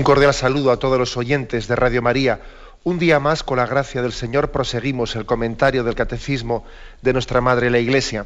Un 0.00 0.04
cordial 0.04 0.32
saludo 0.32 0.70
a 0.70 0.78
todos 0.78 0.98
los 0.98 1.18
oyentes 1.18 1.68
de 1.68 1.76
Radio 1.76 2.00
María. 2.00 2.40
Un 2.84 2.98
día 2.98 3.20
más, 3.20 3.42
con 3.42 3.58
la 3.58 3.66
gracia 3.66 4.00
del 4.00 4.14
Señor, 4.14 4.50
proseguimos 4.50 5.14
el 5.14 5.26
comentario 5.26 5.84
del 5.84 5.94
Catecismo 5.94 6.64
de 7.02 7.12
nuestra 7.12 7.42
Madre 7.42 7.68
la 7.68 7.80
Iglesia. 7.80 8.24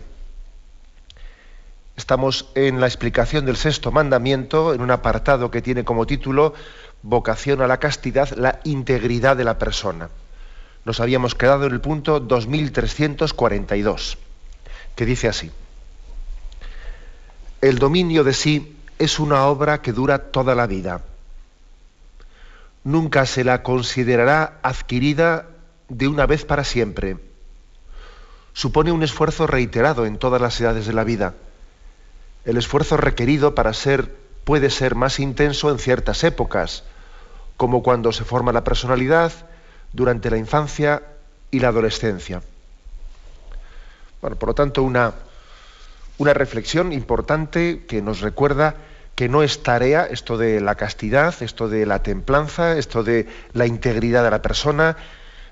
Estamos 1.97 2.49
en 2.55 2.79
la 2.81 2.87
explicación 2.87 3.45
del 3.45 3.57
sexto 3.57 3.91
mandamiento, 3.91 4.73
en 4.73 4.83
un 4.83 4.93
apartado 4.93 5.51
que 5.51 5.63
tiene 5.63 5.83
como 5.83 6.07
título 6.07 6.55
Vocación 7.03 7.61
a 7.61 7.67
la 7.67 7.81
castidad, 7.81 8.31
la 8.37 8.61
integridad 8.63 9.37
de 9.37 9.43
la 9.43 9.59
persona. 9.59 10.11
Nos 10.85 11.01
habíamos 11.01 11.35
quedado 11.35 11.67
en 11.67 11.73
el 11.73 11.81
punto 11.81 12.21
2342, 12.21 14.17
que 14.95 15.05
dice 15.05 15.27
así. 15.27 15.51
El 17.61 17.81
dominio 17.81 18.23
de 18.23 18.33
sí 18.33 18.77
es 19.01 19.19
una 19.19 19.47
obra 19.47 19.83
que 19.83 19.93
dura 19.93 20.31
toda 20.31 20.55
la 20.55 20.69
vida 20.69 21.03
nunca 22.85 23.27
se 23.27 23.43
la 23.43 23.63
considerará 23.63 24.59
adquirida 24.63 25.47
de 25.89 26.07
una 26.07 26.27
vez 26.27 26.45
para 26.45 26.65
siempre. 26.65 27.17
Supone 28.53 28.93
un 28.93 29.03
esfuerzo 29.03 29.47
reiterado 29.47 30.07
en 30.07 30.19
todas 30.19 30.41
las 30.41 30.61
edades 30.61 30.87
de 30.87 30.93
la 30.93 31.03
vida. 31.03 31.35
El 32.45 32.59
esfuerzo 32.59 32.97
requerido 32.97 33.55
para 33.55 33.73
ser 33.73 34.15
puede 34.45 34.71
ser 34.71 34.95
más 34.95 35.19
intenso 35.19 35.71
en 35.71 35.79
ciertas 35.79 36.23
épocas, 36.23 36.85
como 37.57 37.83
cuando 37.83 38.13
se 38.13 38.25
forma 38.25 38.53
la 38.53 38.65
personalidad, 38.65 39.33
durante 39.93 40.31
la 40.31 40.37
infancia 40.37 41.03
y 41.51 41.61
la 41.61 41.69
adolescencia. 41.69 42.43
Bueno, 44.21 44.37
por 44.37 44.51
lo 44.51 44.55
tanto, 44.55 44.83
una, 44.83 45.15
una 46.19 46.35
reflexión 46.35 46.93
importante 46.93 47.85
que 47.87 48.03
nos 48.03 48.21
recuerda 48.21 48.77
que 49.15 49.29
no 49.29 49.43
es 49.43 49.63
tarea 49.63 50.07
esto 50.11 50.37
de 50.37 50.61
la 50.61 50.75
castidad, 50.75 51.35
esto 51.41 51.69
de 51.69 51.87
la 51.87 52.03
templanza, 52.03 52.77
esto 52.77 53.05
de 53.05 53.29
la 53.53 53.67
integridad 53.67 54.25
de 54.25 54.31
la 54.31 54.43
persona, 54.43 54.97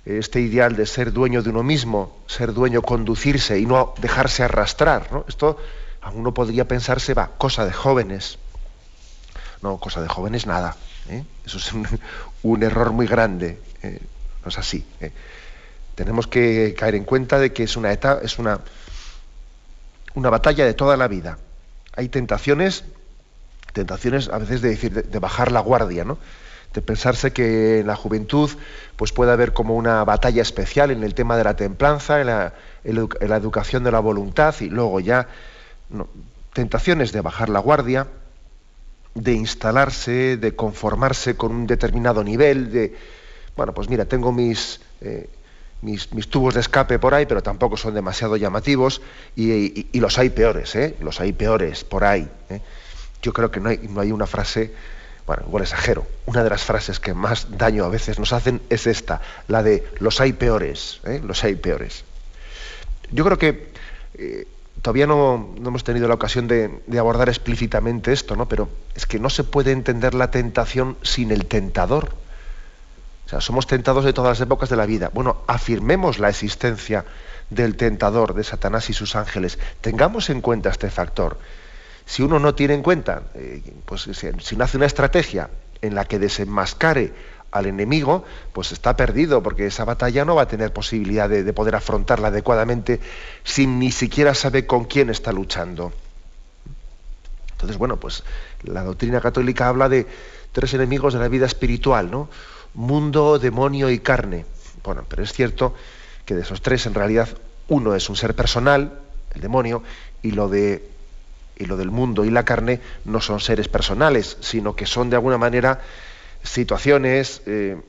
este 0.05 0.41
ideal 0.41 0.75
de 0.75 0.87
ser 0.87 1.13
dueño 1.13 1.43
de 1.43 1.51
uno 1.51 1.63
mismo, 1.63 2.19
ser 2.27 2.53
dueño, 2.53 2.83
conducirse 2.83 3.59
y 3.59 3.67
no 3.67 3.95
dejarse 3.99 4.43
arrastrar. 4.43 5.13
¿no? 5.13 5.25
Esto 5.29 5.59
aún 6.01 6.21
uno 6.21 6.35
podría 6.35 6.67
pensarse, 6.67 7.15
va, 7.15 7.31
cosa 7.39 7.65
de 7.65 7.73
jóvenes. 7.73 8.39
No, 9.63 9.79
cosa 9.79 10.03
de 10.03 10.09
jóvenes 10.09 10.47
nada. 10.47 10.77
¿eh? 11.09 11.25
Eso 11.47 11.59
es 11.59 11.73
un, 12.43 12.63
error 12.65 12.91
muy 12.91 13.07
grande. 13.07 13.61
¿eh? 13.83 14.01
No 14.43 14.49
es 14.49 14.59
así. 14.59 14.85
¿eh? 15.01 15.13
Tenemos 15.95 16.27
que 16.27 16.75
caer 16.77 16.97
en 16.97 17.05
cuenta 17.05 17.39
de 17.39 17.53
que 17.53 17.63
es 17.63 17.77
una 17.77 17.93
etapa, 17.93 18.23
es 18.25 18.41
una, 18.41 18.59
una 20.15 20.31
batalla 20.31 20.65
de 20.65 20.75
toda 20.75 20.97
la 20.97 21.07
vida. 21.07 21.39
Hay 21.95 22.09
tentaciones 22.09 22.85
tentaciones 23.73 24.29
a 24.29 24.39
veces 24.39 24.63
de 24.63 24.69
decir, 24.71 24.93
de, 24.93 25.19
bajar 25.19 25.53
la 25.53 25.61
guardia, 25.61 26.05
¿no? 26.05 26.19
de 26.73 26.81
pensarse 26.81 27.33
que 27.33 27.81
en 27.81 27.87
la 27.87 27.97
juventud 27.97 28.51
pues 28.97 29.13
puede 29.13 29.33
haber 29.33 29.53
como 29.53 29.77
una 29.77 30.05
batalla 30.05 30.43
especial 30.43 30.91
en 30.91 31.05
el 31.05 31.15
tema 31.15 31.37
de 31.37 31.45
la 31.45 31.55
templanza, 31.55 32.21
en 32.21 32.27
la, 32.29 32.55
educación 32.85 33.85
de 33.85 33.93
la 33.93 34.01
voluntad 34.01 34.55
y 34.61 34.69
luego 34.69 35.01
ya 35.01 35.29
tentaciones 36.53 37.13
de 37.13 37.21
bajar 37.21 37.49
la 37.49 37.59
guardia, 37.59 38.07
de 39.15 39.33
instalarse, 39.35 40.37
de 40.37 40.57
conformarse 40.57 41.37
con 41.37 41.53
un 41.53 41.67
determinado 41.67 42.25
nivel, 42.25 42.73
de, 42.73 42.97
bueno, 43.57 43.75
pues 43.75 43.89
mira, 43.89 44.07
tengo 44.07 44.33
mis, 44.33 44.81
eh, 45.03 45.29
mis, 45.83 46.09
tubos 46.29 46.55
de 46.55 46.61
escape 46.61 46.99
por 46.99 47.15
ahí, 47.15 47.27
pero 47.27 47.43
tampoco 47.43 47.77
son 47.77 47.95
demasiado 47.95 48.37
llamativos 48.37 49.03
y, 49.37 49.99
los 49.99 50.19
hay 50.19 50.31
peores, 50.31 50.75
¿eh? 50.77 50.97
los 51.01 51.21
hay 51.21 51.33
peores 51.33 51.85
por 51.85 52.05
ahí. 52.05 52.29
¿eh? 52.49 52.61
Yo 53.23 53.33
creo 53.33 53.51
que 53.51 53.61
no 53.61 53.71
hay, 53.71 53.79
no 53.89 54.01
hay 54.01 54.13
una 54.13 54.27
frase, 54.27 54.73
bueno, 55.27 55.45
igual 55.47 55.63
exagero, 55.63 56.07
una 56.27 56.43
de 56.43 56.51
las 56.51 56.65
frases 56.65 56.99
que 56.99 57.15
más 57.15 57.57
daño 57.57 57.85
a 57.85 57.89
veces 57.89 58.19
nos 58.19 58.33
hacen 58.33 58.61
es 58.69 58.87
esta, 58.87 59.23
la 59.49 59.63
de 59.63 59.87
los 60.01 60.21
hay 60.21 60.33
peores, 60.33 61.01
¿eh? 61.05 61.21
los 61.25 61.43
hay 61.45 61.55
peores. 61.55 62.05
Yo 63.13 63.25
creo 63.25 63.39
que 63.39 63.73
eh, 64.15 64.47
todavía 64.83 65.07
no, 65.07 65.55
hemos 65.57 65.85
tenido 65.85 66.09
la 66.09 66.15
ocasión 66.15 66.49
de, 66.49 66.83
abordar 66.99 67.29
explícitamente 67.29 68.13
esto, 68.13 68.35
¿no? 68.35 68.49
pero 68.49 68.69
es 68.97 69.07
que 69.07 69.21
no 69.21 69.31
se 69.31 69.45
puede 69.45 69.71
entender 69.71 70.15
la 70.15 70.31
tentación 70.31 70.97
sin 71.03 71.31
el 71.31 71.47
tentador. 71.47 72.15
O 73.27 73.29
sea, 73.29 73.41
somos 73.41 73.67
tentados 73.67 74.05
de 74.05 74.13
todas 74.13 74.39
las 74.39 74.47
épocas 74.47 74.69
de 74.69 74.77
la 74.77 74.85
vida. 74.85 75.11
Bueno, 75.15 75.39
afirmemos 75.47 76.19
la 76.19 76.29
existencia 76.29 77.05
del 77.49 77.77
tentador, 77.77 78.35
de 78.35 78.45
Satanás 78.45 78.91
y 78.91 78.93
sus 78.93 79.15
ángeles. 79.15 79.59
Tengamos 79.81 80.29
en 80.29 80.41
cuenta 80.41 80.71
este 80.71 80.91
factor 80.91 81.39
si 82.07 82.23
uno 82.23 82.39
no 82.39 82.55
tiene 82.55 82.75
en 82.75 82.83
cuenta, 82.83 83.23
eh, 83.35 83.63
pues 83.85 84.09
si 84.41 84.57
no 84.57 84.65
hace 84.65 84.77
una 84.77 84.87
estrategia 84.87 85.51
en 85.81 85.95
la 85.95 86.05
que 86.05 86.19
desenmascare 86.19 87.13
al 87.53 87.67
enemigo, 87.67 88.25
pues 88.53 88.73
está 88.73 88.97
perdido, 88.97 89.43
porque 89.43 89.67
esa 89.67 89.85
batalla 89.85 90.25
no 90.25 90.35
va 90.35 90.43
a 90.43 90.49
tener 90.49 90.73
posibilidad 90.73 91.29
de, 91.29 91.53
poder 91.53 91.77
afrontarla 91.77 92.29
adecuadamente 92.29 92.99
sin 93.45 93.79
ni 93.79 93.93
siquiera 93.93 94.35
saber 94.35 94.67
con 94.67 94.87
quién 94.87 95.11
está 95.11 95.33
luchando. 95.33 95.93
Entonces, 97.53 97.77
bueno, 97.77 97.99
pues 97.99 98.25
la 98.63 98.83
doctrina 98.83 99.21
católica 99.21 99.69
habla 99.69 99.89
de 99.89 100.07
tres 100.51 100.73
enemigos 100.75 101.13
de 101.13 101.21
la 101.21 101.29
vida 101.29 101.47
espiritual, 101.47 102.11
¿no? 102.11 102.29
Mundo, 102.75 103.39
demonio 103.39 103.91
y 103.91 103.99
carne. 103.99 104.47
Bueno, 104.83 105.05
pero 105.07 105.23
es 105.23 105.33
cierto 105.33 105.75
que 106.25 106.35
de 106.35 106.41
esos 106.41 106.63
tres, 106.63 106.87
en 106.87 106.95
realidad, 106.95 107.29
uno 107.69 107.95
es 107.95 108.09
un 108.09 108.17
ser 108.17 108.35
personal, 108.35 108.99
el 109.35 109.41
demonio, 109.43 109.83
y 110.23 110.31
lo 110.31 110.49
de 110.49 110.92
y 111.57 111.67
lo 111.67 111.77
del 111.77 111.91
mundo 111.91 112.25
y 112.25 112.31
la 112.31 112.45
carne 112.45 112.81
no 113.05 113.21
son 113.21 113.41
seres 113.41 113.69
personales, 113.69 114.37
sino 114.41 114.75
que 114.75 114.87
son 114.87 115.11
de 115.11 115.17
alguna 115.17 115.39
manera 115.39 115.81
situaciones 116.43 117.43
eh, 117.47 117.81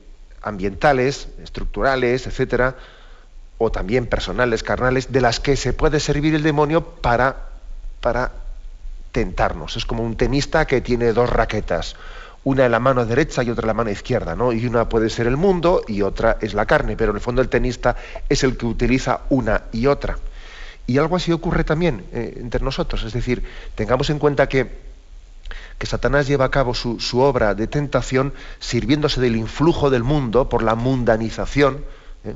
ambientales, 0.42 1.28
estructurales, 1.42 2.26
etcétera, 2.26 2.76
o 3.58 3.70
también 3.70 4.06
personales, 4.06 4.62
carnales, 4.62 5.12
de 5.12 5.20
las 5.20 5.40
que 5.40 5.56
se 5.56 5.72
puede 5.72 6.00
servir 6.00 6.34
el 6.34 6.42
demonio 6.42 6.84
para, 6.84 7.48
para 8.00 8.32
tentarnos. 9.12 9.76
Es 9.76 9.86
como 9.86 10.02
un 10.02 10.16
tenista 10.16 10.66
que 10.66 10.80
tiene 10.80 11.12
dos 11.12 11.30
raquetas, 11.30 11.96
una 12.42 12.66
en 12.66 12.72
la 12.72 12.80
mano 12.80 13.06
derecha 13.06 13.42
y 13.42 13.50
otra 13.50 13.62
en 13.62 13.68
la 13.68 13.74
mano 13.74 13.90
izquierda, 13.90 14.36
¿no? 14.36 14.52
Y 14.52 14.66
una 14.66 14.88
puede 14.88 15.08
ser 15.08 15.26
el 15.26 15.36
mundo 15.36 15.82
y 15.88 16.02
otra 16.02 16.36
es 16.40 16.52
la 16.52 16.66
carne, 16.66 16.96
pero 16.96 17.10
en 17.10 17.16
el 17.16 17.22
fondo 17.22 17.40
el 17.40 17.48
tenista 17.48 17.96
es 18.28 18.44
el 18.44 18.56
que 18.56 18.66
utiliza 18.66 19.20
una 19.30 19.62
y 19.72 19.86
otra. 19.86 20.18
Y 20.86 20.98
algo 20.98 21.16
así 21.16 21.32
ocurre 21.32 21.64
también 21.64 22.04
eh, 22.12 22.38
entre 22.40 22.62
nosotros, 22.62 23.04
es 23.04 23.12
decir, 23.12 23.42
tengamos 23.74 24.10
en 24.10 24.18
cuenta 24.18 24.48
que, 24.48 24.68
que 25.78 25.86
Satanás 25.86 26.26
lleva 26.26 26.44
a 26.44 26.50
cabo 26.50 26.74
su, 26.74 26.98
obra 27.20 27.54
de 27.54 27.66
tentación 27.66 28.34
sirviéndose 28.58 29.20
del 29.20 29.36
influjo 29.36 29.88
del 29.88 30.04
mundo 30.04 30.48
por 30.48 30.62
la 30.62 30.74
mundanización 30.74 31.84
¿eh? 32.24 32.34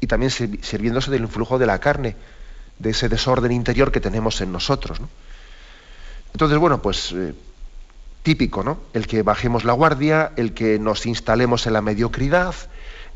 y 0.00 0.06
también 0.06 0.30
sirviéndose 0.30 1.10
del 1.10 1.22
influjo 1.22 1.58
de 1.58 1.66
la 1.66 1.80
carne, 1.80 2.16
de 2.78 2.90
ese 2.90 3.08
desorden 3.08 3.50
interior 3.50 3.90
que 3.90 4.00
tenemos 4.00 4.40
en 4.40 4.52
nosotros. 4.52 5.00
Entonces, 6.32 6.58
bueno, 6.58 6.80
pues 6.80 7.12
eh, 7.12 7.34
típico, 8.22 8.62
¿no? 8.62 8.78
El 8.92 9.06
que 9.06 9.22
bajemos 9.22 9.64
la 9.64 9.72
guardia, 9.72 10.32
el 10.36 10.54
que 10.54 10.78
nos 10.78 11.06
instalemos 11.06 11.66
en 11.66 11.72
la 11.72 11.82
mediocridad, 11.82 12.54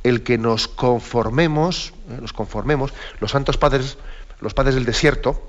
el 0.04 0.22
que 0.22 0.38
nos 0.38 0.68
conformemos, 0.68 1.92
nos 2.20 2.32
conformemos. 2.32 2.92
Los 3.20 3.32
santos 3.32 3.56
padres 3.56 3.98
los 4.40 4.54
padres 4.54 4.74
del 4.74 4.84
desierto, 4.84 5.40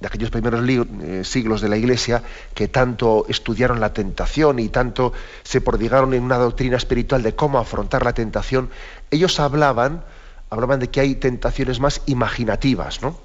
de 0.00 0.06
aquellos 0.06 0.30
primeros 0.30 0.66
eh, 0.66 1.22
siglos 1.24 1.60
de 1.60 1.68
la 1.68 1.76
Iglesia, 1.76 2.22
que 2.54 2.68
tanto 2.68 3.26
estudiaron 3.28 3.80
la 3.80 3.92
tentación 3.92 4.58
y 4.58 4.68
tanto 4.68 5.12
se 5.42 5.60
prodigaron 5.60 6.14
en 6.14 6.22
una 6.22 6.38
doctrina 6.38 6.76
espiritual 6.78 7.22
de 7.22 7.34
cómo 7.34 7.58
afrontar 7.58 8.02
la 8.04 8.14
tentación, 8.14 8.70
ellos 9.10 9.38
hablaban, 9.40 10.02
hablaban 10.48 10.80
de 10.80 10.88
que 10.88 11.00
hay 11.00 11.16
tentaciones 11.16 11.80
más 11.80 12.00
imaginativas, 12.06 13.02
¿no? 13.02 13.18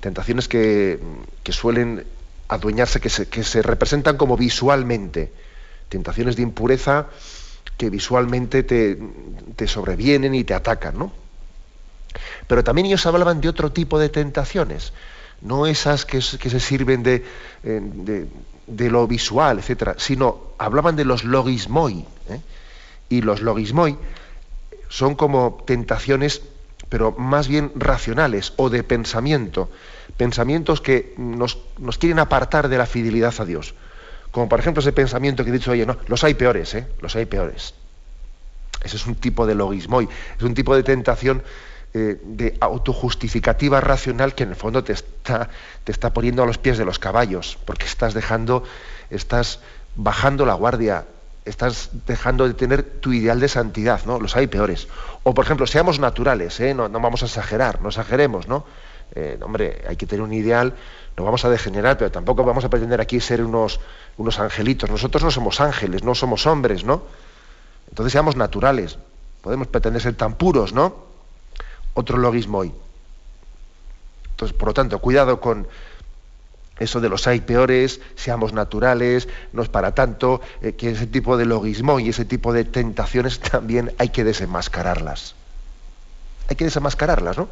Tentaciones 0.00 0.48
que, 0.48 1.00
suelen 1.48 2.04
adueñarse, 2.48 3.00
que 3.00 3.08
se, 3.08 3.28
que 3.28 3.42
se 3.42 3.62
representan 3.62 4.18
como 4.18 4.36
visualmente, 4.36 5.32
tentaciones 5.88 6.36
de 6.36 6.42
impureza 6.42 7.06
que 7.78 7.88
visualmente 7.88 8.62
te, 8.62 8.98
te 9.56 9.66
sobrevienen 9.66 10.34
y 10.34 10.44
te 10.44 10.52
atacan, 10.52 10.98
¿no? 10.98 11.25
Pero 12.46 12.64
también 12.64 12.86
ellos 12.86 13.06
hablaban 13.06 13.40
de 13.40 13.48
otro 13.48 13.72
tipo 13.72 13.98
de 13.98 14.08
tentaciones, 14.08 14.92
no 15.40 15.66
esas 15.66 16.04
que, 16.04 16.20
se 16.20 16.60
sirven 16.60 17.02
de, 17.02 17.24
eh, 17.62 18.26
de 18.66 18.90
lo 18.90 19.06
visual, 19.06 19.58
etcétera, 19.58 19.94
sino 19.98 20.52
hablaban 20.58 20.96
de 20.96 21.04
los 21.04 21.24
logismoi. 21.24 22.04
¿eh? 22.28 22.40
Y 23.08 23.22
los 23.22 23.40
logismoi 23.40 23.96
son 24.88 25.14
como 25.14 25.62
tentaciones, 25.66 26.42
pero 26.88 27.12
más 27.12 27.48
bien 27.48 27.72
racionales 27.74 28.52
o 28.56 28.70
de 28.70 28.82
pensamiento, 28.82 29.70
pensamientos 30.16 30.80
que 30.80 31.14
nos, 31.16 31.58
nos 31.78 31.98
quieren 31.98 32.18
apartar 32.18 32.68
de 32.68 32.78
la 32.78 32.86
fidelidad 32.86 33.34
a 33.38 33.44
Dios. 33.44 33.74
Como 34.30 34.48
por 34.48 34.60
ejemplo 34.60 34.80
ese 34.80 34.92
pensamiento 34.92 35.44
que 35.44 35.50
he 35.50 35.52
dicho, 35.52 35.70
oye, 35.70 35.86
no, 35.86 35.96
los 36.08 36.24
hay 36.24 36.34
peores, 36.34 36.74
¿eh? 36.74 36.86
los 37.00 37.14
hay 37.16 37.26
peores. 37.26 37.74
Ese 38.82 38.96
es 38.96 39.06
un 39.06 39.14
tipo 39.14 39.46
de 39.46 39.54
logismoi, 39.54 40.08
es 40.36 40.42
un 40.42 40.54
tipo 40.54 40.74
de 40.76 40.82
tentación 40.82 41.42
eh, 41.94 42.20
de 42.22 42.56
autojustificativa 42.60 43.80
racional 43.80 44.34
que 44.34 44.42
en 44.42 44.50
el 44.50 44.56
fondo 44.56 44.84
te 44.84 44.92
está, 44.92 45.48
te 45.84 45.92
está 45.92 46.12
poniendo 46.12 46.42
a 46.42 46.46
los 46.46 46.58
pies 46.58 46.78
de 46.78 46.84
los 46.84 46.98
caballos, 46.98 47.58
porque 47.64 47.86
estás 47.86 48.12
dejando, 48.12 48.64
estás 49.10 49.60
bajando 49.94 50.44
la 50.44 50.54
guardia, 50.54 51.06
estás 51.46 51.90
dejando 52.06 52.46
de 52.46 52.54
tener 52.54 52.82
tu 52.82 53.12
ideal 53.12 53.40
de 53.40 53.48
santidad, 53.48 54.04
¿no? 54.04 54.20
Los 54.20 54.36
hay 54.36 54.46
peores. 54.48 54.88
O 55.22 55.32
por 55.32 55.44
ejemplo, 55.44 55.66
seamos 55.66 55.98
naturales, 55.98 56.60
¿eh? 56.60 56.74
no, 56.74 56.88
vamos 56.90 57.22
a 57.22 57.26
exagerar, 57.26 57.80
no 57.80 57.88
exageremos, 57.88 58.48
¿no? 58.48 58.66
Eh, 59.14 59.38
hombre, 59.40 59.82
hay 59.88 59.96
que 59.96 60.06
tener 60.06 60.22
un 60.22 60.32
ideal, 60.32 60.74
no 61.16 61.24
vamos 61.24 61.44
a 61.44 61.48
degenerar, 61.48 61.96
pero 61.96 62.10
tampoco 62.10 62.44
vamos 62.44 62.64
a 62.64 62.68
pretender 62.68 63.00
aquí 63.00 63.20
ser 63.20 63.42
unos, 63.42 63.80
unos 64.18 64.38
angelitos. 64.40 64.90
Nosotros 64.90 65.22
no 65.22 65.30
somos 65.30 65.60
ángeles, 65.60 66.02
no 66.02 66.14
somos 66.14 66.46
hombres, 66.46 66.84
¿no? 66.84 67.04
Entonces 67.88 68.12
seamos 68.12 68.36
naturales. 68.36 68.98
Podemos 69.40 69.68
pretender 69.68 70.02
ser 70.02 70.14
tan 70.14 70.34
puros, 70.34 70.72
¿no? 70.72 71.05
Otro 71.96 72.18
logismo 72.18 72.58
hoy. 72.58 72.72
Entonces, 74.32 74.54
por 74.54 74.68
lo 74.68 74.74
tanto, 74.74 74.98
cuidado 74.98 75.40
con 75.40 75.66
eso 76.78 77.00
de 77.00 77.08
los 77.08 77.26
hay 77.26 77.40
peores, 77.40 78.02
seamos 78.16 78.52
naturales, 78.52 79.28
no 79.54 79.62
es 79.62 79.70
para 79.70 79.94
tanto, 79.94 80.42
eh, 80.60 80.74
que 80.74 80.90
ese 80.90 81.06
tipo 81.06 81.38
de 81.38 81.46
logismo 81.46 81.98
y 81.98 82.10
ese 82.10 82.26
tipo 82.26 82.52
de 82.52 82.64
tentaciones 82.64 83.40
también 83.40 83.94
hay 83.96 84.10
que 84.10 84.24
desenmascararlas. 84.24 85.34
Hay 86.50 86.56
que 86.56 86.64
desenmascararlas, 86.64 87.38
¿no? 87.38 87.48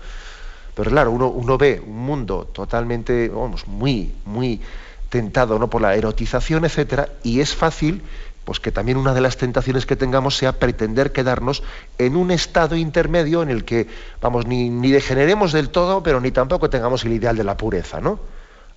Pero 0.75 0.91
claro, 0.91 1.11
uno, 1.11 1.29
uno 1.29 1.57
ve 1.57 1.83
un 1.85 2.01
mundo 2.01 2.47
totalmente, 2.53 3.31
vamos, 3.31 3.67
muy, 3.67 4.13
muy 4.27 4.61
tentado 5.09 5.59
¿no? 5.59 5.71
por 5.71 5.81
la 5.81 5.95
erotización, 5.95 6.67
etcétera, 6.67 7.09
y 7.23 7.41
es 7.41 7.55
fácil 7.55 8.03
pues 8.45 8.61
que 8.61 8.71
también 8.71 8.99
una 8.99 9.15
de 9.15 9.21
las 9.21 9.37
tentaciones 9.37 9.87
que 9.87 9.97
tengamos 9.97 10.37
sea 10.37 10.53
pretender 10.53 11.13
quedarnos 11.13 11.63
en 11.99 12.17
un 12.17 12.31
estado 12.31 12.77
intermedio 12.77 13.43
en 13.43 13.51
el 13.51 13.65
que, 13.65 13.89
vamos, 14.21 14.47
ni, 14.47 14.69
ni, 14.69 14.91
degeneremos 14.91 15.53
del 15.53 15.71
todo, 15.71 16.03
pero 16.03 16.21
ni 16.21 16.31
tampoco 16.31 16.69
tengamos 16.69 17.05
el 17.05 17.13
ideal 17.13 17.37
de 17.37 17.45
la 17.45 17.57
pureza, 17.57 18.01
¿no? 18.01 18.21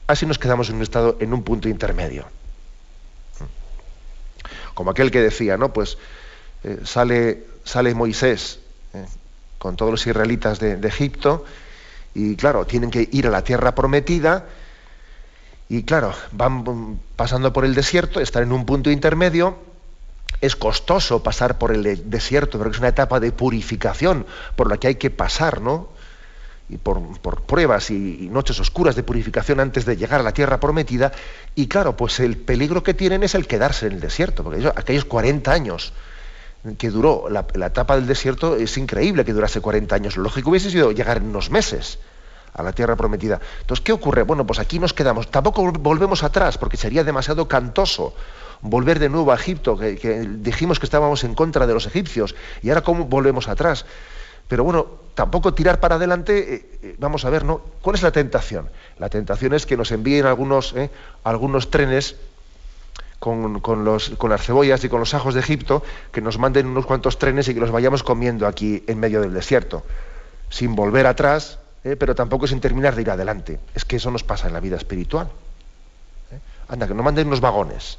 Así 0.07 0.25
nos 0.25 0.39
quedamos 0.39 0.69
en 0.69 0.77
un 0.77 0.83
estado, 0.83 1.17
en 1.19 1.33
un 1.33 1.43
punto 1.43 1.67
intermedio. 1.67 2.25
Como 4.73 4.91
aquel 4.91 5.11
que 5.11 5.21
decía, 5.21 5.57
¿no? 5.57 5.73
Pues 5.73 5.97
eh, 6.63 6.79
sale, 6.85 7.45
sale 7.63 7.93
Moisés 7.93 8.59
eh, 8.93 9.05
con 9.57 9.75
todos 9.75 9.91
los 9.91 10.07
israelitas 10.07 10.59
de 10.59 10.87
Egipto 10.87 11.43
y 12.17 12.35
claro, 12.35 12.65
tienen 12.65 12.89
que 12.89 13.07
ir 13.11 13.27
a 13.27 13.29
la 13.29 13.43
tierra 13.43 13.75
prometida 13.75 14.45
y 15.69 15.83
claro, 15.83 16.13
van 16.31 16.99
pasando 17.15 17.51
por 17.51 17.65
el 17.65 17.75
desierto, 17.75 18.21
están 18.21 18.43
en 18.43 18.51
un 18.53 18.65
punto 18.65 18.89
intermedio, 18.89 19.57
es 20.39 20.55
costoso 20.55 21.23
pasar 21.23 21.57
por 21.57 21.73
el 21.73 22.09
desierto, 22.09 22.57
pero 22.57 22.71
es 22.71 22.79
una 22.79 22.89
etapa 22.89 23.19
de 23.19 23.31
purificación 23.31 24.25
por 24.55 24.69
la 24.69 24.77
que 24.77 24.87
hay 24.87 24.95
que 24.95 25.09
pasar, 25.09 25.61
¿no? 25.61 25.89
Y 26.69 26.77
por, 26.77 27.17
pruebas 27.43 27.89
y, 27.89 28.29
noches 28.31 28.59
oscuras 28.59 28.95
de 28.95 29.03
purificación 29.03 29.59
antes 29.59 29.85
de 29.85 29.97
llegar 29.97 30.19
a 30.19 30.23
la 30.23 30.33
tierra 30.33 30.59
prometida. 30.59 31.11
Y 31.55 31.67
claro, 31.67 31.97
pues 31.97 32.19
el 32.19 32.37
peligro 32.37 32.83
que 32.83 32.93
tienen 32.93 33.23
es 33.23 33.35
el 33.35 33.47
quedarse 33.47 33.87
en 33.87 33.93
el 33.93 33.99
desierto, 33.99 34.43
porque 34.43 34.69
aquellos 34.75 35.05
40 35.05 35.51
años 35.51 35.93
que 36.77 36.89
duró 36.89 37.29
la, 37.29 37.45
la, 37.53 37.67
etapa 37.67 37.95
del 37.95 38.07
desierto 38.07 38.57
es 38.57 38.77
increíble 38.77 39.23
que 39.23 39.33
durase 39.33 39.61
40 39.61 39.95
años. 39.95 40.17
Lo 40.17 40.23
lógico 40.23 40.49
hubiese 40.49 40.69
sido 40.69 40.91
llegar 40.91 41.17
en 41.17 41.27
unos 41.27 41.49
meses 41.49 41.99
a 42.57 42.63
la 42.63 42.73
tierra 42.73 42.95
prometida. 42.95 43.39
Entonces, 43.61 43.83
¿qué 43.83 43.93
ocurre? 43.93 44.23
Bueno, 44.23 44.45
pues 44.45 44.59
aquí 44.59 44.79
nos 44.79 44.93
quedamos. 44.93 45.29
Tampoco 45.29 45.71
volvemos 45.71 46.23
atrás, 46.23 46.57
porque 46.57 46.75
sería 46.75 47.03
demasiado 47.03 47.47
cantoso 47.47 48.13
volver 48.61 48.99
de 48.99 49.09
nuevo 49.09 49.31
a 49.31 49.35
Egipto, 49.35 49.77
que, 49.77 50.27
dijimos 50.39 50.79
que 50.79 50.87
estábamos 50.87 51.23
en 51.23 51.35
contra 51.35 51.67
de 51.67 51.73
los 51.73 51.85
egipcios, 51.85 52.35
y 52.63 52.69
ahora 52.69 52.81
cómo 52.81 53.05
volvemos 53.05 53.47
atrás. 53.47 53.85
Pero 54.47 54.63
bueno, 54.63 54.87
tampoco 55.13 55.53
tirar 55.53 55.79
para 55.79 55.95
adelante, 55.95 56.55
eh, 56.55 56.79
eh, 56.81 56.95
vamos 56.97 57.25
a 57.25 57.29
ver, 57.29 57.43
¿no? 57.43 57.61
¿Cuál 57.81 57.95
es 57.95 58.01
la 58.01 58.11
tentación? 58.11 58.69
La 58.97 59.09
tentación 59.09 59.53
es 59.53 59.65
que 59.65 59.77
nos 59.77 59.91
envíen 59.91 60.25
algunos, 60.25 60.73
eh, 60.73 60.89
algunos 61.23 61.69
trenes 61.69 62.15
con, 63.19 63.59
con, 63.59 63.83
los, 63.83 64.11
con 64.11 64.29
las 64.29 64.43
cebollas 64.43 64.83
y 64.83 64.89
con 64.89 64.99
los 64.99 65.13
ajos 65.13 65.33
de 65.33 65.41
Egipto, 65.41 65.83
que 66.11 66.21
nos 66.21 66.39
manden 66.39 66.67
unos 66.67 66.85
cuantos 66.85 67.19
trenes 67.19 67.47
y 67.49 67.53
que 67.53 67.59
los 67.59 67.71
vayamos 67.71 68.03
comiendo 68.03 68.47
aquí 68.47 68.83
en 68.87 68.99
medio 68.99 69.21
del 69.21 69.33
desierto, 69.33 69.83
sin 70.49 70.75
volver 70.75 71.05
atrás, 71.07 71.59
¿eh? 71.83 71.95
pero 71.95 72.15
tampoco 72.15 72.47
sin 72.47 72.59
terminar 72.59 72.95
de 72.95 73.01
ir 73.01 73.11
adelante. 73.11 73.59
Es 73.73 73.85
que 73.85 73.97
eso 73.97 74.11
nos 74.11 74.23
pasa 74.23 74.47
en 74.47 74.53
la 74.53 74.59
vida 74.59 74.77
espiritual. 74.77 75.29
¿eh? 76.31 76.39
Anda, 76.69 76.87
que 76.87 76.93
no 76.93 77.03
manden 77.03 77.27
unos 77.27 77.41
vagones 77.41 77.97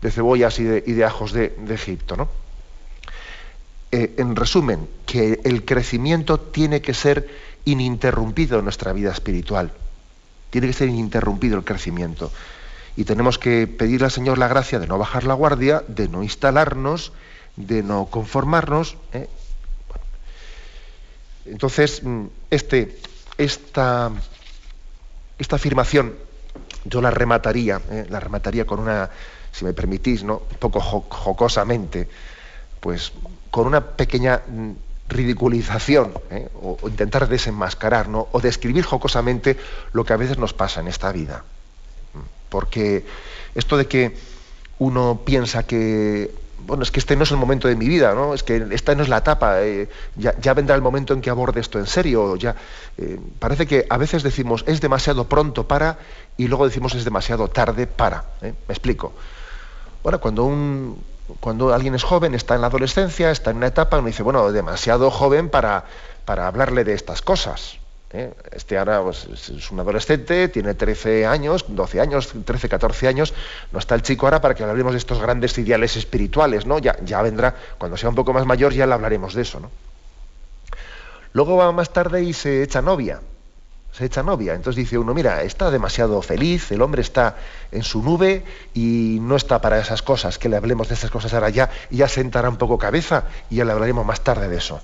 de 0.00 0.10
cebollas 0.10 0.58
y 0.58 0.64
de, 0.64 1.04
ajos 1.04 1.32
de, 1.32 1.54
Egipto, 1.70 2.16
¿no? 2.16 2.28
Eh, 3.92 4.14
en 4.16 4.34
resumen, 4.34 4.88
que 5.06 5.40
el 5.44 5.64
crecimiento 5.64 6.40
tiene 6.40 6.80
que 6.82 6.92
ser 6.92 7.28
ininterrumpido 7.64 8.58
en 8.58 8.64
nuestra 8.64 8.92
vida 8.92 9.12
espiritual. 9.12 9.70
Tiene 10.50 10.66
que 10.66 10.72
ser 10.72 10.88
ininterrumpido 10.88 11.56
el 11.56 11.64
crecimiento. 11.64 12.32
Y 12.96 13.04
tenemos 13.04 13.38
que 13.38 13.68
pedirle 13.68 14.06
al 14.06 14.10
Señor 14.10 14.38
la 14.38 14.48
gracia 14.48 14.80
de 14.80 14.88
no 14.88 14.98
bajar 14.98 15.24
la 15.24 15.34
guardia, 15.34 15.84
de 15.86 16.08
no 16.08 16.24
instalarnos, 16.24 17.12
de 17.56 17.82
no 17.82 18.06
conformarnos, 18.06 18.96
entonces, 21.46 22.02
mm, 22.02 22.26
este, 22.50 22.98
esta, 23.38 24.10
afirmación 25.50 26.14
yo 26.84 27.00
la 27.00 27.10
remataría, 27.10 27.80
eh, 27.90 28.06
la 28.08 28.20
remataría 28.20 28.66
con 28.66 28.80
una, 28.80 29.10
si 29.50 29.64
me 29.64 29.72
permitís, 29.72 30.24
¿no? 30.24 30.42
un 30.50 30.56
poco 30.58 30.80
jocosamente, 30.80 32.08
pues 32.80 33.12
con 33.50 33.66
una 33.66 33.80
pequeña 33.80 34.42
mm, 34.46 34.72
ridiculización 35.08 36.14
eh, 36.30 36.48
o, 36.62 36.78
intentar 36.88 37.28
desenmascarar 37.28 38.08
¿no? 38.08 38.28
o 38.32 38.40
describir 38.40 38.84
jocosamente 38.84 39.56
lo 39.92 40.04
que 40.04 40.12
a 40.12 40.16
veces 40.16 40.38
nos 40.38 40.54
pasa 40.54 40.80
en 40.80 40.88
esta 40.88 41.12
vida. 41.12 41.44
Porque 42.48 43.04
esto 43.54 43.76
de 43.76 43.86
que 43.86 44.14
uno 44.78 45.22
piensa 45.24 45.62
que 45.62 46.30
bueno, 46.66 46.82
es 46.82 46.90
que 46.90 47.00
este 47.00 47.16
no 47.16 47.24
es 47.24 47.30
el 47.30 47.36
momento 47.36 47.68
de 47.68 47.76
mi 47.76 47.88
vida, 47.88 48.14
¿no? 48.14 48.34
Es 48.34 48.42
que 48.42 48.66
esta 48.70 48.94
no 48.94 49.02
es 49.02 49.08
la 49.08 49.18
etapa, 49.18 49.62
eh, 49.62 49.88
ya, 50.16 50.54
vendrá 50.54 50.74
el 50.74 50.82
momento 50.82 51.14
en 51.14 51.20
que 51.20 51.30
aborde 51.30 51.60
esto 51.60 51.78
en 51.78 51.86
serio. 51.86 52.36
Ya, 52.36 52.54
eh, 52.98 53.18
parece 53.38 53.66
que 53.66 53.86
a 53.88 53.96
veces 53.96 54.22
decimos 54.22 54.64
es 54.66 54.80
demasiado 54.80 55.28
pronto 55.28 55.66
para 55.66 55.98
y 56.36 56.48
luego 56.48 56.66
decimos 56.66 56.94
es 56.94 57.04
demasiado 57.04 57.48
tarde 57.48 57.86
para. 57.86 58.24
¿eh? 58.42 58.54
Me 58.68 58.72
explico. 58.72 59.12
Bueno, 60.02 60.20
cuando, 60.20 60.44
un, 60.44 61.02
cuando 61.40 61.72
alguien 61.72 61.94
es 61.94 62.02
joven, 62.02 62.34
está 62.34 62.54
en 62.54 62.60
la 62.60 62.66
adolescencia, 62.68 63.30
está 63.30 63.50
en 63.50 63.58
una 63.58 63.68
etapa, 63.68 63.98
uno 63.98 64.08
dice, 64.08 64.22
bueno, 64.22 64.50
demasiado 64.52 65.10
joven 65.10 65.48
para, 65.48 65.84
para 66.24 66.46
hablarle 66.46 66.84
de 66.84 66.94
estas 66.94 67.22
cosas. 67.22 67.81
¿Eh? 68.12 68.32
Este 68.52 68.78
ahora 68.78 69.02
pues, 69.02 69.26
es 69.26 69.70
un 69.70 69.80
adolescente, 69.80 70.48
tiene 70.48 70.74
13 70.74 71.26
años, 71.26 71.64
12 71.68 72.00
años, 72.00 72.32
13, 72.44 72.68
14 72.68 73.08
años. 73.08 73.34
No 73.72 73.78
está 73.78 73.94
el 73.94 74.02
chico 74.02 74.26
ahora 74.26 74.40
para 74.40 74.54
que 74.54 74.64
hablemos 74.64 74.92
de 74.92 74.98
estos 74.98 75.20
grandes 75.20 75.56
ideales 75.58 75.96
espirituales, 75.96 76.66
¿no? 76.66 76.78
Ya, 76.78 76.96
ya 77.04 77.22
vendrá, 77.22 77.54
cuando 77.78 77.96
sea 77.96 78.08
un 78.08 78.14
poco 78.14 78.32
más 78.32 78.46
mayor 78.46 78.72
ya 78.72 78.86
le 78.86 78.94
hablaremos 78.94 79.34
de 79.34 79.42
eso, 79.42 79.60
¿no? 79.60 79.70
Luego 81.32 81.56
va 81.56 81.72
más 81.72 81.90
tarde 81.92 82.22
y 82.22 82.32
se 82.32 82.62
echa 82.62 82.82
novia. 82.82 83.20
Se 83.92 84.06
echa 84.06 84.22
novia. 84.22 84.54
Entonces 84.54 84.76
dice 84.76 84.98
uno, 84.98 85.14
mira, 85.14 85.42
está 85.42 85.70
demasiado 85.70 86.20
feliz, 86.22 86.72
el 86.72 86.82
hombre 86.82 87.02
está 87.02 87.36
en 87.70 87.82
su 87.82 88.02
nube 88.02 88.44
y 88.74 89.18
no 89.20 89.36
está 89.36 89.60
para 89.60 89.78
esas 89.78 90.02
cosas, 90.02 90.38
que 90.38 90.48
le 90.48 90.56
hablemos 90.56 90.88
de 90.88 90.94
esas 90.94 91.10
cosas 91.10 91.32
ahora 91.34 91.50
ya, 91.50 91.70
y 91.90 91.98
ya 91.98 92.08
sentará 92.08 92.48
un 92.48 92.56
poco 92.56 92.78
cabeza 92.78 93.24
y 93.50 93.56
ya 93.56 93.64
le 93.64 93.72
hablaremos 93.72 94.04
más 94.04 94.22
tarde 94.22 94.48
de 94.48 94.56
eso. 94.56 94.82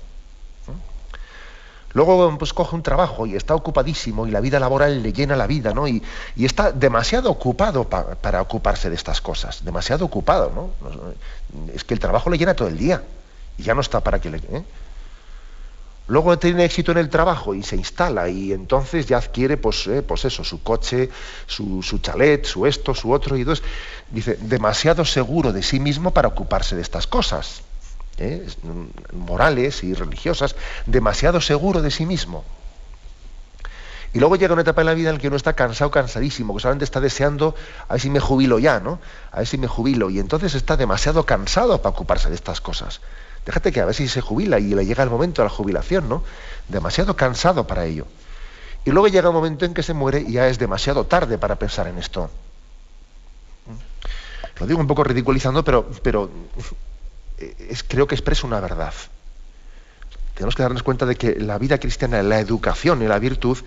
Luego 1.93 2.37
pues 2.37 2.53
coge 2.53 2.75
un 2.75 2.83
trabajo 2.83 3.25
y 3.25 3.35
está 3.35 3.55
ocupadísimo 3.55 4.27
y 4.27 4.31
la 4.31 4.41
vida 4.41 4.59
laboral 4.59 5.01
le 5.01 5.11
llena 5.11 5.35
la 5.35 5.47
vida, 5.47 5.73
¿no? 5.73 5.87
Y, 5.87 6.03
está 6.37 6.71
demasiado 6.71 7.31
ocupado 7.31 7.85
para 7.85 8.41
ocuparse 8.41 8.89
de 8.89 8.95
estas 8.95 9.21
cosas, 9.21 9.63
demasiado 9.65 10.05
ocupado, 10.05 10.51
¿no? 10.53 10.69
Es 11.73 11.83
que 11.83 11.93
el 11.93 11.99
trabajo 11.99 12.29
le 12.29 12.37
llena 12.37 12.53
todo 12.53 12.67
el 12.67 12.77
día 12.77 13.03
y 13.57 13.63
ya 13.63 13.73
no 13.73 13.81
está 13.81 14.01
para 14.01 14.19
que 14.19 14.29
le... 14.29 14.37
¿eh? 14.37 14.63
Luego 16.07 16.39
tiene 16.39 16.65
éxito 16.65 16.91
en 16.91 16.97
el 16.97 17.09
trabajo 17.09 17.53
y 17.53 17.61
se 17.61 17.75
instala 17.75 18.29
y 18.29 18.51
entonces 18.51 19.05
ya 19.05 19.17
adquiere 19.17 19.57
pues, 19.57 19.85
eh, 19.85 20.01
pues 20.01 20.25
eso, 20.25 20.43
su 20.43 20.63
coche, 20.63 21.09
su, 21.45 21.83
su, 21.83 21.99
chalet, 21.99 22.45
su 22.45 22.65
esto, 22.65 22.95
su 22.95 23.11
otro 23.11 23.37
y 23.37 23.43
dos. 23.43 23.61
Dice, 24.09 24.35
demasiado 24.41 25.05
seguro 25.05 25.53
de 25.53 25.61
sí 25.61 25.79
mismo 25.79 26.11
para 26.11 26.27
ocuparse 26.27 26.75
de 26.75 26.81
estas 26.81 27.05
cosas. 27.05 27.61
¿Eh? 28.19 28.45
morales 29.13 29.83
y 29.83 29.93
religiosas, 29.93 30.55
demasiado 30.85 31.41
seguro 31.41 31.81
de 31.81 31.91
sí 31.91 32.05
mismo. 32.05 32.43
Y 34.13 34.19
luego 34.19 34.35
llega 34.35 34.53
una 34.53 34.63
etapa 34.63 34.81
en 34.81 34.87
la 34.87 34.93
vida 34.93 35.11
en 35.11 35.17
que 35.19 35.27
uno 35.27 35.37
está 35.37 35.53
cansado, 35.53 35.91
cansadísimo, 35.91 36.55
que 36.55 36.61
solamente 36.61 36.85
está 36.85 36.99
deseando 36.99 37.55
a 37.87 37.93
ver 37.93 38.01
si 38.01 38.09
me 38.09 38.19
jubilo 38.19 38.57
ya, 38.57 38.79
¿no? 38.79 38.99
A 39.31 39.39
ver 39.39 39.47
si 39.47 39.57
me 39.57 39.67
jubilo. 39.67 40.09
Y 40.09 40.19
entonces 40.19 40.55
está 40.55 40.77
demasiado 40.77 41.25
cansado 41.25 41.79
para 41.81 41.91
ocuparse 41.91 42.29
de 42.29 42.35
estas 42.35 42.59
cosas. 42.59 43.01
Déjate 43.45 43.71
que 43.71 43.81
a 43.81 43.85
ver 43.85 43.93
si 43.93 44.07
se 44.07 44.21
jubila 44.21 44.59
y 44.59 44.73
le 44.73 44.85
llega 44.85 45.03
el 45.03 45.11
momento 45.11 45.41
de 45.41 45.47
la 45.47 45.53
jubilación, 45.53 46.09
¿no? 46.09 46.23
Demasiado 46.67 47.15
cansado 47.15 47.67
para 47.67 47.85
ello. 47.85 48.07
Y 48.83 48.91
luego 48.91 49.07
llega 49.07 49.29
un 49.29 49.35
momento 49.35 49.65
en 49.65 49.75
que 49.75 49.83
se 49.83 49.93
muere 49.93 50.21
y 50.21 50.33
ya 50.33 50.47
es 50.47 50.57
demasiado 50.57 51.05
tarde 51.05 51.37
para 51.37 51.57
pensar 51.57 51.87
en 51.87 51.99
esto. 51.99 52.31
Lo 54.59 54.65
digo 54.65 54.79
un 54.79 54.87
poco 54.87 55.03
ridiculizando, 55.03 55.63
pero 55.63 56.29
eh, 57.39 57.77
creo 57.87 58.07
que 58.07 58.15
expresa 58.15 58.45
una 58.45 58.59
verdad 58.59 58.93
tenemos 60.39 60.55
que 60.55 60.63
darnos 60.63 60.83
cuenta 60.83 61.05
de 61.05 61.15
que 61.15 61.35
la 61.35 61.57
vida 61.57 61.79
cristiana, 61.79 62.23
la 62.23 62.39
educación 62.39 63.01
y 63.01 63.07
la 63.07 63.19
virtud 63.19 63.57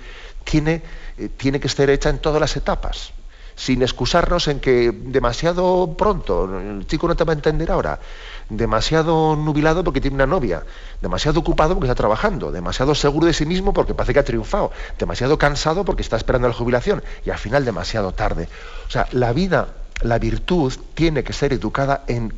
tiene, 0.43 0.83
eh, 1.19 1.29
tiene 1.37 1.61
que 1.61 1.67
estar 1.67 1.91
hecha 1.91 2.09
en 2.09 2.19
todas 2.19 2.41
las 2.41 2.57
etapas, 2.57 3.13
sin 3.55 3.83
excusarnos 3.83 4.49
en 4.49 4.59
que 4.59 4.91
demasiado 4.91 5.95
pronto, 5.99 6.49
el 6.59 6.87
chico 6.87 7.07
no 7.09 7.15
te 7.15 7.25
va 7.25 7.35
a 7.35 7.37
entender 7.37 7.71
ahora, 7.71 8.01
demasiado 8.49 9.37
nubilado 9.37 9.85
porque 9.85 10.01
tiene 10.01 10.15
una 10.15 10.27
novia, 10.27 10.65
demasiado 11.03 11.41
ocupado 11.41 11.75
porque 11.75 11.89
está 11.89 11.95
trabajando, 11.95 12.51
demasiado 12.51 12.95
seguro 12.95 13.27
de 13.27 13.35
sí 13.35 13.45
mismo 13.45 13.75
porque 13.75 13.93
parece 13.93 14.15
que 14.15 14.21
ha 14.21 14.25
triunfado, 14.25 14.73
demasiado 14.99 15.37
cansado 15.37 15.85
porque 15.85 16.01
está 16.01 16.17
esperando 16.17 16.49
la 16.49 16.55
jubilación 16.55 17.03
y 17.27 17.29
al 17.29 17.39
final 17.39 17.67
demasiado 17.67 18.13
tarde. 18.13 18.49
O 18.89 18.91
sea, 18.91 19.09
la 19.13 19.35
vida, 19.35 19.69
la 20.01 20.19
virtud 20.19 20.73
tiene 20.95 21.23
que 21.23 21.35
ser 21.35 21.53
educada 21.53 22.05
en 22.07 22.33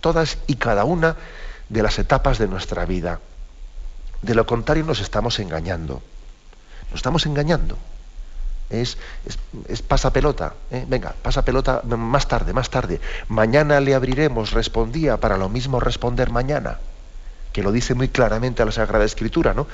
todas 0.00 0.38
y 0.46 0.56
cada 0.56 0.84
una 0.84 1.16
de 1.68 1.82
las 1.82 1.98
etapas 1.98 2.38
de 2.38 2.48
nuestra 2.48 2.84
vida. 2.84 3.20
De 4.22 4.34
lo 4.34 4.46
contrario 4.46 4.84
nos 4.84 5.00
estamos 5.00 5.38
engañando. 5.38 6.02
Nos 6.90 6.96
estamos 6.96 7.26
engañando. 7.26 7.76
Es, 8.70 8.98
es, 9.68 9.82
pasa 9.82 10.12
pelota. 10.12 10.54
¿eh? 10.70 10.84
Venga, 10.86 11.14
pasa 11.22 11.44
pelota 11.44 11.82
más 11.84 12.28
tarde, 12.28 12.52
más 12.52 12.70
tarde. 12.70 13.00
Mañana 13.28 13.80
le 13.80 13.94
abriremos, 13.94 14.52
respondía, 14.52 15.16
para 15.18 15.36
lo 15.36 15.48
mismo 15.48 15.80
responder 15.80 16.30
mañana. 16.30 16.78
Que 17.52 17.62
lo 17.62 17.72
dice 17.72 17.94
muy 17.94 18.08
claramente 18.08 18.64
la 18.64 18.72
Sagrada 18.72 19.04
Escritura, 19.04 19.54
¿no? 19.54 19.66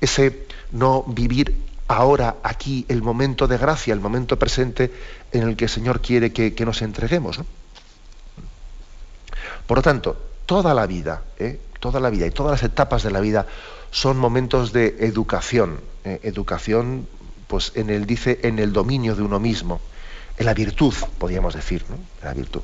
Ese 0.00 0.46
no 0.72 1.04
vivir 1.04 1.54
ahora, 1.90 2.36
aquí, 2.44 2.86
el 2.88 3.02
momento 3.02 3.48
de 3.48 3.58
gracia, 3.58 3.92
el 3.92 4.00
momento 4.00 4.38
presente 4.38 4.92
en 5.32 5.42
el 5.42 5.56
que 5.56 5.64
el 5.64 5.70
Señor 5.70 6.00
quiere 6.00 6.32
que, 6.32 6.64
nos 6.64 6.82
entreguemos. 6.82 7.40
Por 9.70 9.78
lo 9.78 9.82
tanto, 9.82 10.16
toda 10.46 10.74
la 10.74 10.84
vida, 10.84 11.22
¿eh? 11.38 11.60
toda 11.78 12.00
la 12.00 12.10
vida 12.10 12.26
y 12.26 12.32
todas 12.32 12.50
las 12.50 12.62
etapas 12.64 13.04
de 13.04 13.12
la 13.12 13.20
vida 13.20 13.46
son 13.92 14.18
momentos 14.18 14.72
de 14.72 14.96
educación, 14.98 15.78
eh, 16.02 16.18
educación, 16.24 17.06
pues 17.46 17.70
en 17.76 17.88
el 17.88 18.04
dice 18.04 18.40
en 18.42 18.58
el 18.58 18.72
dominio 18.72 19.14
de 19.14 19.22
uno 19.22 19.38
mismo, 19.38 19.80
en 20.38 20.46
la 20.46 20.54
virtud, 20.54 20.92
podríamos 21.18 21.54
decir. 21.54 21.84
En 21.88 22.24
la 22.24 22.34
virtud. 22.34 22.62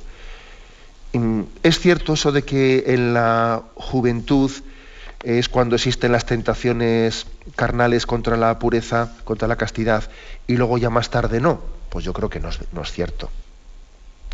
Es 1.62 1.78
cierto 1.78 2.14
eso 2.14 2.32
de 2.32 2.42
que 2.42 2.82
en 2.88 3.14
la 3.14 3.62
juventud 3.76 4.50
es 5.22 5.48
cuando 5.48 5.76
existen 5.76 6.10
las 6.10 6.26
tentaciones 6.26 7.28
carnales 7.54 8.04
contra 8.04 8.36
la 8.36 8.58
pureza, 8.58 9.12
contra 9.22 9.46
la 9.46 9.54
castidad, 9.54 10.10
y 10.48 10.56
luego 10.56 10.76
ya 10.76 10.90
más 10.90 11.08
tarde 11.08 11.40
no. 11.40 11.60
Pues 11.88 12.04
yo 12.04 12.12
creo 12.12 12.30
que 12.30 12.40
no 12.40 12.48
es, 12.48 12.58
no 12.72 12.82
es 12.82 12.90
cierto. 12.90 13.30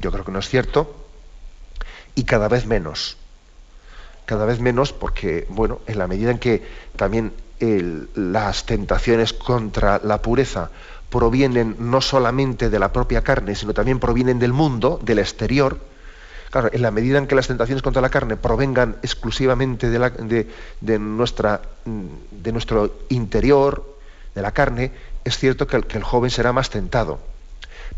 Yo 0.01 0.11
creo 0.11 0.25
que 0.25 0.33
no 0.33 0.39
es 0.39 0.49
cierto 0.49 1.02
y 2.15 2.25
cada 2.25 2.49
vez 2.49 2.67
menos. 2.67 3.17
Cada 4.27 4.45
vez 4.45 4.61
menos 4.61 4.93
porque, 4.93 5.47
bueno, 5.51 5.81
en 5.87 5.99
la 5.99 6.07
medida 6.07 6.31
en 6.31 6.39
que 6.39 6.63
también 6.97 7.33
las 8.15 8.67
tentaciones 8.67 9.33
contra 9.33 10.01
la 10.03 10.21
pureza 10.21 10.71
provienen 11.11 11.77
no 11.79 12.01
solamente 12.01 12.71
de 12.71 12.79
la 12.79 12.93
propia 12.93 13.23
carne, 13.23 13.55
sino 13.55 13.75
también 13.75 14.01
provienen 14.01 14.39
del 14.39 14.53
mundo, 14.53 14.99
del 15.03 15.19
exterior, 15.19 15.79
claro, 16.51 16.71
en 16.73 16.83
la 16.83 16.91
medida 16.91 17.19
en 17.19 17.27
que 17.27 17.35
las 17.35 17.47
tentaciones 17.49 17.83
contra 17.83 18.03
la 18.03 18.09
carne 18.09 18.37
provengan 18.37 18.97
exclusivamente 19.03 19.91
de, 19.91 20.99
nuestra, 20.99 21.61
de 21.85 22.53
nuestro 22.53 22.99
interior, 23.11 23.97
de 24.35 24.43
la 24.43 24.53
carne, 24.53 24.93
es 25.25 25.37
cierto 25.37 25.67
que 25.67 25.77
el 25.77 26.03
joven 26.03 26.31
será 26.31 26.53
más 26.53 26.71
tentado 26.71 27.32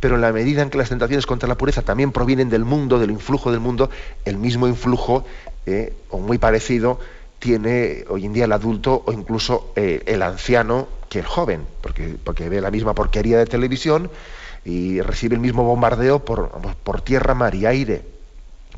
pero 0.00 0.16
en 0.16 0.20
la 0.20 0.32
medida 0.32 0.62
en 0.62 0.70
que 0.70 0.78
las 0.78 0.88
tentaciones 0.88 1.26
contra 1.26 1.48
la 1.48 1.56
pureza 1.56 1.82
también 1.82 2.12
provienen 2.12 2.50
del 2.50 2.64
mundo, 2.64 2.98
del 2.98 3.10
influjo 3.10 3.50
del 3.50 3.60
mundo, 3.60 3.90
el 4.24 4.36
mismo 4.36 4.66
influjo, 4.66 5.24
eh, 5.66 5.94
o 6.10 6.18
muy 6.18 6.38
parecido, 6.38 6.98
tiene 7.38 8.04
hoy 8.08 8.26
en 8.26 8.32
día 8.32 8.44
el 8.44 8.52
adulto 8.52 9.02
o 9.06 9.12
incluso 9.12 9.72
eh, 9.76 10.02
el 10.06 10.22
anciano 10.22 10.88
que 11.08 11.18
el 11.20 11.26
joven, 11.26 11.66
porque, 11.80 12.16
porque 12.22 12.48
ve 12.48 12.60
la 12.60 12.70
misma 12.70 12.94
porquería 12.94 13.38
de 13.38 13.46
televisión 13.46 14.10
y 14.64 15.00
recibe 15.00 15.34
el 15.34 15.40
mismo 15.40 15.64
bombardeo 15.64 16.24
por, 16.24 16.50
por 16.82 17.00
tierra, 17.02 17.34
mar 17.34 17.54
y 17.54 17.66
aire 17.66 18.14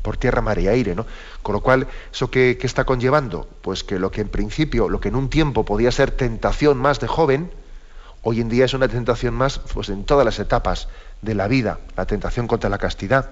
por 0.07 0.15
tierra, 0.15 0.41
mar 0.41 0.57
y 0.57 0.69
aire, 0.69 0.95
¿no? 0.95 1.05
Con 1.43 1.51
lo 1.51 1.59
cual, 1.59 1.85
¿eso 2.13 2.31
qué, 2.31 2.57
qué, 2.57 2.65
está 2.65 2.85
conllevando? 2.85 3.45
Pues 3.61 3.83
que 3.83 3.99
lo 3.99 4.09
que 4.09 4.21
en 4.21 4.29
principio, 4.29 4.87
lo 4.87 5.01
que 5.01 5.09
en 5.09 5.15
un 5.15 5.29
tiempo 5.29 5.65
podía 5.65 5.91
ser 5.91 6.11
tentación 6.11 6.77
más 6.77 7.01
de 7.01 7.07
joven, 7.07 7.51
hoy 8.23 8.41
en 8.41 8.49
día 8.49 8.65
es 8.65 8.73
una 8.73 8.87
tentación 8.87 9.33
más 9.33 9.59
pues, 9.73 9.89
en 9.89 10.03
todas 10.03 10.25
las 10.25 10.39
etapas 10.39 10.87
de 11.21 11.35
la 11.35 11.47
vida, 11.47 11.79
la 11.95 12.05
tentación 12.05 12.47
contra 12.47 12.69
la 12.69 12.77
castidad. 12.77 13.29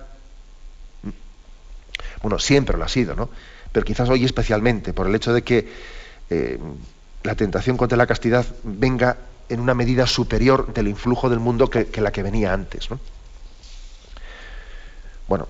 Bueno, 2.21 2.39
siempre 2.39 2.77
lo 2.77 2.83
ha 2.83 2.89
sido, 2.89 3.15
¿no? 3.15 3.29
Pero 3.71 3.85
quizás 3.85 4.09
hoy 4.09 4.23
especialmente, 4.23 4.93
por 4.93 5.07
el 5.07 5.15
hecho 5.15 5.33
de 5.33 5.43
que 5.43 5.67
eh, 6.29 6.59
la 7.23 7.35
tentación 7.35 7.77
contra 7.77 7.97
la 7.97 8.07
castidad 8.07 8.45
venga 8.63 9.17
en 9.49 9.59
una 9.59 9.73
medida 9.73 10.07
superior 10.07 10.73
del 10.73 10.87
influjo 10.87 11.29
del 11.29 11.39
mundo 11.39 11.69
que, 11.69 11.89
la 12.01 12.11
que 12.11 12.23
venía 12.23 12.53
antes. 12.53 12.89
¿no? 12.89 12.99
Bueno, 15.27 15.47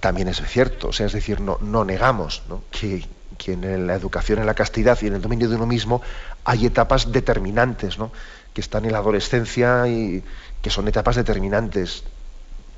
también 0.00 0.28
es 0.28 0.42
cierto, 0.46 0.88
o 0.88 0.92
sea, 0.92 1.06
es 1.06 1.12
decir, 1.12 1.40
no, 1.40 1.58
no 1.60 1.84
negamos 1.84 2.42
que, 2.70 3.06
que, 3.38 3.52
en 3.52 3.86
la 3.86 3.94
educación 3.94 4.38
en 4.38 4.46
la 4.46 4.54
castidad 4.54 4.98
y 5.00 5.06
en 5.06 5.14
el 5.14 5.22
dominio 5.22 5.48
de 5.48 5.56
uno 5.56 5.66
mismo 5.66 6.02
hay 6.44 6.66
etapas 6.66 7.12
determinantes, 7.12 7.98
¿no? 7.98 8.10
Que 8.52 8.60
están 8.60 8.84
en 8.84 8.92
la 8.92 8.98
adolescencia 8.98 9.86
y 9.88 10.22
que 10.60 10.70
son 10.70 10.88
etapas 10.88 11.16
determinantes, 11.16 12.04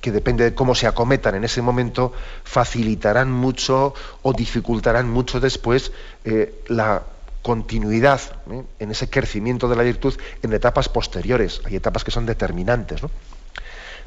que 0.00 0.12
depende 0.12 0.45
de 0.45 0.54
cómo 0.54 0.75
se 0.75 0.87
acometan 0.87 1.35
en 1.35 1.45
ese 1.45 1.62
momento, 1.62 2.12
facilitarán 2.45 3.33
mucho 3.33 3.95
o 4.23 4.33
dificultarán 4.33 5.09
mucho 5.09 5.40
después 5.40 5.93
eh, 6.25 6.62
la 6.69 7.02
continuidad 7.43 8.21
¿eh? 8.50 8.62
en 8.78 8.90
ese 8.90 9.09
crecimiento 9.09 9.69
de 9.69 9.76
la 9.76 9.83
virtud 9.83 10.14
en 10.43 10.52
etapas 10.52 10.88
posteriores. 10.88 11.61
Hay 11.64 11.76
etapas 11.76 12.04
que 12.04 12.11
son 12.11 12.26
determinantes. 12.26 13.02
¿no? 13.02 13.11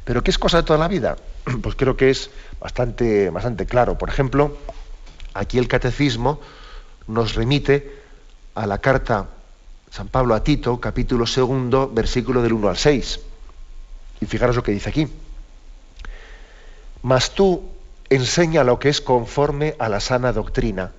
Pero 0.04 0.22
¿qué 0.22 0.30
es 0.30 0.38
cosa 0.38 0.58
de 0.58 0.62
toda 0.62 0.78
la 0.78 0.88
vida? 0.88 1.16
Pues 1.62 1.74
creo 1.74 1.96
que 1.96 2.10
es 2.10 2.30
bastante, 2.60 3.30
bastante 3.30 3.66
claro. 3.66 3.98
Por 3.98 4.08
ejemplo, 4.08 4.56
aquí 5.34 5.58
el 5.58 5.68
catecismo 5.68 6.40
nos 7.06 7.34
remite 7.34 7.92
a 8.54 8.66
la 8.66 8.78
carta 8.78 9.26
San 9.90 10.08
Pablo 10.08 10.34
a 10.34 10.44
Tito, 10.44 10.80
capítulo 10.80 11.26
segundo, 11.26 11.90
versículo 11.90 12.42
del 12.42 12.52
1 12.52 12.68
al 12.68 12.76
6. 12.76 13.20
Y 14.20 14.26
fijaros 14.26 14.56
lo 14.56 14.62
que 14.62 14.72
dice 14.72 14.90
aquí. 14.90 15.08
Mas 17.02 17.34
tú 17.34 17.62
enseña 18.10 18.64
lo 18.64 18.78
que 18.78 18.88
es 18.88 19.00
conforme 19.00 19.76
a 19.78 19.88
la 19.88 20.00
sana 20.00 20.32
doctrina, 20.32 20.92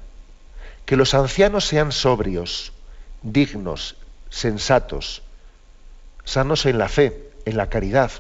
que 0.85 0.95
los 0.95 1.13
ancianos 1.13 1.65
sean 1.65 1.91
sobrios, 1.91 2.71
dignos, 3.21 3.95
sensatos, 4.29 5.21
sanos 6.23 6.65
en 6.65 6.77
la 6.77 6.89
fe, 6.89 7.29
en 7.45 7.57
la 7.57 7.69
caridad, 7.69 8.11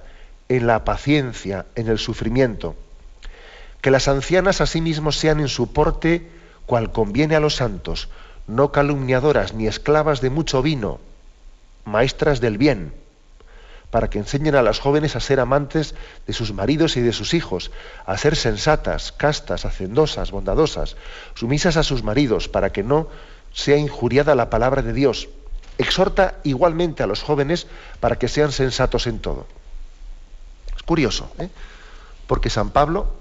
en 0.49 0.67
la 0.67 0.83
paciencia, 0.83 1.65
en 1.75 1.87
el 1.87 1.97
sufrimiento. 1.97 2.75
Que 3.81 3.91
las 3.91 4.07
ancianas 4.07 4.61
asimismo 4.61 5.11
sean 5.11 5.39
en 5.39 5.47
su 5.47 5.71
porte 5.71 6.29
cual 6.65 6.91
conviene 6.91 7.35
a 7.35 7.39
los 7.39 7.55
santos, 7.55 8.09
no 8.49 8.71
calumniadoras 8.71 9.53
ni 9.53 9.67
esclavas 9.67 10.21
de 10.21 10.29
mucho 10.29 10.61
vino, 10.61 10.99
maestras 11.85 12.41
del 12.41 12.57
bien, 12.57 12.93
para 13.91 14.09
que 14.09 14.19
enseñen 14.19 14.55
a 14.55 14.61
las 14.61 14.79
jóvenes 14.79 15.15
a 15.15 15.19
ser 15.19 15.39
amantes 15.39 15.95
de 16.27 16.33
sus 16.33 16.51
maridos 16.53 16.97
y 16.97 17.01
de 17.01 17.13
sus 17.13 17.33
hijos, 17.33 17.71
a 18.05 18.17
ser 18.17 18.35
sensatas, 18.35 19.11
castas, 19.11 19.65
hacendosas, 19.65 20.31
bondadosas, 20.31 20.95
sumisas 21.35 21.77
a 21.77 21.83
sus 21.83 22.03
maridos, 22.03 22.49
para 22.49 22.71
que 22.71 22.83
no 22.83 23.07
sea 23.53 23.77
injuriada 23.77 24.35
la 24.35 24.49
palabra 24.49 24.81
de 24.81 24.93
Dios. 24.93 25.29
Exhorta 25.77 26.35
igualmente 26.43 27.03
a 27.03 27.07
los 27.07 27.23
jóvenes 27.23 27.67
para 27.99 28.17
que 28.17 28.27
sean 28.27 28.51
sensatos 28.51 29.07
en 29.07 29.19
todo. 29.19 29.47
Es 30.75 30.83
curioso, 30.83 31.31
¿eh? 31.39 31.49
porque 32.27 32.49
San 32.49 32.71
Pablo, 32.71 33.13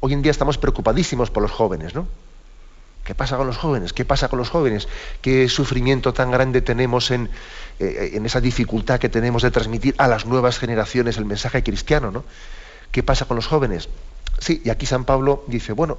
hoy 0.00 0.12
en 0.12 0.22
día 0.22 0.30
estamos 0.30 0.56
preocupadísimos 0.56 1.30
por 1.30 1.42
los 1.42 1.50
jóvenes, 1.50 1.94
¿no? 1.94 2.06
¿Qué 3.04 3.14
pasa 3.14 3.36
con 3.36 3.46
los 3.46 3.56
jóvenes? 3.56 3.92
¿Qué 3.92 4.04
pasa 4.04 4.28
con 4.28 4.38
los 4.38 4.50
jóvenes? 4.50 4.88
¿Qué 5.22 5.48
sufrimiento 5.48 6.12
tan 6.12 6.30
grande 6.30 6.60
tenemos 6.60 7.10
en, 7.10 7.30
eh, 7.78 8.10
en 8.14 8.26
esa 8.26 8.40
dificultad 8.40 9.00
que 9.00 9.08
tenemos 9.08 9.42
de 9.42 9.50
transmitir 9.50 9.94
a 9.98 10.06
las 10.06 10.26
nuevas 10.26 10.58
generaciones 10.58 11.16
el 11.16 11.24
mensaje 11.24 11.62
cristiano? 11.62 12.10
¿no? 12.10 12.24
¿Qué 12.92 13.02
pasa 13.02 13.24
con 13.24 13.36
los 13.36 13.46
jóvenes? 13.46 13.88
Sí, 14.38 14.62
y 14.64 14.70
aquí 14.70 14.86
San 14.86 15.04
Pablo 15.04 15.44
dice, 15.46 15.72
bueno, 15.72 15.98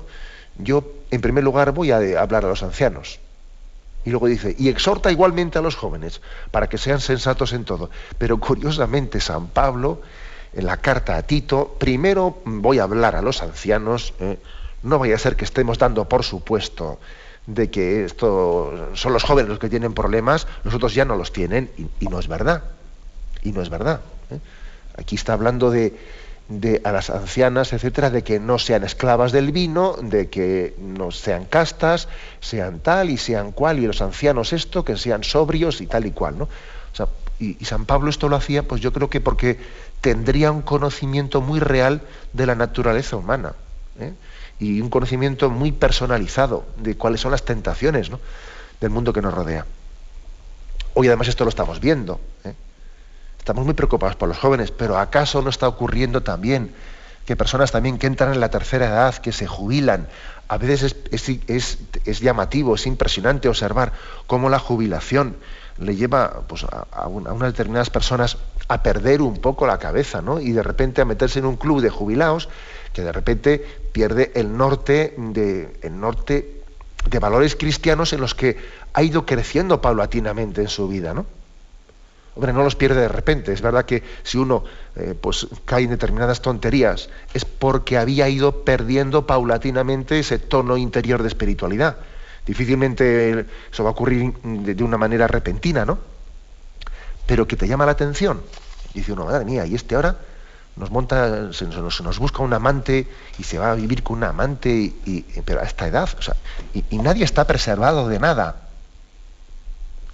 yo 0.57 0.83
en 1.09 1.21
primer 1.21 1.43
lugar 1.43 1.71
voy 1.71 1.91
a 1.91 1.97
hablar 1.97 2.45
a 2.45 2.49
los 2.49 2.63
ancianos. 2.63 3.19
Y 4.03 4.09
luego 4.09 4.27
dice, 4.27 4.55
y 4.57 4.69
exhorta 4.69 5.11
igualmente 5.11 5.59
a 5.59 5.61
los 5.61 5.75
jóvenes 5.75 6.21
para 6.49 6.67
que 6.67 6.77
sean 6.77 6.99
sensatos 6.99 7.53
en 7.53 7.65
todo. 7.65 7.89
Pero 8.17 8.39
curiosamente 8.39 9.19
San 9.19 9.47
Pablo, 9.47 10.01
en 10.53 10.65
la 10.65 10.77
carta 10.77 11.17
a 11.17 11.23
Tito, 11.23 11.75
primero 11.79 12.39
voy 12.45 12.79
a 12.79 12.83
hablar 12.83 13.15
a 13.15 13.21
los 13.21 13.41
ancianos, 13.41 14.13
¿eh? 14.19 14.39
No 14.83 14.99
vaya 14.99 15.15
a 15.15 15.19
ser 15.19 15.35
que 15.35 15.45
estemos 15.45 15.77
dando 15.77 16.07
por 16.07 16.23
supuesto 16.23 16.99
de 17.47 17.69
que 17.69 18.05
esto 18.05 18.89
son 18.93 19.13
los 19.13 19.23
jóvenes 19.23 19.49
los 19.49 19.59
que 19.59 19.69
tienen 19.69 19.93
problemas, 19.93 20.47
los 20.63 20.73
otros 20.73 20.93
ya 20.93 21.05
no 21.05 21.15
los 21.15 21.33
tienen, 21.33 21.71
y, 21.99 22.07
no 22.07 22.19
es 22.19 22.27
verdad. 22.27 22.63
Y 23.43 23.51
no 23.51 23.61
es 23.61 23.69
verdad. 23.69 24.01
¿eh? 24.29 24.39
Aquí 24.97 25.15
está 25.15 25.33
hablando 25.33 25.71
de, 25.71 25.97
a 26.83 26.91
las 26.91 27.09
ancianas, 27.09 27.73
etcétera, 27.73 28.09
de 28.09 28.23
que 28.23 28.39
no 28.39 28.59
sean 28.59 28.83
esclavas 28.83 29.31
del 29.31 29.51
vino, 29.51 29.95
de 30.01 30.29
que 30.29 30.75
no 30.79 31.11
sean 31.11 31.45
castas, 31.45 32.07
sean 32.39 32.79
tal 32.79 33.09
y 33.09 33.17
sean 33.17 33.51
cual, 33.51 33.79
y 33.79 33.87
los 33.87 34.01
ancianos 34.01 34.53
esto, 34.53 34.85
que 34.85 34.97
sean 34.97 35.23
sobrios 35.23 35.81
y 35.81 35.87
tal 35.87 36.05
y 36.05 36.11
cual, 36.11 36.37
¿no? 36.37 36.49
y, 37.39 37.65
San 37.65 37.85
Pablo 37.85 38.11
esto 38.11 38.29
lo 38.29 38.35
hacía, 38.35 38.63
pues 38.63 38.81
yo 38.81 38.93
creo 38.93 39.09
que 39.09 39.19
porque 39.19 39.57
tendría 39.99 40.51
un 40.51 40.61
conocimiento 40.61 41.41
muy 41.41 41.59
real 41.59 42.01
de 42.33 42.45
la 42.45 42.53
naturaleza 42.53 43.15
humana, 43.15 43.53
¿eh? 43.99 44.13
Y 44.61 44.79
un 44.79 44.91
conocimiento 44.91 45.49
muy 45.49 45.71
personalizado 45.71 46.65
de 46.77 46.95
cuáles 46.95 47.19
son 47.19 47.31
las 47.31 47.43
tentaciones 47.43 48.11
del 48.79 48.89
mundo 48.91 49.11
que 49.11 49.21
nos 49.21 49.33
rodea. 49.33 49.65
Hoy 50.93 51.07
además 51.07 51.29
esto 51.29 51.43
lo 51.43 51.49
estamos 51.49 51.79
viendo. 51.79 52.21
¿eh? 52.43 52.53
Estamos 53.39 53.65
muy 53.65 53.73
preocupados 53.73 54.15
por 54.15 54.29
los 54.29 54.37
jóvenes, 54.37 54.69
pero 54.69 54.99
¿acaso 54.99 55.41
no 55.41 55.49
está 55.49 55.67
ocurriendo 55.67 56.21
también 56.21 56.75
que 57.25 57.35
personas 57.35 57.71
también 57.71 57.97
que 57.97 58.05
entran 58.05 58.33
en 58.33 58.39
la 58.39 58.49
tercera 58.49 58.85
edad, 58.85 59.15
que 59.15 59.31
se 59.31 59.47
jubilan, 59.47 60.07
a 60.47 60.57
veces 60.57 60.95
es, 61.11 62.19
llamativo, 62.21 62.75
es 62.75 62.85
impresionante 62.85 63.49
observar 63.49 63.93
cómo 64.27 64.47
la 64.49 64.59
jubilación 64.59 65.37
le 65.79 65.95
lleva 65.95 66.41
pues, 66.47 66.65
a, 66.65 67.07
unas 67.07 67.51
determinadas 67.51 67.89
personas 67.89 68.37
a 68.67 68.83
perder 68.83 69.23
un 69.23 69.37
poco 69.37 69.65
la 69.65 69.79
cabeza, 69.79 70.21
¿no? 70.21 70.39
Y 70.39 70.51
de 70.51 70.61
repente 70.61 71.01
a 71.01 71.05
meterse 71.05 71.39
en 71.39 71.45
un 71.45 71.55
club 71.55 71.81
de 71.81 71.89
jubilados 71.89 72.47
que 72.93 73.01
de 73.01 73.11
repente 73.11 73.65
pierde 73.91 74.31
el 74.35 74.57
norte 74.57 75.13
de, 75.17 77.19
valores 77.19 77.55
cristianos 77.55 78.13
en 78.13 78.21
los 78.21 78.35
que 78.35 78.57
ha 78.93 79.03
ido 79.03 79.25
creciendo 79.25 79.81
paulatinamente 79.81 80.61
en 80.61 80.67
su 80.67 80.87
vida, 80.87 81.13
¿no? 81.13 81.25
Hombre, 82.33 82.53
no 82.53 82.63
los 82.63 82.77
pierde 82.77 83.01
de 83.01 83.09
repente. 83.09 83.51
Es 83.51 83.61
verdad 83.61 83.83
que 83.83 84.03
si 84.23 84.37
uno 84.37 84.63
eh, 84.95 85.15
pues, 85.19 85.47
cae 85.65 85.83
en 85.83 85.89
determinadas 85.89 86.41
tonterías 86.41 87.09
es 87.33 87.43
porque 87.43 87.97
había 87.97 88.29
ido 88.29 88.63
perdiendo 88.63 89.27
paulatinamente 89.27 90.19
ese 90.19 90.39
tono 90.39 90.77
interior 90.77 91.23
de 91.23 91.27
espiritualidad. 91.27 91.97
Difícilmente 92.45 93.45
eso 93.71 93.83
va 93.83 93.89
a 93.89 93.93
ocurrir 93.93 94.33
de, 94.43 94.83
una 94.83 94.97
manera 94.97 95.27
repentina, 95.27 95.85
¿no? 95.85 95.99
Pero 97.27 97.47
que 97.47 97.57
te 97.57 97.67
llama 97.67 97.85
la 97.85 97.91
atención. 97.91 98.41
Dice 98.93 99.11
uno, 99.11 99.25
madre 99.25 99.45
mía, 99.45 99.65
y 99.65 99.75
este 99.75 99.95
ahora 99.95 100.17
nos 100.75 100.89
se 101.55 101.65
nos, 101.67 102.19
busca 102.19 102.43
un 102.43 102.53
amante 102.53 103.07
y 103.37 103.43
se 103.43 103.57
va 103.57 103.71
a 103.71 103.75
vivir 103.75 104.03
con 104.03 104.17
un 104.17 104.23
amante, 104.23 104.71
y, 104.71 105.25
pero 105.45 105.61
a 105.61 105.63
esta 105.63 105.87
edad, 105.87 106.09
o 106.17 106.21
sea, 106.21 106.35
y, 106.73 106.97
nadie 106.97 107.23
está 107.23 107.45
preservado 107.45 108.07
de 108.07 108.19
nada. 108.19 108.61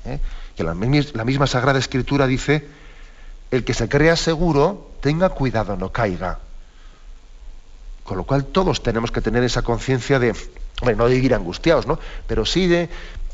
¿eh? 0.06 0.20
que 0.58 0.64
la, 0.64 0.74
misma 0.74 1.46
Sagrada 1.46 1.78
Escritura 1.78 2.26
dice, 2.26 2.68
el 3.52 3.64
que 3.64 3.76
se 3.76 3.88
crea 3.88 4.16
seguro, 4.16 4.90
tenga 5.02 5.30
cuidado, 5.30 5.78
no 5.78 5.92
caiga. 5.92 6.40
Con 8.04 8.18
lo 8.18 8.24
cual 8.24 8.46
todos 8.46 8.82
tenemos 8.82 9.12
que 9.12 9.22
tener 9.22 9.44
esa 9.44 9.62
conciencia 9.62 10.18
de, 10.18 10.34
bueno, 10.82 11.04
no 11.04 11.10
de 11.10 11.16
vivir 11.16 11.36
angustiados, 11.36 11.86
¿no? 11.86 12.00
Pero 12.26 12.44
sí 12.44 12.66
de, 12.66 12.90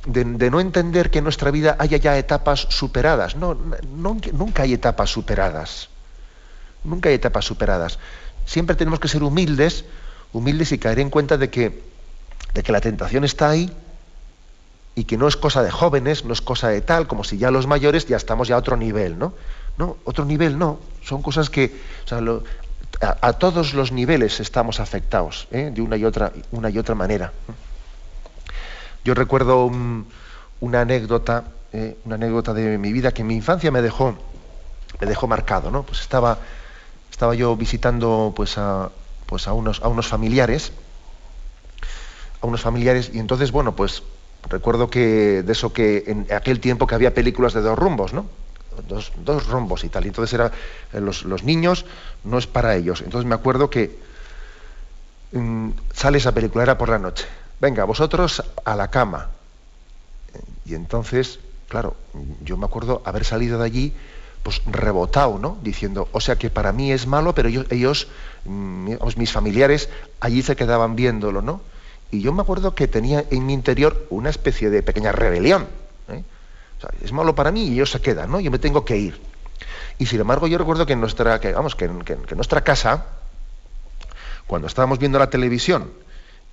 de, 0.05 0.51
no 0.51 0.59
entender 0.59 1.11
que 1.11 1.19
en 1.19 1.23
nuestra 1.23 1.49
vida 1.49 1.77
haya 1.79 1.95
ya 1.95 2.17
etapas 2.17 2.67
superadas. 2.69 3.37
No, 3.37 3.57
nunca 3.93 4.63
hay 4.63 4.73
etapas 4.73 5.09
superadas. 5.09 5.89
Nunca 6.83 7.09
hay 7.09 7.15
etapas 7.15 7.45
superadas. 7.45 7.99
Siempre 8.45 8.75
tenemos 8.75 8.99
que 8.99 9.07
ser 9.07 9.23
humildes, 9.23 9.85
humildes 10.33 10.71
y 10.71 10.77
caer 10.77 10.99
en 10.99 11.09
cuenta 11.09 11.37
de 11.37 11.49
que, 11.49 11.83
de 12.53 12.63
que 12.63 12.71
la 12.71 12.81
tentación 12.81 13.23
está 13.23 13.49
ahí 13.49 13.71
y 14.95 15.05
que 15.05 15.17
no 15.17 15.27
es 15.27 15.37
cosa 15.37 15.63
de 15.63 15.71
jóvenes, 15.71 16.25
no 16.25 16.33
es 16.33 16.41
cosa 16.41 16.69
de 16.69 16.81
tal, 16.81 17.07
como 17.07 17.23
si 17.23 17.37
ya 17.37 17.51
los 17.51 17.67
mayores 17.67 18.05
ya 18.05 18.17
estamos 18.17 18.47
ya 18.47 18.55
a 18.55 18.59
otro 18.59 18.77
nivel, 18.77 19.17
¿no? 19.17 19.33
No, 19.77 19.97
otro 20.03 20.23
nivel 20.25 20.59
no, 20.59 20.79
son 21.01 21.23
cosas 21.23 21.49
que 21.49 21.73
a, 23.01 23.33
todos 23.33 23.73
los 23.73 23.91
niveles 23.91 24.39
estamos 24.39 24.79
afectados, 24.79 25.47
¿eh? 25.51 25.71
de 25.73 25.81
una 25.81 25.97
y 25.97 26.05
otra, 26.05 26.31
una 26.51 26.69
y 26.69 26.77
otra 26.77 26.93
manera. 26.93 27.33
Yo 29.03 29.13
recuerdo 29.15 29.69
una 30.59 30.81
anécdota, 30.81 31.43
¿eh? 31.73 31.97
una 32.05 32.15
anécdota 32.15 32.53
de 32.53 32.77
mi 32.77 32.93
vida 32.93 33.11
que 33.11 33.21
en 33.21 33.27
mi 33.27 33.35
infancia 33.35 33.71
me 33.71 33.81
dejó, 33.81 34.15
me 35.01 35.07
dejó 35.07 35.27
marcado, 35.27 35.71
¿no? 35.71 35.83
Pues 35.83 36.01
estaba, 36.01 36.37
estaba 37.13 37.35
yo 37.35 37.55
visitando 37.55 38.33
pues 38.35 38.57
a, 38.57 38.89
pues 39.27 39.47
a 39.47 39.53
unos, 39.53 39.81
a 39.83 39.87
unos 39.87 40.07
familiares, 40.07 40.73
a 42.41 42.47
unos 42.47 42.61
familiares, 42.61 43.11
y 43.13 43.19
entonces, 43.19 43.51
bueno, 43.51 43.75
pues 43.75 44.01
Recuerdo 44.49 44.89
que 44.89 45.43
de 45.43 45.51
eso 45.51 45.71
que 45.71 46.03
en 46.07 46.27
aquel 46.33 46.59
tiempo 46.59 46.85
que 46.85 46.95
había 46.95 47.13
películas 47.13 47.53
de 47.53 47.61
dos 47.61 47.77
rumbos, 47.79 48.13
¿no? 48.13 48.25
Dos, 48.87 49.13
dos 49.23 49.47
rumbos 49.47 49.83
y 49.83 49.89
tal. 49.89 50.05
Y 50.05 50.09
entonces 50.09 50.33
era 50.33 50.51
eh, 50.91 50.99
los, 50.99 51.23
los, 51.23 51.43
niños 51.43 51.85
no 52.23 52.37
es 52.37 52.47
para 52.47 52.75
ellos. 52.75 53.01
Entonces 53.01 53.27
me 53.27 53.35
acuerdo 53.35 53.69
que 53.69 53.97
mm, 55.31 55.69
sale 55.93 56.17
esa 56.17 56.33
película, 56.33 56.63
era 56.63 56.77
por 56.77 56.89
la 56.89 56.99
noche. 56.99 57.25
Venga, 57.59 57.85
vosotros 57.85 58.43
a 58.65 58.75
la 58.75 58.89
cama. 58.89 59.29
Y 60.65 60.75
entonces, 60.75 61.39
claro, 61.69 61.95
yo 62.41 62.57
me 62.57 62.65
acuerdo 62.65 63.01
haber 63.05 63.23
salido 63.23 63.59
de 63.59 63.65
allí 63.65 63.93
pues 64.43 64.61
rebotado, 64.65 65.39
¿no? 65.39 65.57
Diciendo, 65.63 66.09
o 66.11 66.19
sea 66.19 66.35
que 66.35 66.49
para 66.49 66.73
mí 66.73 66.91
es 66.91 67.07
malo, 67.07 67.33
pero 67.33 67.49
ellos, 67.49 68.07
mm, 68.45 68.91
mis 69.15 69.31
familiares, 69.31 69.89
allí 70.19 70.41
se 70.41 70.55
quedaban 70.55 70.95
viéndolo, 70.95 71.41
¿no? 71.41 71.61
Y 72.11 72.21
yo 72.21 72.33
me 72.33 72.41
acuerdo 72.41 72.75
que 72.75 72.87
tenía 72.87 73.25
en 73.31 73.45
mi 73.45 73.53
interior 73.53 74.05
una 74.09 74.29
especie 74.29 74.69
de 74.69 74.83
pequeña 74.83 75.11
rebelión. 75.11 75.67
¿eh? 76.09 76.23
es 77.01 77.11
malo 77.11 77.33
para 77.33 77.51
mí 77.51 77.67
y 77.67 77.73
ellos 77.73 77.91
se 77.91 78.01
quedan, 78.01 78.29
¿no? 78.29 78.39
Yo 78.39 78.51
me 78.51 78.59
tengo 78.59 78.83
que 78.85 78.97
ir. 78.97 79.19
Y 79.97 80.05
sin 80.05 80.19
embargo, 80.19 80.47
yo 80.47 80.57
recuerdo 80.57 80.85
que 80.85 80.93
en 80.93 80.99
nuestra, 80.99 81.39
que, 81.39 81.53
vamos, 81.53 81.75
que, 81.75 81.85
en 81.85 82.25
nuestra 82.35 82.61
casa, 82.61 83.05
cuando 84.47 84.67
estábamos 84.67 84.99
viendo 84.99 85.19
la 85.19 85.29
televisión 85.29 85.91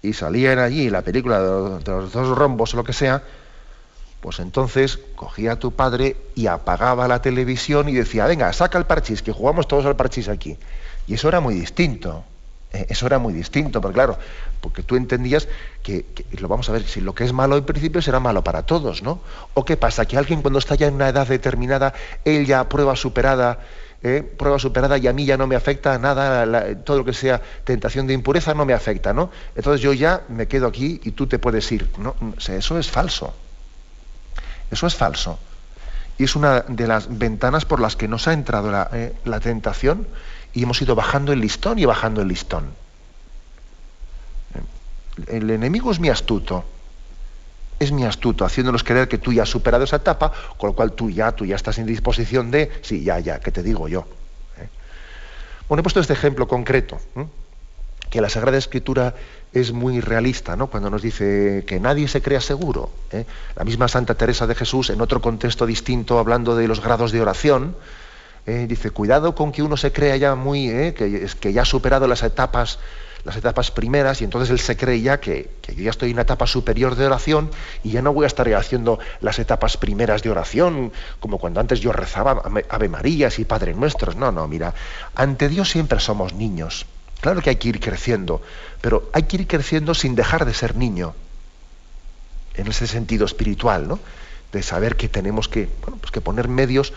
y 0.03 0.13
salían 0.13 0.59
allí 0.59 0.89
la 0.89 1.03
película 1.03 1.41
de, 1.41 1.85
los 1.85 2.13
dos 2.13 2.39
rombos 2.39 2.75
o 2.75 2.77
lo 2.77 2.85
que 2.85 2.93
sea, 2.93 3.23
pues 4.21 4.39
entonces 4.39 4.99
cogía 5.17 5.53
a 5.53 5.57
tu 5.57 5.73
padre 5.73 6.17
y 6.35 6.47
apagaba 6.47 7.09
la 7.09 7.23
televisión 7.23 7.89
y 7.89 7.95
decía, 7.95 8.27
venga, 8.27 8.53
saca 8.53 8.79
el 8.79 8.85
parchís, 8.85 9.23
que 9.23 9.33
jugamos 9.33 9.67
todos 9.67 9.87
al 9.87 9.97
parchís 9.97 10.29
aquí. 10.29 10.57
Y 11.07 11.15
eso 11.15 11.29
era 11.29 11.41
muy 11.41 11.55
distinto. 11.55 12.25
¿eh? 12.73 12.87
Eso 12.89 13.07
era 13.07 13.19
muy 13.19 13.33
distinto, 13.33 13.81
porque 13.81 13.95
claro, 13.95 14.19
porque 14.61 14.83
tú 14.83 14.97
entendías 14.97 15.49
que, 15.83 16.05
lo 16.39 16.49
vamos 16.49 16.69
a 16.69 16.73
ver, 16.73 16.83
si 16.83 17.01
lo 17.01 17.15
que 17.15 17.25
es 17.25 17.33
malo 17.33 17.57
en 17.57 17.65
principio 17.65 18.03
será 18.03 18.21
malo 18.21 18.45
para 18.45 18.63
todos, 18.63 19.03
¿no? 19.03 19.21
¿O 19.55 19.65
qué 19.65 19.77
pasa? 19.77 20.05
Que 20.05 20.19
alguien 20.19 20.43
cuando 20.43 20.59
está 20.59 20.75
ya 20.75 20.87
en 20.87 20.95
una 20.95 21.09
edad 21.09 21.27
determinada, 21.27 21.95
él 22.25 22.45
ya 22.45 22.69
prueba 22.69 22.97
superada, 22.97 23.61
¿eh? 24.03 24.23
prueba 24.23 24.59
superada 24.59 24.99
y 24.99 25.07
a 25.07 25.13
mí 25.15 25.25
ya 25.25 25.39
no 25.39 25.47
me 25.47 25.57
afecta 25.57 25.99
nada, 25.99 26.75
todo 26.85 26.99
lo 26.99 27.05
que 27.05 27.15
sea 27.15 27.41
tentación 27.65 28.07
de 28.07 28.13
impureza 28.13 28.53
no 28.53 28.67
me 28.67 28.75
afecta, 28.75 29.15
¿no? 29.15 29.31
Entonces 29.57 29.81
yo 29.81 29.95
ya 29.95 30.23
me 30.29 30.47
quedo 30.47 30.67
aquí 30.67 31.01
y 31.05 31.13
tú 31.13 31.27
te 31.27 31.39
puedes 31.39 31.71
ir. 31.73 31.89
¿no? 31.99 32.15
eso 32.37 32.79
es 32.79 32.91
falso. 32.91 33.35
Eso 34.71 34.87
es 34.87 34.95
falso. 34.95 35.39
Y 36.19 36.25
es 36.25 36.37
una 36.37 36.61
de 36.61 36.87
las 36.87 37.19
ventanas 37.19 37.65
por 37.65 37.81
las 37.81 37.97
que 37.97 38.07
nos 38.07 38.29
ha 38.29 38.33
entrado 38.33 38.71
la, 38.71 38.91
eh, 38.93 39.15
tentación 39.43 40.07
y 40.53 40.63
hemos 40.63 40.81
ido 40.83 40.95
bajando 40.95 41.33
el 41.33 41.41
listón 41.41 41.79
y 41.79 41.85
bajando 41.85 42.21
el 42.21 42.29
listón. 42.29 42.67
El 45.27 45.51
enemigo 45.51 45.91
es 45.91 45.99
mi 45.99 46.09
astuto, 46.09 46.65
es 47.79 47.93
mi 47.93 48.05
astuto, 48.05 48.45
haciéndonos 48.45 48.85
creer 48.85 49.09
que 49.09 49.19
tú 49.19 49.33
ya 49.33 49.45
has 49.45 49.49
superado 49.49 49.85
esa 49.85 49.97
etapa, 49.97 50.33
con 50.59 50.69
lo 50.69 50.75
cual 50.75 50.93
tú 50.93 51.11
ya, 51.11 51.33
tú 51.33 51.47
ya 51.47 51.57
estás 51.57 51.79
en 51.79 51.87
disposición 51.87 52.51
de, 52.51 52.71
sí, 52.83 53.03
ya, 53.03 53.19
ya, 53.19 53.41
que 53.41 53.51
te 53.51 53.63
digo 53.63 53.89
yo. 53.89 54.07
¿eh? 54.59 54.69
Bueno, 55.69 55.81
he 55.81 55.83
puesto 55.83 56.01
este 56.01 56.13
ejemplo 56.13 56.47
concreto, 56.47 57.01
que 58.11 58.21
la 58.21 58.29
Sagrada 58.29 58.59
Escritura 58.59 59.15
es 59.53 59.73
muy 59.73 60.01
realista, 60.01 60.57
¿no? 60.57 60.69
Cuando 60.69 60.91
nos 60.91 61.03
dice 61.03 61.65
que 61.67 61.81
nadie 61.81 62.09
se 62.09 62.23
crea 62.23 62.41
seguro. 62.41 62.91
¿eh? 63.11 63.25
La 63.57 63.65
misma 63.65 63.89
Santa 63.89 64.15
Teresa 64.15 64.47
de 64.47 64.55
Jesús, 64.55 64.91
en 64.91 65.01
otro 65.01 65.21
contexto 65.21 65.67
distinto, 65.67 66.19
hablando 66.19 66.55
de 66.55 66.69
los 66.69 66.81
grados 66.81 67.11
de 67.11 67.21
oración, 67.21 67.75
¿eh? 68.47 68.67
dice, 68.69 68.91
cuidado 68.91 69.35
con 69.35 69.51
que 69.51 69.63
uno 69.63 69.77
se 69.77 69.93
crea 69.93 70.17
ya 70.17 70.35
muy, 70.35 70.69
¿eh? 70.69 70.95
que, 70.95 71.29
que, 71.41 71.53
ya 71.53 71.63
ha 71.63 71.65
superado 71.65 72.07
las 72.07 72.23
etapas, 72.23 72.79
las 73.25 73.37
etapas 73.37 73.73
primeras 73.73 74.21
y 74.21 74.25
entonces 74.25 74.51
él 74.51 74.61
se 74.61 74.77
cree 74.77 75.01
ya 75.01 75.19
que, 75.19 75.51
yo 75.69 75.83
ya 75.83 75.91
estoy 75.91 76.11
en 76.11 76.17
una 76.17 76.23
etapa 76.23 76.47
superior 76.47 76.95
de 76.95 77.07
oración 77.07 77.51
y 77.83 77.91
ya 77.91 78.03
no 78.03 78.13
voy 78.13 78.25
a 78.25 78.29
estar 78.29 78.49
haciendo 78.55 79.01
las 79.21 79.41
etapas 79.41 79.77
primeras 79.77 80.23
de 80.23 80.31
oración, 80.31 80.93
como 81.19 81.39
cuando 81.39 81.59
antes 81.59 81.81
yo 81.81 81.93
rezaba 81.93 82.43
Ave 82.69 82.89
Marías 82.89 83.41
y 83.41 83.45
Padre 83.45 83.75
Nuestros. 83.75 84.15
No, 84.15 84.31
no, 84.31 84.47
mira, 84.47 84.75
ante 85.17 85.49
Dios 85.49 85.71
siempre 85.71 85.99
somos 85.99 86.35
niños. 86.35 86.87
Claro 87.21 87.43
que 87.43 87.51
hay 87.51 87.57
que 87.57 87.69
ir 87.69 87.81
creciendo, 87.81 88.41
pero 88.81 89.11
hay 89.13 89.25
que 89.25 89.37
ir 89.37 89.47
creciendo 89.47 89.95
sin 89.95 90.15
dejar 90.15 90.45
de 90.45 90.55
ser 90.55 90.77
niño. 90.77 91.15
en 92.55 92.67
ese 92.67 92.87
sentido 92.87 93.25
espiritual, 93.25 93.87
¿no? 93.87 93.99
de 94.53 94.63
saber 94.63 94.97
que 94.97 95.09
tenemos 95.09 95.49
que, 95.49 95.69
pues 96.01 96.11
que 96.11 96.21
poner 96.21 96.49
medios, 96.49 96.93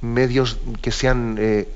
medios 0.00 0.58
que 0.82 0.90
sean 0.90 1.36
eh, 1.38 1.68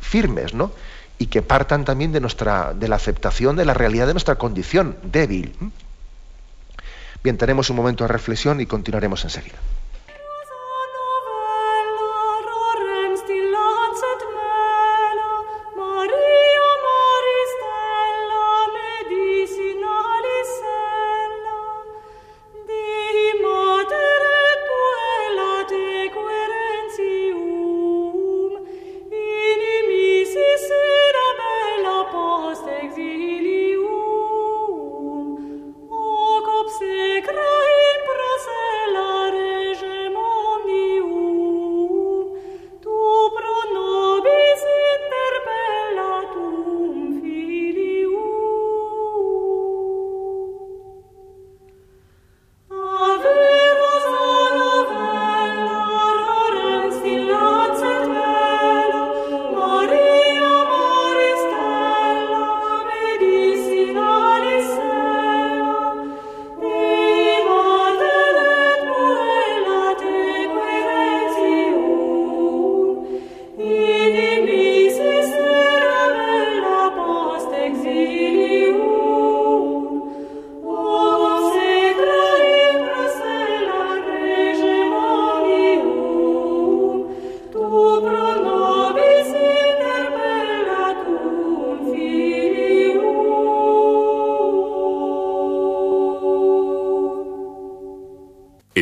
firmes, 0.00 0.52
¿no? 0.52 0.72
y 1.18 1.26
que 1.26 1.42
partan 1.42 1.84
también 1.84 2.12
de, 2.12 2.20
nuestra, 2.20 2.74
de 2.74 2.88
la 2.88 2.96
aceptación 2.96 3.56
de 3.56 3.64
la 3.64 3.74
realidad 3.74 4.06
de 4.06 4.14
nuestra 4.14 4.36
condición 4.36 4.96
débil. 5.02 5.54
Bien, 7.22 7.36
tenemos 7.36 7.70
un 7.70 7.76
momento 7.76 8.04
de 8.04 8.08
reflexión 8.08 8.60
y 8.60 8.66
continuaremos 8.66 9.24
enseguida. 9.24 9.58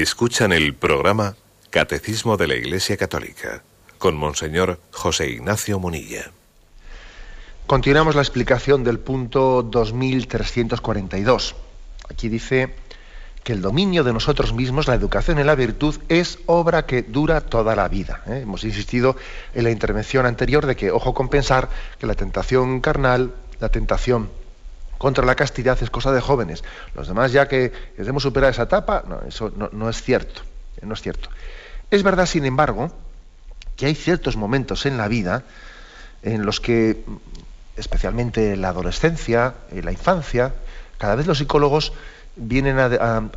Escuchan 0.06 0.52
el 0.52 0.72
programa 0.72 1.34
Catecismo 1.68 2.36
de 2.36 2.46
la 2.46 2.54
Iglesia 2.54 2.96
Católica 2.96 3.64
con 3.98 4.16
Monseñor 4.16 4.78
José 4.92 5.28
Ignacio 5.30 5.80
Munilla. 5.80 6.30
Continuamos 7.66 8.14
la 8.14 8.22
explicación 8.22 8.84
del 8.84 9.00
punto 9.00 9.64
2342. 9.64 11.56
Aquí 12.08 12.28
dice 12.28 12.72
que 13.42 13.52
el 13.52 13.60
dominio 13.60 14.04
de 14.04 14.12
nosotros 14.12 14.54
mismos, 14.54 14.86
la 14.86 14.94
educación 14.94 15.40
en 15.40 15.48
la 15.48 15.56
virtud, 15.56 15.98
es 16.08 16.38
obra 16.46 16.86
que 16.86 17.02
dura 17.02 17.40
toda 17.40 17.74
la 17.74 17.88
vida. 17.88 18.22
¿eh? 18.28 18.42
Hemos 18.44 18.62
insistido 18.62 19.16
en 19.54 19.64
la 19.64 19.72
intervención 19.72 20.24
anterior 20.24 20.66
de 20.66 20.76
que, 20.76 20.92
ojo 20.92 21.14
con 21.14 21.28
pensar 21.28 21.68
que 21.98 22.06
la 22.06 22.14
tentación 22.14 22.80
carnal, 22.80 23.34
la 23.58 23.70
tentación 23.70 24.30
contra 24.98 25.24
la 25.24 25.34
castidad 25.34 25.78
es 25.82 25.90
cosa 25.90 26.12
de 26.12 26.20
jóvenes. 26.20 26.64
Los 26.94 27.08
demás 27.08 27.32
ya 27.32 27.48
que 27.48 27.72
hemos 27.98 28.22
superado 28.22 28.50
esa 28.50 28.64
etapa, 28.64 29.04
no, 29.06 29.20
eso 29.28 29.52
no, 29.72 29.88
es 29.88 30.02
cierto. 30.02 30.42
No 30.82 30.94
es 30.94 31.00
cierto. 31.00 31.30
Es 31.90 32.02
verdad, 32.02 32.26
sin 32.26 32.44
embargo, 32.44 32.92
que 33.76 33.86
hay 33.86 33.94
ciertos 33.94 34.36
momentos 34.36 34.86
en 34.86 34.98
la 34.98 35.08
vida 35.08 35.44
en 36.22 36.44
los 36.44 36.60
que, 36.60 37.04
especialmente 37.76 38.56
la 38.56 38.68
adolescencia, 38.70 39.54
la 39.72 39.92
infancia, 39.92 40.54
cada 40.98 41.14
vez 41.14 41.26
los 41.26 41.38
psicólogos 41.38 41.92
vienen 42.36 42.78
a, 42.78 42.88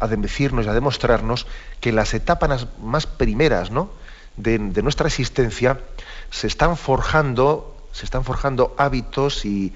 decirnos 0.10 0.66
y 0.66 0.70
a 0.70 0.74
demostrarnos 0.74 1.48
que 1.80 1.92
las 1.92 2.14
etapas 2.14 2.68
más 2.82 3.06
primeras 3.06 3.72
¿no? 3.72 3.90
de, 4.36 4.60
nuestra 4.60 5.08
existencia 5.08 5.80
se 6.30 6.48
están 6.48 6.78
forjando, 6.78 7.76
se 7.92 8.06
están 8.06 8.24
forjando 8.24 8.76
hábitos 8.78 9.46
y, 9.46 9.74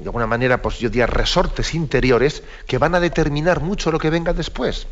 de 0.00 0.06
alguna 0.06 0.26
manera, 0.26 0.62
pues 0.62 0.78
yo 0.78 0.88
diría, 0.88 1.06
resortes 1.06 1.74
interiores 1.74 2.42
que 2.66 2.78
van 2.78 2.94
a 2.94 3.00
determinar 3.00 3.60
mucho 3.60 3.92
lo 3.92 3.98
que 3.98 4.10
venga 4.10 4.32
después. 4.32 4.86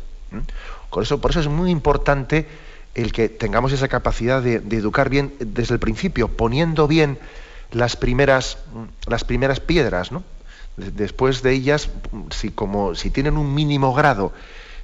Por 0.91 1.03
eso, 1.03 1.19
por 1.19 1.31
eso 1.31 1.39
es 1.39 1.47
muy 1.47 1.71
importante 1.71 2.47
el 2.93 3.11
que 3.11 3.27
tengamos 3.27 3.71
esa 3.71 3.87
capacidad 3.87 4.41
de, 4.41 4.55
educar 4.77 5.09
bien 5.09 5.33
desde 5.39 5.73
el 5.73 5.79
principio, 5.79 6.27
poniendo 6.27 6.87
bien 6.87 7.17
las 7.71 7.95
primeras, 7.95 8.59
las 9.07 9.23
primeras 9.23 9.59
piedras, 9.59 10.11
¿no? 10.11 10.23
Después 10.77 11.41
de 11.41 11.53
ellas, 11.53 11.89
si, 12.31 12.51
como, 12.51 12.95
si 12.95 13.09
tienen 13.09 13.35
un 13.37 13.53
mínimo 13.53 13.93
grado, 13.93 14.31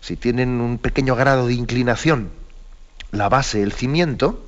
si 0.02 0.16
tienen 0.18 0.60
un 0.60 0.78
pequeño 0.78 1.16
grado 1.16 1.48
de 1.48 1.54
inclinación, 1.54 2.32
la 3.12 3.30
base, 3.30 3.62
el 3.62 3.72
cimiento, 3.72 4.44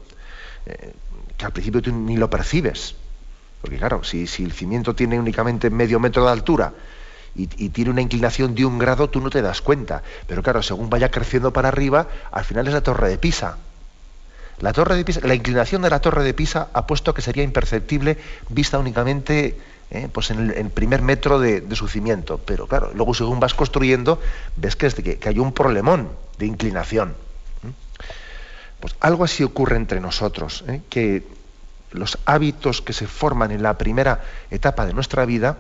eh, 0.66 0.94
que 1.38 1.46
al 1.46 1.54
principio 1.54 1.82
tú 1.82 1.94
ni 1.94 2.18
lo 2.18 2.30
percibes, 2.30 2.96
porque 3.62 3.78
claro, 3.78 4.04
si, 4.04 4.24
el 4.24 4.52
cimiento 4.52 4.96
tiene 4.96 5.20
únicamente 5.20 5.70
medio 5.70 6.00
metro 6.00 6.26
de 6.26 6.32
altura 6.32 6.74
y, 7.36 7.48
tiene 7.70 7.92
una 7.92 8.02
inclinación 8.02 8.56
de 8.56 8.66
un 8.66 8.80
grado, 8.80 9.10
tú 9.10 9.22
no 9.22 9.30
te 9.30 9.42
das 9.42 9.62
cuenta. 9.62 10.02
Pero 10.26 10.42
claro, 10.42 10.64
según 10.64 10.90
vaya 10.90 11.12
creciendo 11.12 11.54
para 11.54 11.68
arriba, 11.68 12.08
al 12.32 12.46
final 12.46 12.68
es 12.68 12.74
la 12.74 12.82
torre 12.82 13.10
de 13.10 13.18
Pisa. 13.18 13.58
La, 14.60 14.72
inclinación 15.36 15.84
de 15.84 15.90
la 15.92 16.00
torre 16.00 16.24
de 16.24 16.34
Pisa 16.34 16.70
ha 16.74 16.88
puesto 16.88 17.14
que 17.14 17.22
sería 17.22 17.44
imperceptible 17.44 18.18
vista 18.50 18.80
únicamente 18.80 19.56
eh, 19.92 20.10
pues 20.12 20.32
en 20.32 20.50
el, 20.50 20.70
primer 20.72 21.04
metro 21.04 21.40
de, 21.40 21.64
su 21.76 21.88
cimiento. 21.88 22.40
Pero 22.44 22.66
claro, 22.66 22.92
luego 22.96 23.14
según 23.14 23.40
vas 23.40 23.54
construyendo, 23.54 24.20
ves 24.56 24.76
que, 24.76 24.90
que, 25.20 25.30
hay 25.30 25.38
un 25.38 25.54
problemón 25.54 26.10
de 26.40 26.48
inclinación. 26.48 27.14
Pues 28.80 28.96
algo 29.00 29.24
así 29.24 29.44
ocurre 29.44 29.76
entre 29.76 30.00
nosotros, 30.00 30.64
¿eh? 30.68 30.82
que 30.90 31.24
los 31.92 32.18
hábitos 32.26 32.82
que 32.82 32.94
se 32.94 33.08
forman 33.08 33.52
en 33.52 33.64
la 33.64 33.78
primera 33.78 34.22
etapa 34.52 34.86
de 34.86 34.94
nuestra 34.94 35.26
vida 35.26 35.58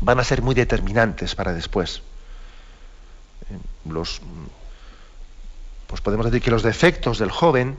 van 0.00 0.18
a 0.18 0.24
ser 0.24 0.42
muy 0.42 0.54
determinantes 0.54 1.34
para 1.34 1.52
después. 1.52 2.02
Eh, 3.50 3.58
los, 3.90 4.20
pues 5.86 6.00
podemos 6.00 6.26
decir 6.26 6.42
que 6.42 6.50
los 6.50 6.62
defectos 6.62 7.18
del 7.18 7.30
joven 7.30 7.78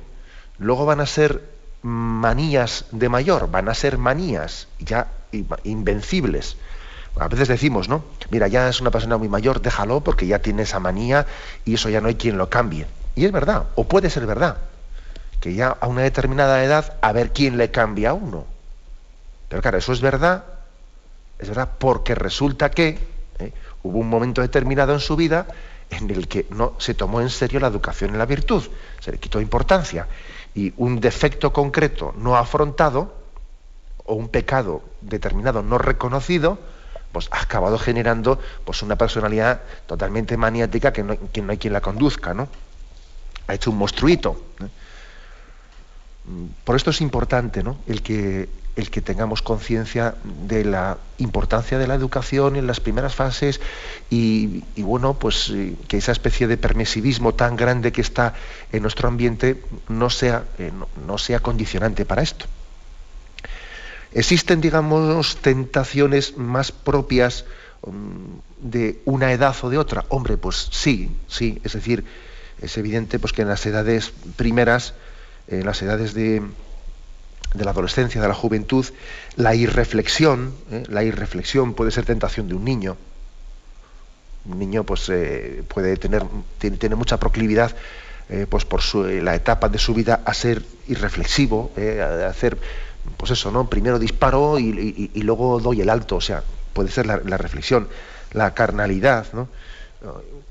luego 0.58 0.86
van 0.86 1.02
a 1.02 1.06
ser 1.06 1.54
manías 1.82 2.86
de 2.92 3.10
mayor, 3.10 3.52
van 3.52 3.70
a 3.70 3.74
ser 3.74 3.98
manías 3.98 4.68
ya 4.80 5.12
invencibles. 5.64 6.58
A 7.18 7.28
veces 7.28 7.48
decimos, 7.48 7.88
¿no? 7.88 8.04
Mira, 8.30 8.48
ya 8.48 8.68
es 8.68 8.82
una 8.82 8.92
persona 8.92 9.18
muy 9.18 9.30
mayor, 9.30 9.62
déjalo 9.62 10.02
porque 10.02 10.28
ya 10.28 10.40
tiene 10.40 10.64
esa 10.64 10.80
manía 10.80 11.26
y 11.64 11.76
eso 11.76 11.90
ya 11.90 12.02
no 12.02 12.08
hay 12.08 12.16
quien 12.16 12.38
lo 12.38 12.50
cambie. 12.50 12.88
Y 13.16 13.26
es 13.26 13.32
verdad, 13.32 13.68
o 13.76 13.86
puede 13.86 14.10
ser 14.10 14.26
verdad 14.26 14.58
que 15.40 15.54
ya 15.54 15.70
a 15.80 15.88
una 15.88 16.02
determinada 16.02 16.64
edad 16.64 16.98
a 17.02 17.12
ver 17.12 17.32
quién 17.32 17.58
le 17.58 17.72
cambia 17.72 18.12
a 18.12 18.14
uno. 18.14 18.46
Pero 19.50 19.62
claro, 19.62 19.78
eso 19.78 19.94
es 19.94 20.02
verdad, 20.02 20.44
es 21.40 21.48
verdad 21.48 21.70
porque 21.78 22.16
resulta 22.16 22.72
que 22.72 22.98
¿eh? 23.40 23.54
hubo 23.84 24.00
un 24.00 24.10
momento 24.10 24.42
determinado 24.42 24.94
en 24.94 25.00
su 25.00 25.16
vida 25.16 25.48
en 25.90 26.10
el 26.10 26.28
que 26.28 26.48
no 26.50 26.74
se 26.80 26.94
tomó 26.94 27.22
en 27.22 27.30
serio 27.30 27.60
la 27.60 27.68
educación 27.68 28.12
en 28.12 28.18
la 28.18 28.26
virtud, 28.26 28.64
se 29.00 29.12
le 29.12 29.18
quitó 29.20 29.40
importancia 29.40 30.08
y 30.56 30.74
un 30.78 31.00
defecto 31.00 31.54
concreto 31.54 32.14
no 32.18 32.36
afrontado 32.36 33.14
o 34.06 34.16
un 34.16 34.30
pecado 34.30 34.82
determinado 35.02 35.62
no 35.62 35.78
reconocido, 35.78 36.58
pues 37.12 37.28
ha 37.32 37.42
acabado 37.42 37.78
generando 37.78 38.40
pues 38.64 38.82
una 38.82 38.96
personalidad 38.96 39.62
totalmente 39.86 40.38
maniática 40.38 40.92
que 40.92 41.04
no, 41.04 41.18
que 41.32 41.42
no 41.42 41.52
hay 41.52 41.58
quien 41.58 41.74
la 41.74 41.82
conduzca, 41.82 42.34
¿no? 42.34 42.48
Ha 43.48 43.54
hecho 43.54 43.72
un 43.72 43.78
monstruito. 43.78 44.42
¿eh? 44.62 44.68
Por 46.64 46.76
esto 46.76 46.90
es 46.90 47.02
importante 47.02 47.62
el, 47.88 48.02
que, 48.02 49.02
tengamos 49.02 49.42
conciencia 49.42 50.16
de 50.24 50.66
la 50.66 50.98
importancia 51.20 51.78
de 51.78 51.88
la 51.88 51.94
educación 51.94 52.56
en 52.56 52.66
las 52.66 52.80
primeras 52.80 53.14
fases 53.14 53.62
y, 54.10 54.64
bueno, 54.78 55.14
pues 55.14 55.52
eh, 55.54 55.76
que 55.88 55.98
esa 55.98 56.12
especie 56.12 56.48
de 56.48 56.58
permisivismo 56.58 57.34
tan 57.36 57.56
grande 57.56 57.92
que 57.92 58.02
está 58.02 58.34
en 58.72 58.82
nuestro 58.82 59.08
ambiente 59.08 59.62
no 59.88 60.10
sea, 60.10 60.44
eh, 60.58 60.72
no 61.06 61.18
sea 61.18 61.40
condicionante 61.42 62.06
para 62.06 62.24
esto. 62.24 62.46
Existen, 64.16 64.62
digamos, 64.62 65.38
tentaciones 65.42 66.38
más 66.38 66.72
propias 66.72 67.46
mm, 67.86 68.70
de 68.72 69.02
una 69.06 69.32
edad 69.34 69.56
o 69.62 69.70
de 69.70 69.78
otra? 69.78 70.06
Hombre, 70.08 70.38
pues 70.38 70.70
sí, 70.72 71.12
sí. 71.28 71.60
Es 71.64 71.74
decir, 71.74 72.06
es 72.62 72.78
evidente 72.78 73.20
pues, 73.20 73.34
que 73.34 73.42
en 73.42 73.50
las 73.50 73.66
edades 73.66 74.14
primeras, 74.38 74.94
en 75.48 75.66
las 75.66 75.82
edades 75.82 76.14
de, 76.14 76.42
de 77.56 77.66
la 77.66 77.72
adolescencia, 77.72 78.22
de 78.22 78.28
la 78.28 78.34
juventud, 78.34 78.86
la 79.36 79.56
irreflexión, 79.56 80.54
¿eh? 80.72 80.84
la 80.88 81.04
irreflexión 81.04 81.74
puede 81.74 81.92
ser 81.92 82.06
tentación 82.06 82.48
de 82.48 82.56
un 82.56 82.64
niño. 82.64 82.98
Un 84.46 84.60
niño 84.60 84.84
pues, 84.84 85.10
eh, 85.10 85.64
puede 85.68 85.98
tener 85.98 86.24
tiene, 86.60 86.96
mucha 86.96 87.18
proclividad 87.18 87.76
eh, 88.30 88.46
pues 88.50 88.66
por 88.66 88.84
la 89.06 89.36
etapa 89.36 89.70
de 89.70 89.78
su 89.78 89.94
vida 89.94 90.22
a 90.26 90.34
ser 90.34 90.64
irreflexivo, 90.88 91.72
a 91.78 92.28
hacer 92.28 92.58
pues 93.18 93.32
eso, 93.32 93.52
¿no? 93.52 93.70
Primero 93.70 94.00
disparo 94.00 94.58
y, 94.58 95.22
luego 95.22 95.60
doy 95.60 95.82
el 95.82 95.90
alto, 95.90 96.16
o 96.16 96.22
sea, 96.22 96.44
puede 96.74 96.90
ser 96.90 97.06
la, 97.06 97.38
reflexión, 97.38 97.88
la 98.34 98.56
carnalidad, 98.56 99.28
¿no? 99.34 99.48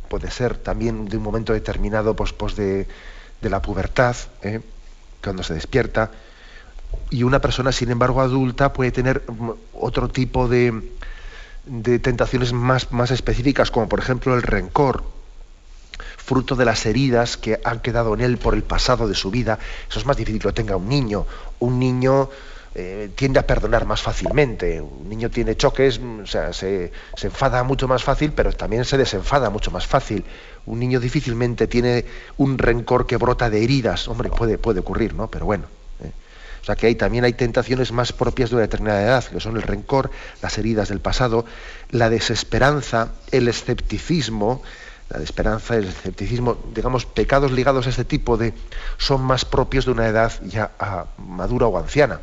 Puede 0.09 0.31
ser 0.31 0.57
también 0.57 1.07
de 1.09 1.17
un 1.17 1.23
momento 1.25 1.53
determinado 1.53 2.15
pues, 2.15 2.33
pues 2.33 2.55
de, 2.55 2.87
de 3.43 3.51
la 3.51 3.61
pubertad, 3.61 4.15
cuando 5.25 5.43
se 5.43 5.55
despierta 5.55 6.11
y 7.11 7.23
una 7.23 7.41
persona, 7.41 7.73
sin 7.73 7.91
embargo, 7.91 8.21
adulta 8.21 8.73
puede 8.73 8.91
tener 8.91 9.23
otro 9.73 10.09
tipo 10.09 10.49
de, 10.49 10.93
tentaciones 12.03 12.53
más, 12.53 12.93
más 12.93 13.11
específicas, 13.11 13.71
como 13.71 13.89
por 13.89 13.99
ejemplo 13.99 14.35
el 14.35 14.43
rencor, 14.43 15.05
fruto 16.17 16.57
de 16.57 16.65
las 16.65 16.87
heridas 16.87 17.37
que 17.37 17.61
han 17.65 17.81
quedado 17.81 18.15
en 18.15 18.21
él 18.21 18.39
por 18.39 18.55
el 18.55 18.63
pasado 18.63 19.07
de 19.07 19.15
su 19.15 19.31
vida. 19.31 19.59
Eso 19.89 19.99
es 19.99 20.07
más 20.07 20.17
difícil 20.17 20.41
que 20.41 20.49
lo 20.49 20.55
tenga 20.55 20.77
un 20.77 20.89
niño. 20.89 21.27
Un 21.61 21.79
niño 21.79 22.31
eh, 22.77 23.11
tiende 23.15 23.39
a 23.39 23.47
perdonar 23.47 23.87
más 23.87 24.03
fácilmente. 24.03 24.81
Un 24.81 25.09
niño 25.09 25.31
tiene 25.31 25.57
choques, 25.57 25.99
o 25.99 26.27
sea, 26.27 26.53
se, 26.53 26.91
enfada 27.23 27.63
mucho 27.63 27.87
más 27.87 28.03
fácil, 28.03 28.33
pero 28.33 28.53
también 28.53 28.85
se 28.85 28.99
desenfada 28.99 29.51
mucho 29.51 29.71
más 29.71 29.87
fácil. 29.87 30.25
Un 30.67 30.81
niño 30.81 30.99
difícilmente 30.99 31.69
tiene 31.69 32.05
un 32.37 32.59
rencor 32.59 33.07
que 33.07 33.17
brota 33.17 33.49
de 33.49 33.63
heridas. 33.63 34.09
Hombre, 34.09 34.31
puede, 34.31 34.59
puede 34.59 34.81
ocurrir, 34.81 35.15
¿no? 35.15 35.29
Pero 35.29 35.47
bueno. 35.47 35.67
O 36.65 36.67
sea 36.67 36.77
que 36.77 36.87
hay, 36.87 36.95
también 36.95 37.25
hay 37.25 37.35
tentaciones 37.35 37.93
más 37.93 38.15
propias 38.15 38.49
de 38.49 38.57
una 38.57 38.63
determinada 38.63 39.03
edad, 39.03 39.23
que 39.23 39.39
son 39.39 39.57
el 39.57 39.63
rencor, 39.63 40.11
las 40.41 40.57
heridas 40.57 40.89
del 40.89 40.99
pasado, 40.99 41.45
la 41.91 42.09
desesperanza, 42.09 43.13
el 43.33 43.49
escepticismo, 43.49 44.63
la 45.11 45.19
desesperanza, 45.19 45.77
el 45.77 45.85
escepticismo, 45.85 46.57
digamos, 46.75 47.05
pecados 47.05 47.53
ligados 47.53 47.87
a 47.87 47.91
este 47.91 48.07
tipo 48.07 48.39
de, 48.39 48.55
son 48.97 49.21
más 49.21 49.45
propios 49.45 49.85
de 49.85 49.91
una 49.91 50.09
edad 50.09 50.33
ya 50.43 50.71
ah, 50.79 51.05
madura 51.19 51.67
o 51.67 51.79
anciana. 51.79 52.21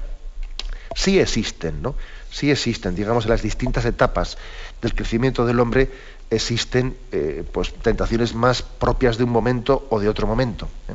Sí 0.95 1.19
existen, 1.19 1.82
¿no? 1.82 1.95
Sí 2.30 2.51
existen, 2.51 2.95
digamos, 2.95 3.25
en 3.25 3.32
las 3.32 3.41
distintas 3.41 3.84
etapas 3.86 4.38
del 4.82 4.95
crecimiento 4.95 5.45
del 5.45 5.60
hombre 5.60 5.91
existen 6.30 6.95
eh, 7.12 7.43
pues, 7.51 7.73
tentaciones 7.73 8.34
más 8.34 8.62
propias 8.62 9.17
de 9.17 9.25
un 9.25 9.32
momento 9.32 9.86
o 9.89 9.99
de 9.99 10.08
otro 10.10 10.27
momento. 10.27 10.67
¿eh? 10.88 10.93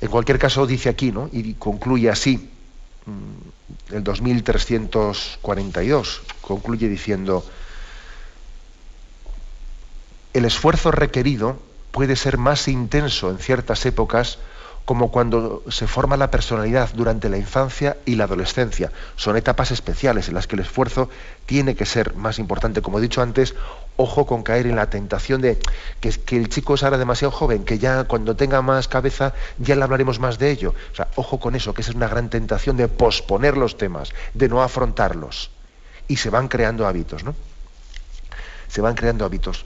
En 0.00 0.08
cualquier 0.08 0.38
caso, 0.38 0.66
dice 0.66 0.88
aquí, 0.88 1.12
¿no? 1.12 1.28
y 1.32 1.52
concluye 1.54 2.08
así, 2.10 2.50
mm, 3.06 3.94
el 3.94 4.02
2342, 4.02 6.22
concluye 6.40 6.88
diciendo, 6.88 7.44
el 10.32 10.46
esfuerzo 10.46 10.90
requerido 10.90 11.58
puede 11.90 12.16
ser 12.16 12.38
más 12.38 12.68
intenso 12.68 13.28
en 13.30 13.36
ciertas 13.38 13.84
épocas 13.84 14.38
como 14.84 15.10
cuando 15.10 15.62
se 15.68 15.86
forma 15.86 16.16
la 16.16 16.30
personalidad 16.30 16.90
durante 16.94 17.28
la 17.28 17.38
infancia 17.38 17.96
y 18.04 18.16
la 18.16 18.24
adolescencia. 18.24 18.90
Son 19.16 19.36
etapas 19.36 19.70
especiales 19.70 20.28
en 20.28 20.34
las 20.34 20.46
que 20.46 20.56
el 20.56 20.62
esfuerzo 20.62 21.08
tiene 21.46 21.74
que 21.74 21.86
ser 21.86 22.14
más 22.14 22.38
importante. 22.38 22.82
Como 22.82 22.98
he 22.98 23.02
dicho 23.02 23.22
antes, 23.22 23.54
ojo 23.96 24.26
con 24.26 24.42
caer 24.42 24.66
en 24.66 24.76
la 24.76 24.90
tentación 24.90 25.40
de 25.40 25.58
que, 26.00 26.10
que 26.10 26.36
el 26.36 26.48
chico 26.48 26.74
es 26.74 26.82
ahora 26.82 26.98
demasiado 26.98 27.30
joven, 27.30 27.64
que 27.64 27.78
ya 27.78 28.04
cuando 28.04 28.34
tenga 28.34 28.60
más 28.62 28.88
cabeza 28.88 29.34
ya 29.58 29.76
le 29.76 29.84
hablaremos 29.84 30.18
más 30.18 30.38
de 30.38 30.50
ello. 30.50 30.74
O 30.92 30.94
sea, 30.94 31.08
ojo 31.16 31.38
con 31.38 31.54
eso, 31.54 31.74
que 31.74 31.82
esa 31.82 31.90
es 31.90 31.96
una 31.96 32.08
gran 32.08 32.28
tentación 32.28 32.76
de 32.76 32.88
posponer 32.88 33.56
los 33.56 33.76
temas, 33.76 34.12
de 34.34 34.48
no 34.48 34.62
afrontarlos. 34.62 35.50
Y 36.08 36.16
se 36.16 36.30
van 36.30 36.48
creando 36.48 36.86
hábitos, 36.86 37.22
¿no? 37.22 37.34
Se 38.68 38.80
van 38.80 38.94
creando 38.94 39.24
hábitos. 39.24 39.64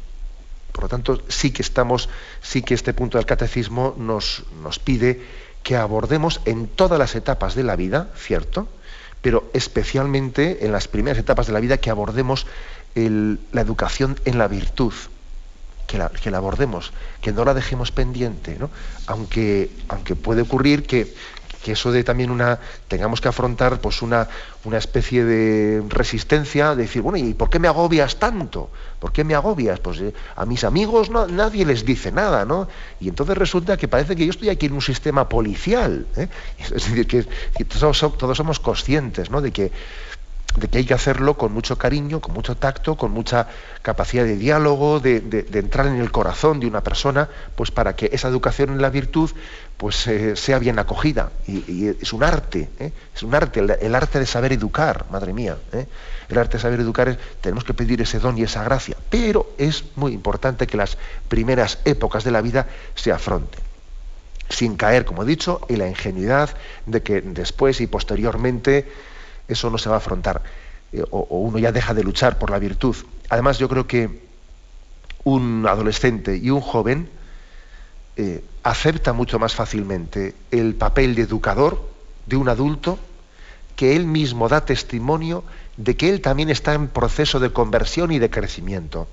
Por 0.77 0.85
lo 0.85 0.89
tanto, 0.91 1.23
sí 1.29 1.53
que 1.53 1.63
estamos, 1.63 2.11
sí 2.43 2.61
que 2.61 2.75
este 2.75 2.93
punto 2.93 3.17
del 3.17 3.25
catecismo 3.25 3.95
nos, 3.97 4.43
nos 4.63 4.79
pide 4.79 5.23
que 5.63 5.75
abordemos 5.75 6.43
en 6.45 6.69
todas 6.69 6.99
las 6.99 7.15
etapas 7.15 7.55
de 7.55 7.65
la 7.65 7.77
vida, 7.77 8.11
¿cierto? 8.15 8.69
Pero 9.23 9.49
especialmente 9.55 10.67
en 10.67 10.73
las 10.73 10.87
primeras 10.87 11.19
etapas 11.19 11.47
de 11.47 11.55
la 11.55 11.61
vida 11.61 11.79
que 11.79 11.89
abordemos 11.89 12.47
la 12.95 13.61
educación 13.63 14.21
en 14.27 14.37
la 14.37 14.49
virtud, 14.49 14.93
que 15.87 15.97
la, 15.97 16.11
que 16.11 16.31
la, 16.31 16.37
abordemos, 16.37 16.93
que 17.23 17.33
no 17.33 17.47
la 17.47 17.55
dejemos 17.55 17.91
pendiente, 17.91 18.59
¿no? 18.59 18.69
Aunque, 19.07 19.71
aunque 19.89 20.15
puede 20.15 20.43
ocurrir 20.43 20.87
que, 20.87 21.15
que 21.67 21.73
eso 21.73 21.91
de 21.91 22.05
también 22.05 22.31
una 22.31 22.61
tengamos 22.87 23.21
que 23.21 23.27
afrontar 23.27 23.81
pues 23.81 24.01
una, 24.01 24.29
una 24.63 24.79
especie 24.79 25.25
de 25.25 25.83
resistencia 25.89 26.77
de 26.77 26.83
decir 26.83 27.03
bueno 27.03 27.19
y 27.19 27.35
por 27.35 27.51
qué 27.51 27.59
me 27.59 27.67
agobias 27.67 28.21
tanto 28.21 28.71
por 29.01 29.11
qué 29.11 29.25
me 29.25 29.35
agobias 29.35 29.81
pues 29.81 29.99
eh, 29.99 30.15
a 30.37 30.47
mis 30.47 30.63
amigos 30.63 31.11
nadie 31.11 31.67
les 31.67 31.85
dice 31.85 32.13
nada 32.13 32.45
no 32.45 32.69
y 33.01 33.09
entonces 33.09 33.37
resulta 33.37 33.77
que 33.77 33.89
parece 33.89 34.15
que 34.15 34.25
yo 34.25 34.31
estoy 34.31 34.49
aquí 34.49 34.67
en 34.67 34.75
un 34.75 34.81
sistema 34.81 35.29
policial 35.29 36.07
¿eh? 36.17 36.29
es 36.61 36.71
decir 36.71 37.05
que, 37.05 37.27
todos, 37.65 37.99
todos, 38.17 38.37
somos 38.37 38.61
conscientes 38.61 39.29
¿no? 39.29 39.41
de 39.41 39.51
que 39.51 39.73
de 40.55 40.69
que 40.69 40.79
hay 40.79 40.85
que 40.85 40.95
hacerlo 40.95 41.37
con 41.37 41.53
mucho 41.53 41.77
cariño, 41.77 42.21
con 42.21 42.33
mucho 42.33 42.57
tacto, 42.57 42.97
con 42.97 43.11
mucha 43.11 43.49
capacidad 43.83 44.25
de 44.25 44.37
diálogo, 44.37 45.01
de, 45.01 45.47
entrar 45.53 45.87
en 45.87 45.97
el 45.97 46.11
corazón 46.11 46.61
de 46.61 46.67
una 46.67 46.83
persona, 46.83 47.29
pues 47.55 47.71
para 47.71 47.95
que 47.95 48.11
esa 48.13 48.29
educación 48.29 48.71
en 48.71 48.81
la 48.81 48.89
virtud 48.89 49.31
pues 49.77 50.07
eh, 50.07 50.35
sea 50.37 50.59
bien 50.59 50.79
acogida. 50.79 51.31
Y, 51.47 51.89
es 51.89 52.13
un 52.13 52.23
arte, 52.23 52.71
¿eh? 52.79 52.93
es 53.15 53.23
un 53.23 53.35
arte, 53.35 53.61
el, 53.61 53.95
arte 53.95 54.19
de 54.19 54.27
saber 54.27 54.53
educar, 54.53 55.07
madre 55.11 55.35
mía. 55.35 55.59
¿eh? 55.73 55.87
El 56.29 56.39
arte 56.39 56.57
de 56.57 56.63
saber 56.63 56.81
educar, 56.81 57.09
es, 57.09 57.19
tenemos 57.43 57.65
que 57.65 57.75
pedir 57.75 58.01
ese 58.01 58.19
don 58.19 58.39
y 58.39 58.43
esa 58.43 58.65
gracia. 58.65 58.97
Pero 59.11 59.53
es 59.59 59.85
muy 59.97 60.13
importante 60.13 60.67
que 60.67 60.79
las 60.79 60.97
primeras 61.29 61.81
épocas 61.85 62.25
de 62.25 62.31
la 62.31 62.41
vida 62.41 62.67
se 62.95 63.13
afronten 63.13 63.67
sin 64.49 64.77
caer, 64.77 65.05
como 65.05 65.25
he 65.25 65.27
dicho, 65.27 65.61
en 65.69 65.81
la 65.81 65.89
ingenuidad 65.89 66.51
de 66.87 67.03
que 67.03 67.21
después 67.21 67.81
y 67.81 67.89
posteriormente 67.89 68.87
eso 69.49 69.71
no 69.71 69.79
se 69.79 69.89
va 69.89 69.97
a 69.97 69.99
afrontar. 69.99 70.43
Eh, 70.93 71.03
o, 71.11 71.39
uno 71.39 71.59
ya 71.59 71.73
deja 71.73 71.95
de 71.95 72.03
luchar 72.03 72.39
por 72.39 72.51
la 72.51 72.59
virtud. 72.59 72.97
Además, 73.29 73.59
yo 73.59 73.69
creo 73.69 73.87
que 73.87 74.27
un 75.25 75.67
adolescente 75.69 76.37
y 76.37 76.51
un 76.51 76.61
joven 76.61 77.09
eh, 78.17 78.45
acepta 78.63 79.13
mucho 79.13 79.39
más 79.39 79.55
fácilmente 79.55 80.35
el 80.51 80.75
papel 80.75 81.15
de 81.15 81.23
educador 81.23 81.83
de 82.27 82.37
un 82.37 82.49
adulto 82.49 82.99
que 83.75 83.95
él 83.95 84.07
mismo 84.07 84.49
da 84.49 84.65
testimonio 84.65 85.45
de 85.77 85.97
que 85.97 86.09
él 86.09 86.21
también 86.21 86.49
está 86.49 86.75
en 86.75 86.89
proceso 86.89 87.41
de 87.41 87.53
conversión 87.53 88.11
y 88.11 88.19
de 88.19 88.31
crecimiento. 88.31 89.07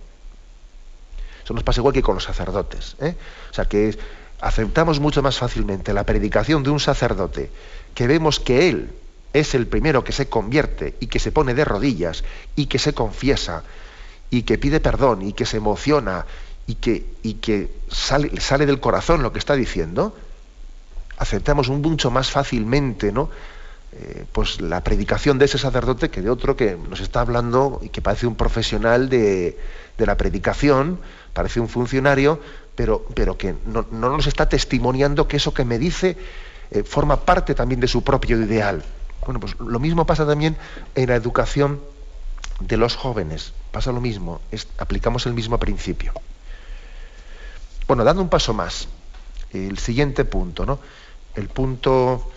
Eso 1.44 1.54
nos 1.54 1.64
pasa 1.64 1.82
igual 1.82 1.94
que 1.94 2.02
con 2.02 2.16
los 2.16 2.24
sacerdotes. 2.24 2.96
¿eh? 3.02 3.16
O 3.52 3.54
sea, 3.54 3.66
que 3.66 3.98
aceptamos 4.40 5.00
mucho 5.00 5.22
más 5.22 5.38
fácilmente 5.38 5.94
la 5.94 6.06
predicación 6.06 6.64
de 6.64 6.70
un 6.70 6.80
sacerdote, 6.80 7.52
que 7.94 8.08
vemos 8.08 8.40
que 8.40 8.70
él 8.70 8.94
es 9.34 9.56
el 9.56 9.68
primero 9.68 10.04
que 10.04 10.12
se 10.12 10.30
convierte 10.30 10.96
y 11.00 11.08
que 11.08 11.20
se 11.20 11.32
pone 11.32 11.54
de 11.54 11.66
rodillas 11.66 12.24
y 12.56 12.68
que 12.68 12.80
se 12.80 12.94
confiesa 12.94 13.64
y 14.30 14.44
que 14.44 14.58
pide 14.58 14.80
perdón 14.80 15.24
y 15.24 15.34
que 15.34 15.46
se 15.46 15.58
emociona 15.58 16.26
y 16.68 16.76
que, 16.76 17.06
y 17.24 17.36
que 17.36 17.70
sale, 17.90 18.40
sale 18.40 18.66
del 18.66 18.80
corazón 18.80 19.22
lo 19.22 19.34
que 19.34 19.40
está 19.40 19.56
diciendo, 19.56 20.16
aceptamos 21.18 21.68
un 21.68 21.82
mucho 21.82 22.12
más 22.12 22.32
fácilmente 22.32 23.12
¿no? 23.12 23.30
Eh, 23.96 24.26
pues 24.32 24.60
la 24.60 24.84
predicación 24.84 25.38
de 25.38 25.46
ese 25.46 25.60
sacerdote 25.60 26.10
que 26.10 26.22
de 26.22 26.32
otro 26.32 26.56
que 26.56 26.76
nos 26.76 27.00
está 27.00 27.22
hablando 27.22 27.80
y 27.84 27.90
que 27.90 28.02
parece 28.02 28.26
un 28.26 28.36
profesional 28.36 29.08
de, 29.08 29.56
la 29.98 30.18
predicación, 30.18 31.00
parece 31.32 31.60
un 31.60 31.70
funcionario, 31.70 32.40
pero, 32.76 33.06
pero 33.14 33.38
que 33.38 33.54
no, 33.68 33.86
nos 33.92 34.26
está 34.26 34.50
testimoniando 34.50 35.28
que 35.28 35.38
eso 35.38 35.54
que 35.54 35.64
me 35.64 35.78
dice 35.78 36.18
eh, 36.72 36.82
forma 36.82 37.18
parte 37.18 37.54
también 37.54 37.80
de 37.80 37.88
su 37.88 38.04
propio 38.04 38.42
ideal. 38.42 38.84
Bueno, 39.26 39.40
pues 39.40 39.60
lo 39.60 39.80
mismo 39.80 40.06
pasa 40.06 40.26
también 40.26 40.58
en 40.96 41.10
la 41.10 41.16
educación 41.16 41.80
de 42.60 42.78
los 42.78 42.96
jóvenes. 42.96 43.54
Pasa 43.72 43.92
lo 43.92 44.02
mismo, 44.02 44.42
aplicamos 44.78 45.26
el 45.26 45.34
mismo 45.34 45.58
principio. 45.58 46.14
Bueno, 47.88 48.04
dando 48.04 48.22
un 48.22 48.30
paso 48.30 48.54
más, 48.54 48.88
el 49.52 49.78
siguiente 49.78 50.26
punto, 50.26 50.66
¿no? 50.66 50.80
El 51.36 51.48
punto 51.48 52.32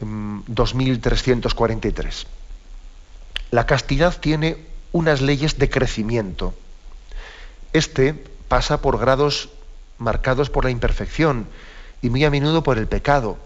2343. 0.00 2.24
Mm, 2.24 3.54
la 3.54 3.66
castidad 3.66 4.18
tiene 4.18 4.66
unas 4.92 5.20
leyes 5.20 5.58
de 5.58 5.70
crecimiento. 5.70 6.54
Este 7.72 8.14
pasa 8.48 8.80
por 8.80 8.98
grados 8.98 9.50
marcados 9.98 10.50
por 10.50 10.64
la 10.64 10.70
imperfección 10.70 11.46
y 12.02 12.10
muy 12.10 12.24
a 12.24 12.30
menudo 12.30 12.62
por 12.62 12.78
el 12.78 12.86
pecado 12.86 13.38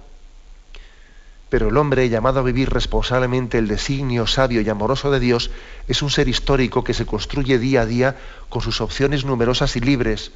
pero 1.50 1.68
el 1.68 1.76
hombre 1.76 2.08
llamado 2.08 2.38
a 2.40 2.44
vivir 2.44 2.70
responsablemente 2.70 3.58
el 3.58 3.66
designio 3.66 4.26
sabio 4.28 4.60
y 4.60 4.68
amoroso 4.68 5.10
de 5.10 5.18
Dios 5.18 5.50
es 5.88 6.00
un 6.00 6.08
ser 6.08 6.28
histórico 6.28 6.84
que 6.84 6.94
se 6.94 7.04
construye 7.04 7.58
día 7.58 7.82
a 7.82 7.86
día 7.86 8.16
con 8.48 8.62
sus 8.62 8.80
opciones 8.80 9.24
numerosas 9.24 9.74
y 9.74 9.80
libres. 9.80 10.30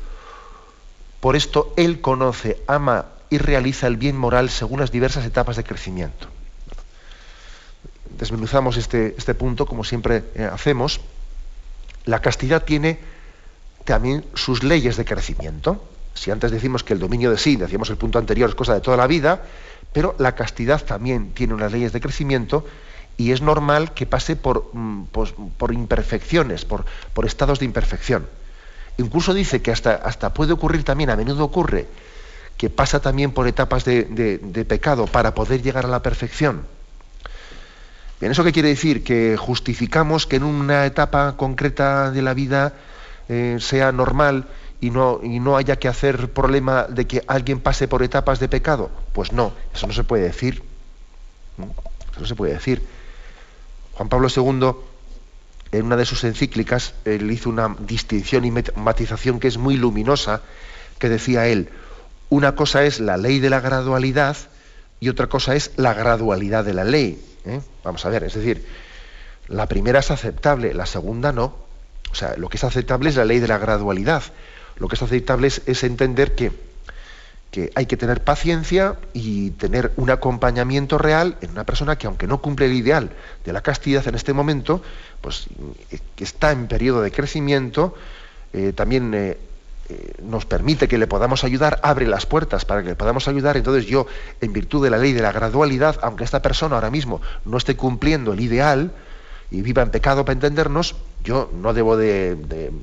Por 1.20 1.37
esto 1.37 1.72
él 1.77 2.00
conoce, 2.00 2.61
ama 2.66 3.07
y 3.31 3.38
realiza 3.38 3.87
el 3.87 3.96
bien 3.96 4.16
moral 4.16 4.50
según 4.50 4.81
las 4.81 4.90
diversas 4.90 5.24
etapas 5.24 5.57
de 5.57 5.62
crecimiento. 5.62 6.27
Desmenuzamos 8.18 8.77
este, 8.77 9.14
este 9.16 9.35
punto 9.35 9.66
como 9.66 9.85
siempre 9.85 10.24
eh, 10.35 10.48
hacemos. 10.53 11.00
La 12.05 12.20
castidad 12.20 12.64
tiene 12.64 12.98
también 13.85 14.24
sus 14.35 14.64
leyes 14.64 14.96
de 14.96 15.05
crecimiento. 15.05 15.83
Si 16.14 16.31
antes 16.31 16.50
decimos 16.50 16.83
que 16.83 16.92
el 16.92 16.98
dominio 16.98 17.31
de 17.31 17.38
sí, 17.38 17.57
decíamos 17.57 17.90
el 17.90 17.96
punto 17.96 18.18
anterior, 18.18 18.48
es 18.48 18.55
cosa 18.55 18.74
de 18.74 18.81
toda 18.81 18.96
la 18.96 19.07
vida, 19.07 19.42
pero 19.94 20.16
la 20.18 20.35
castidad 20.35 20.85
también 20.85 21.30
tiene 21.30 21.54
unas 21.54 21.70
leyes 21.72 21.92
de 21.92 22.00
crecimiento 22.00 22.66
y 23.16 23.30
es 23.30 23.40
normal 23.40 23.94
que 23.94 24.07
pase 24.07 24.35
por, 24.35 24.70
mm, 24.72 25.04
pues, 25.12 25.33
imperfecciones, 25.70 26.64
por, 26.64 26.85
estados 27.24 27.61
de 27.61 27.64
imperfección. 27.64 28.26
Incluso 28.98 29.33
dice 29.33 29.62
que 29.62 29.70
hasta, 29.70 30.35
puede 30.35 30.52
ocurrir 30.52 30.83
también, 30.83 31.11
a 31.11 31.16
menudo 31.16 31.44
ocurre, 31.44 31.87
que 32.57 32.70
pasa 32.70 33.00
también 33.00 33.30
por 33.30 33.46
etapas 33.46 33.85
de, 33.85 34.02
de, 34.04 34.64
pecado 34.64 35.07
para 35.07 35.33
poder 35.33 35.62
llegar 35.62 35.85
a 35.85 35.88
la 35.88 36.02
perfección. 36.02 36.66
Bien, 38.18 38.33
¿eso 38.33 38.42
qué 38.42 38.52
quiere 38.52 38.70
decir? 38.70 39.04
Que 39.04 39.37
justificamos 39.37 40.26
que 40.26 40.37
en 40.37 40.42
una 40.42 40.87
etapa 40.87 41.37
concreta 41.37 42.11
de 42.11 42.22
la 42.22 42.35
vida 42.35 42.72
eh, 43.28 43.59
sea 43.61 43.92
normal 43.92 44.46
y 44.85 44.90
no, 44.90 45.18
y 45.23 45.40
no 45.40 45.57
haya 45.57 45.77
que 45.77 45.88
hacer 45.88 46.31
problema 46.31 46.83
de 46.85 47.07
que 47.07 47.25
alguien 47.27 47.59
pase 47.59 47.88
por 47.88 48.03
etapas 48.03 48.38
de 48.38 48.51
pecado? 48.51 48.90
Pues 49.14 49.33
no, 49.33 49.55
eso 49.75 49.87
no 49.87 49.94
se 49.94 50.05
puede 50.05 50.25
decir. 50.25 50.62
Eso 52.12 52.20
no 52.20 52.27
se 52.27 52.35
puede 52.35 52.53
decir. 52.53 52.83
Juan 53.94 54.11
Pablo 54.11 54.29
II, 54.29 54.73
en 55.73 55.87
una 55.87 55.97
de 55.97 56.05
sus 56.05 56.23
encíclicas, 56.25 56.92
él 57.07 57.31
hizo 57.31 57.49
una 57.49 57.75
distinción 57.79 58.44
y 58.44 58.51
matización 58.51 59.40
que 59.40 59.49
es 59.49 59.57
muy 59.57 59.79
luminosa, 59.79 60.42
que 60.99 61.09
decía 61.09 61.47
él, 61.47 61.70
una 62.29 62.55
cosa 62.55 62.85
es 62.85 63.01
la 63.01 63.16
ley 63.16 63.40
de 63.40 63.49
la 63.49 63.61
gradualidad 63.61 64.37
y 65.01 65.09
otra 65.09 65.29
cosa 65.29 65.57
es 65.57 65.73
la 65.77 65.94
gradualidad 65.94 66.62
de 66.62 66.75
la 66.75 66.85
ley. 66.85 67.25
¿eh? 67.47 67.62
Vamos 67.85 68.05
a 68.05 68.11
ver, 68.11 68.25
es 68.25 68.35
decir, 68.35 68.66
la 69.49 69.66
primera 69.66 70.01
es 70.01 70.11
aceptable, 70.11 70.75
la 70.75 70.85
segunda 70.85 71.33
no. 71.33 71.57
O 72.11 72.14
sea, 72.14 72.37
lo 72.37 72.51
que 72.51 72.59
es 72.59 72.64
aceptable 72.64 73.09
es 73.09 73.16
la 73.16 73.25
ley 73.25 73.38
de 73.38 73.49
la 73.49 73.57
gradualidad 73.57 74.25
lo 74.77 74.89
que 74.89 74.97
es 74.97 75.03
aceptable 75.03 75.49
es, 75.49 75.85
entender 75.85 76.35
que, 76.35 76.53
hay 77.77 77.87
que 77.87 77.97
tener 77.97 78.25
paciencia 78.25 78.97
y 79.13 79.51
tener 79.51 79.93
un 79.97 80.11
acompañamiento 80.11 80.99
real 80.99 81.37
en 81.41 81.53
una 81.53 81.63
persona 81.63 81.97
que 81.97 82.09
aunque 82.09 82.27
no 82.27 82.43
cumple 82.43 82.67
el 82.67 82.73
ideal 82.73 83.11
de 83.45 83.53
la 83.53 83.61
castidad 83.61 84.07
en 84.09 84.17
este 84.17 84.33
momento, 84.33 84.83
pues 85.21 85.47
eh, 85.93 85.99
que 86.17 86.25
está 86.25 86.51
en 86.51 86.67
periodo 86.67 87.01
de 87.01 87.13
crecimiento, 87.13 87.95
eh, 88.53 88.73
también 88.73 89.15
eh, 89.15 89.39
nos 90.23 90.47
permite 90.47 90.89
que 90.89 90.99
le 90.99 91.07
podamos 91.07 91.45
ayudar, 91.45 91.79
abre 91.85 92.09
las 92.09 92.27
puertas 92.27 92.65
para 92.65 92.83
que 92.83 92.89
le 92.89 92.97
podamos 92.97 93.29
ayudar. 93.29 93.57
Entonces 93.57 93.87
yo, 93.87 94.07
en 94.41 94.53
virtud 94.53 94.83
de 94.83 94.91
la 94.91 94.99
ley 94.99 95.13
de 95.13 95.23
la 95.23 95.31
gradualidad, 95.31 96.01
aunque 96.03 96.25
esta 96.25 96.43
persona 96.43 96.75
ahora 96.75 96.91
mismo 96.91 97.21
no 97.45 97.57
esté 97.57 97.77
cumpliendo 97.77 98.33
el 98.33 98.41
ideal, 98.41 98.91
y 99.55 99.62
viva 99.62 99.83
en 99.83 99.90
pecado 99.90 100.25
para 100.25 100.35
entendernos, 100.35 100.97
yo 101.23 101.49
no 101.53 101.73
debo 101.73 101.97
de, 101.97 102.35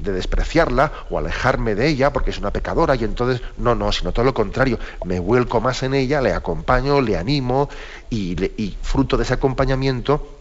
despreciarla 0.01 0.91
o 1.09 1.17
alejarme 1.17 1.75
de 1.75 1.87
ella 1.87 2.13
porque 2.13 2.29
es 2.29 2.39
una 2.39 2.51
pecadora 2.51 2.95
y 2.95 3.03
entonces, 3.03 3.41
no, 3.57 3.75
no, 3.75 3.91
sino 3.91 4.13
todo 4.13 4.23
lo 4.23 4.33
contrario, 4.33 4.79
me 5.03 5.19
vuelco 5.19 5.59
más 5.59 5.83
en 5.83 5.93
ella, 5.93 6.21
le 6.21 6.33
acompaño, 6.33 7.01
le 7.01 7.17
animo 7.17 7.69
y, 8.09 8.41
y 8.61 8.77
fruto 8.81 9.17
de 9.17 9.23
ese 9.23 9.33
acompañamiento 9.33 10.37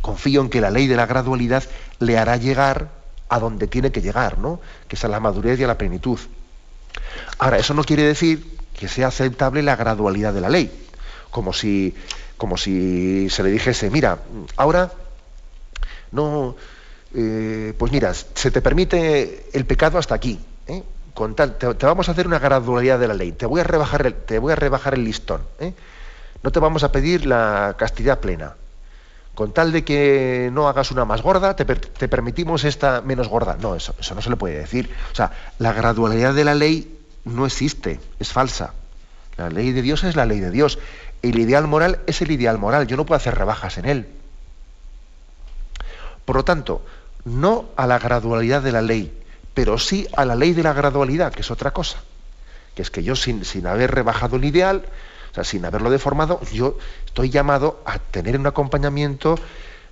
confío 0.00 0.40
en 0.40 0.48
que 0.48 0.60
la 0.60 0.70
ley 0.70 0.86
de 0.86 0.96
la 0.96 1.04
gradualidad 1.04 1.64
le 1.98 2.16
hará 2.16 2.36
llegar 2.36 2.88
a 3.28 3.38
donde 3.38 3.66
tiene 3.66 3.92
que 3.92 4.00
llegar, 4.00 4.38
¿no? 4.38 4.60
que 4.88 4.96
es 4.96 5.04
a 5.04 5.08
la 5.08 5.20
madurez 5.20 5.60
y 5.60 5.64
a 5.64 5.66
la 5.66 5.76
plenitud. 5.76 6.18
Ahora, 7.38 7.58
eso 7.58 7.74
no 7.74 7.84
quiere 7.84 8.04
decir 8.04 8.56
que 8.78 8.88
sea 8.88 9.08
aceptable 9.08 9.62
la 9.62 9.76
gradualidad 9.76 10.32
de 10.32 10.40
la 10.40 10.48
ley, 10.48 10.70
como 11.30 11.52
si, 11.52 11.94
como 12.38 12.56
si 12.56 13.28
se 13.28 13.42
le 13.42 13.50
dijese, 13.50 13.90
mira, 13.90 14.18
ahora 14.56 14.92
no, 16.12 16.56
eh, 17.14 17.74
pues 17.78 17.92
mira, 17.92 18.12
se 18.14 18.50
te 18.50 18.60
permite 18.60 19.48
el 19.52 19.64
pecado 19.64 19.98
hasta 19.98 20.14
aquí. 20.14 20.38
¿eh? 20.66 20.82
Con 21.14 21.34
tal, 21.34 21.56
te, 21.56 21.66
vamos 21.86 22.08
a 22.08 22.12
hacer 22.12 22.26
una 22.26 22.38
gradualidad 22.38 22.98
de 22.98 23.08
la 23.08 23.14
ley. 23.14 23.32
Te 23.32 23.46
voy 23.46 23.60
a 23.60 23.64
rebajar 23.64 24.06
el, 24.06 24.14
te 24.14 24.38
voy 24.38 24.52
a 24.52 24.56
rebajar 24.56 24.94
el 24.94 25.04
listón. 25.04 25.42
¿eh? 25.58 25.72
No 26.42 26.52
te 26.52 26.60
vamos 26.60 26.84
a 26.84 26.92
pedir 26.92 27.26
la 27.26 27.74
castidad 27.78 28.20
plena. 28.20 28.54
Con 29.34 29.52
tal 29.52 29.70
de 29.70 29.84
que 29.84 30.50
no 30.52 30.68
hagas 30.68 30.90
una 30.90 31.04
más 31.04 31.20
gorda, 31.20 31.56
te, 31.56 31.64
permitimos 32.08 32.64
esta 32.64 33.02
menos 33.02 33.28
gorda. 33.28 33.56
No, 33.60 33.74
eso, 33.74 33.94
eso 33.98 34.14
no 34.14 34.22
se 34.22 34.30
le 34.30 34.36
puede 34.36 34.58
decir. 34.58 34.90
O 35.12 35.14
sea, 35.14 35.32
la 35.58 35.72
gradualidad 35.72 36.32
de 36.34 36.44
la 36.44 36.54
ley 36.54 36.98
no 37.24 37.44
existe, 37.44 38.00
es 38.18 38.32
falsa. 38.32 38.72
La 39.36 39.50
ley 39.50 39.72
de 39.72 39.82
Dios 39.82 40.04
es 40.04 40.16
la 40.16 40.24
ley 40.24 40.40
de 40.40 40.50
Dios. 40.50 40.78
El 41.22 41.38
ideal 41.38 41.66
moral 41.66 42.00
es 42.06 42.22
el 42.22 42.30
ideal 42.30 42.58
moral. 42.58 42.86
Yo 42.86 42.96
no 42.96 43.04
puedo 43.04 43.16
hacer 43.16 43.34
rebajas 43.34 43.76
en 43.76 43.86
él. 43.86 44.08
Por 46.26 46.36
lo 46.36 46.44
tanto, 46.44 46.82
no 47.24 47.66
a 47.76 47.86
la 47.86 47.98
gradualidad 47.98 48.60
de 48.60 48.72
la 48.72 48.82
ley, 48.82 49.16
pero 49.54 49.78
sí 49.78 50.06
a 50.16 50.24
la 50.26 50.34
ley 50.34 50.52
de 50.52 50.62
la 50.62 50.74
gradualidad, 50.74 51.32
que 51.32 51.40
es 51.40 51.50
otra 51.50 51.70
cosa. 51.70 51.98
Que 52.74 52.82
es 52.82 52.90
que 52.90 53.02
yo 53.02 53.16
sin, 53.16 53.42
haber 53.66 53.92
rebajado 53.92 54.36
el 54.36 54.44
ideal, 54.44 54.84
o 55.30 55.34
sea, 55.34 55.44
sin 55.44 55.64
haberlo 55.64 55.88
deformado, 55.88 56.40
yo 56.52 56.76
estoy 57.06 57.30
llamado 57.30 57.80
a 57.86 57.98
tener 57.98 58.38
un 58.38 58.46
acompañamiento 58.46 59.36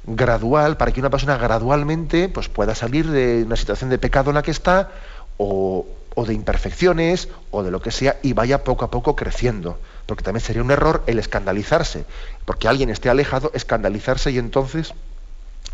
gradual 0.06 0.76
para 0.76 0.92
que 0.92 1.00
una 1.00 1.08
persona 1.08 1.38
gradualmente 1.38 2.28
pues, 2.28 2.48
pueda 2.48 2.74
salir 2.74 3.08
de 3.08 3.44
una 3.44 3.56
situación 3.56 3.88
de 3.88 3.98
pecado 3.98 4.30
en 4.30 4.34
la 4.34 4.42
que 4.42 4.50
está 4.50 4.90
o, 5.38 5.86
o 6.14 6.24
de 6.26 6.34
imperfecciones 6.34 7.28
o 7.50 7.62
de 7.62 7.70
lo 7.70 7.80
que 7.80 7.90
sea 7.90 8.18
y 8.22 8.32
vaya 8.32 8.64
poco 8.64 8.84
a 8.84 8.90
poco 8.90 9.16
creciendo. 9.16 9.78
Porque 10.06 10.24
también 10.24 10.44
sería 10.44 10.62
un 10.62 10.70
error 10.72 11.04
el 11.06 11.18
escandalizarse, 11.18 12.04
porque 12.44 12.68
alguien 12.68 12.90
esté 12.90 13.08
alejado, 13.08 13.50
escandalizarse 13.54 14.30
y 14.32 14.38
entonces 14.38 14.94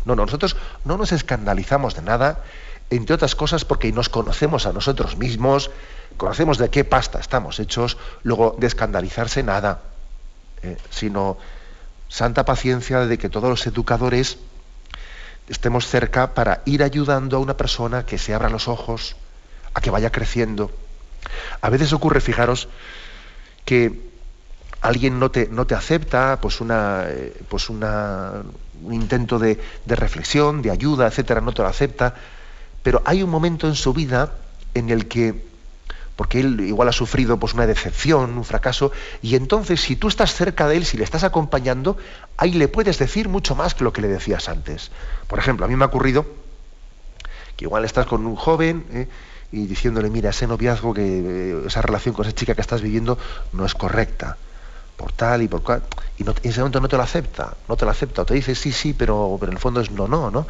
no, 0.05 0.15
no, 0.15 0.25
nosotros 0.25 0.55
no 0.85 0.97
nos 0.97 1.11
escandalizamos 1.11 1.95
de 1.95 2.01
nada, 2.01 2.43
entre 2.89 3.15
otras 3.15 3.35
cosas 3.35 3.65
porque 3.65 3.91
nos 3.91 4.09
conocemos 4.09 4.65
a 4.65 4.73
nosotros 4.73 5.17
mismos, 5.17 5.71
conocemos 6.17 6.57
de 6.57 6.69
qué 6.69 6.83
pasta 6.83 7.19
estamos 7.19 7.59
hechos, 7.59 7.97
luego 8.23 8.55
de 8.59 8.67
escandalizarse 8.67 9.43
nada, 9.43 9.81
eh, 10.63 10.77
sino 10.89 11.37
santa 12.09 12.45
paciencia 12.45 12.99
de 13.05 13.17
que 13.17 13.29
todos 13.29 13.49
los 13.49 13.65
educadores 13.65 14.37
estemos 15.47 15.87
cerca 15.87 16.33
para 16.33 16.61
ir 16.65 16.83
ayudando 16.83 17.37
a 17.37 17.39
una 17.39 17.57
persona 17.57 18.05
que 18.05 18.17
se 18.17 18.33
abra 18.33 18.49
los 18.49 18.67
ojos, 18.67 19.15
a 19.73 19.81
que 19.81 19.89
vaya 19.89 20.11
creciendo. 20.11 20.71
A 21.61 21.69
veces 21.69 21.93
ocurre, 21.93 22.19
fijaros, 22.19 22.67
que 23.65 24.11
alguien 24.81 25.19
no 25.19 25.31
te, 25.31 25.47
no 25.47 25.65
te 25.65 25.75
acepta, 25.75 26.39
pues 26.41 26.61
una, 26.61 27.05
eh, 27.07 27.33
pues 27.47 27.69
una, 27.69 28.43
un 28.83 28.93
intento 28.93 29.39
de, 29.39 29.59
reflexión, 29.87 30.61
de 30.61 30.71
ayuda, 30.71 31.07
etcétera, 31.07 31.41
no 31.41 31.53
te 31.53 31.61
lo 31.61 31.67
acepta, 31.67 32.15
pero 32.83 33.01
hay 33.05 33.23
un 33.23 33.29
momento 33.29 33.67
en 33.67 33.75
su 33.75 33.93
vida 33.93 34.33
en 34.73 34.89
el 34.89 35.07
que, 35.07 35.45
porque 36.15 36.39
él 36.39 36.59
igual 36.61 36.89
ha 36.89 36.93
sufrido 36.93 37.37
pues, 37.37 37.53
una 37.53 37.67
decepción, 37.67 38.37
un 38.37 38.43
fracaso, 38.43 38.91
y 39.21 39.35
entonces 39.35 39.81
si 39.81 39.95
tú 39.95 40.07
estás 40.07 40.33
cerca 40.33 40.67
de 40.67 40.77
él, 40.77 40.85
si 40.85 40.97
le 40.97 41.03
estás 41.03 41.23
acompañando, 41.23 41.97
ahí 42.37 42.53
le 42.53 42.67
puedes 42.67 42.97
decir 42.97 43.29
mucho 43.29 43.55
más 43.55 43.75
que 43.75 43.83
lo 43.83 43.93
que 43.93 44.01
le 44.01 44.07
decías 44.07 44.49
antes. 44.49 44.91
Por 45.27 45.39
ejemplo, 45.39 45.65
a 45.65 45.69
mí 45.69 45.75
me 45.75 45.83
ha 45.83 45.87
ocurrido 45.87 46.25
que 47.55 47.65
igual 47.65 47.85
estás 47.85 48.05
con 48.05 48.25
un 48.25 48.35
joven 48.35 48.85
¿eh? 48.91 49.07
y 49.51 49.65
diciéndole, 49.65 50.09
mira, 50.09 50.31
ese 50.31 50.47
noviazgo, 50.47 50.93
que 50.93 51.01
eh, 51.03 51.63
esa 51.67 51.81
relación 51.81 52.15
con 52.15 52.25
esa 52.25 52.33
chica 52.33 52.55
que 52.55 52.61
estás 52.61 52.81
viviendo 52.81 53.17
no 53.53 53.65
es 53.65 53.75
correcta 53.75 54.37
por 55.01 55.11
tal 55.13 55.41
y 55.41 55.47
por 55.47 55.63
cual, 55.63 55.81
y, 56.19 56.23
en 56.23 56.35
ese 56.43 56.59
momento 56.59 56.79
no 56.79 56.87
te 56.87 56.95
lo 56.95 57.01
acepta, 57.01 57.55
no 57.67 57.75
te 57.75 57.85
lo 57.85 57.91
acepta, 57.91 58.21
o 58.21 58.25
te 58.25 58.35
dice 58.35 58.53
sí, 58.53 58.71
sí, 58.71 58.93
pero, 58.93 59.35
pero 59.39 59.51
en 59.51 59.57
el 59.57 59.61
fondo 59.61 59.81
es 59.81 59.89
no, 59.89 60.07
no, 60.07 60.29
¿no? 60.29 60.45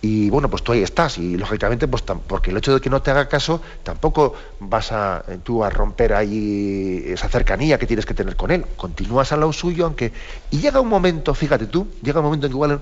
Y 0.00 0.30
bueno, 0.30 0.48
pues 0.48 0.62
tú 0.62 0.72
ahí 0.72 0.82
estás, 0.82 1.18
y 1.18 1.36
lógicamente, 1.36 1.86
pues 1.86 2.02
porque 2.26 2.50
el 2.50 2.56
hecho 2.56 2.74
de 2.74 2.80
que 2.80 2.90
no 2.90 3.02
te 3.02 3.10
haga 3.12 3.28
caso, 3.28 3.60
tampoco 3.82 4.34
vas 4.60 4.90
a 4.92 5.24
eh, 5.28 5.38
tú 5.42 5.64
a 5.64 5.70
romper 5.70 6.12
ahí 6.12 7.04
esa 7.06 7.28
cercanía 7.28 7.78
que 7.78 7.86
tienes 7.86 8.06
que 8.06 8.14
tener 8.14 8.36
con 8.36 8.50
él. 8.50 8.64
Continúas 8.76 9.32
al 9.32 9.40
lado 9.40 9.52
suyo, 9.52 9.86
aunque. 9.86 10.12
Y 10.50 10.58
llega 10.58 10.80
un 10.80 10.88
momento, 10.88 11.34
fíjate 11.34 11.66
tú, 11.66 11.88
llega 12.02 12.20
un 12.20 12.26
momento 12.26 12.46
en 12.46 12.52
que 12.52 12.56
igual 12.56 12.80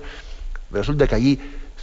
resulta 0.71 1.07
que 1.07 1.15
allí 1.15 1.39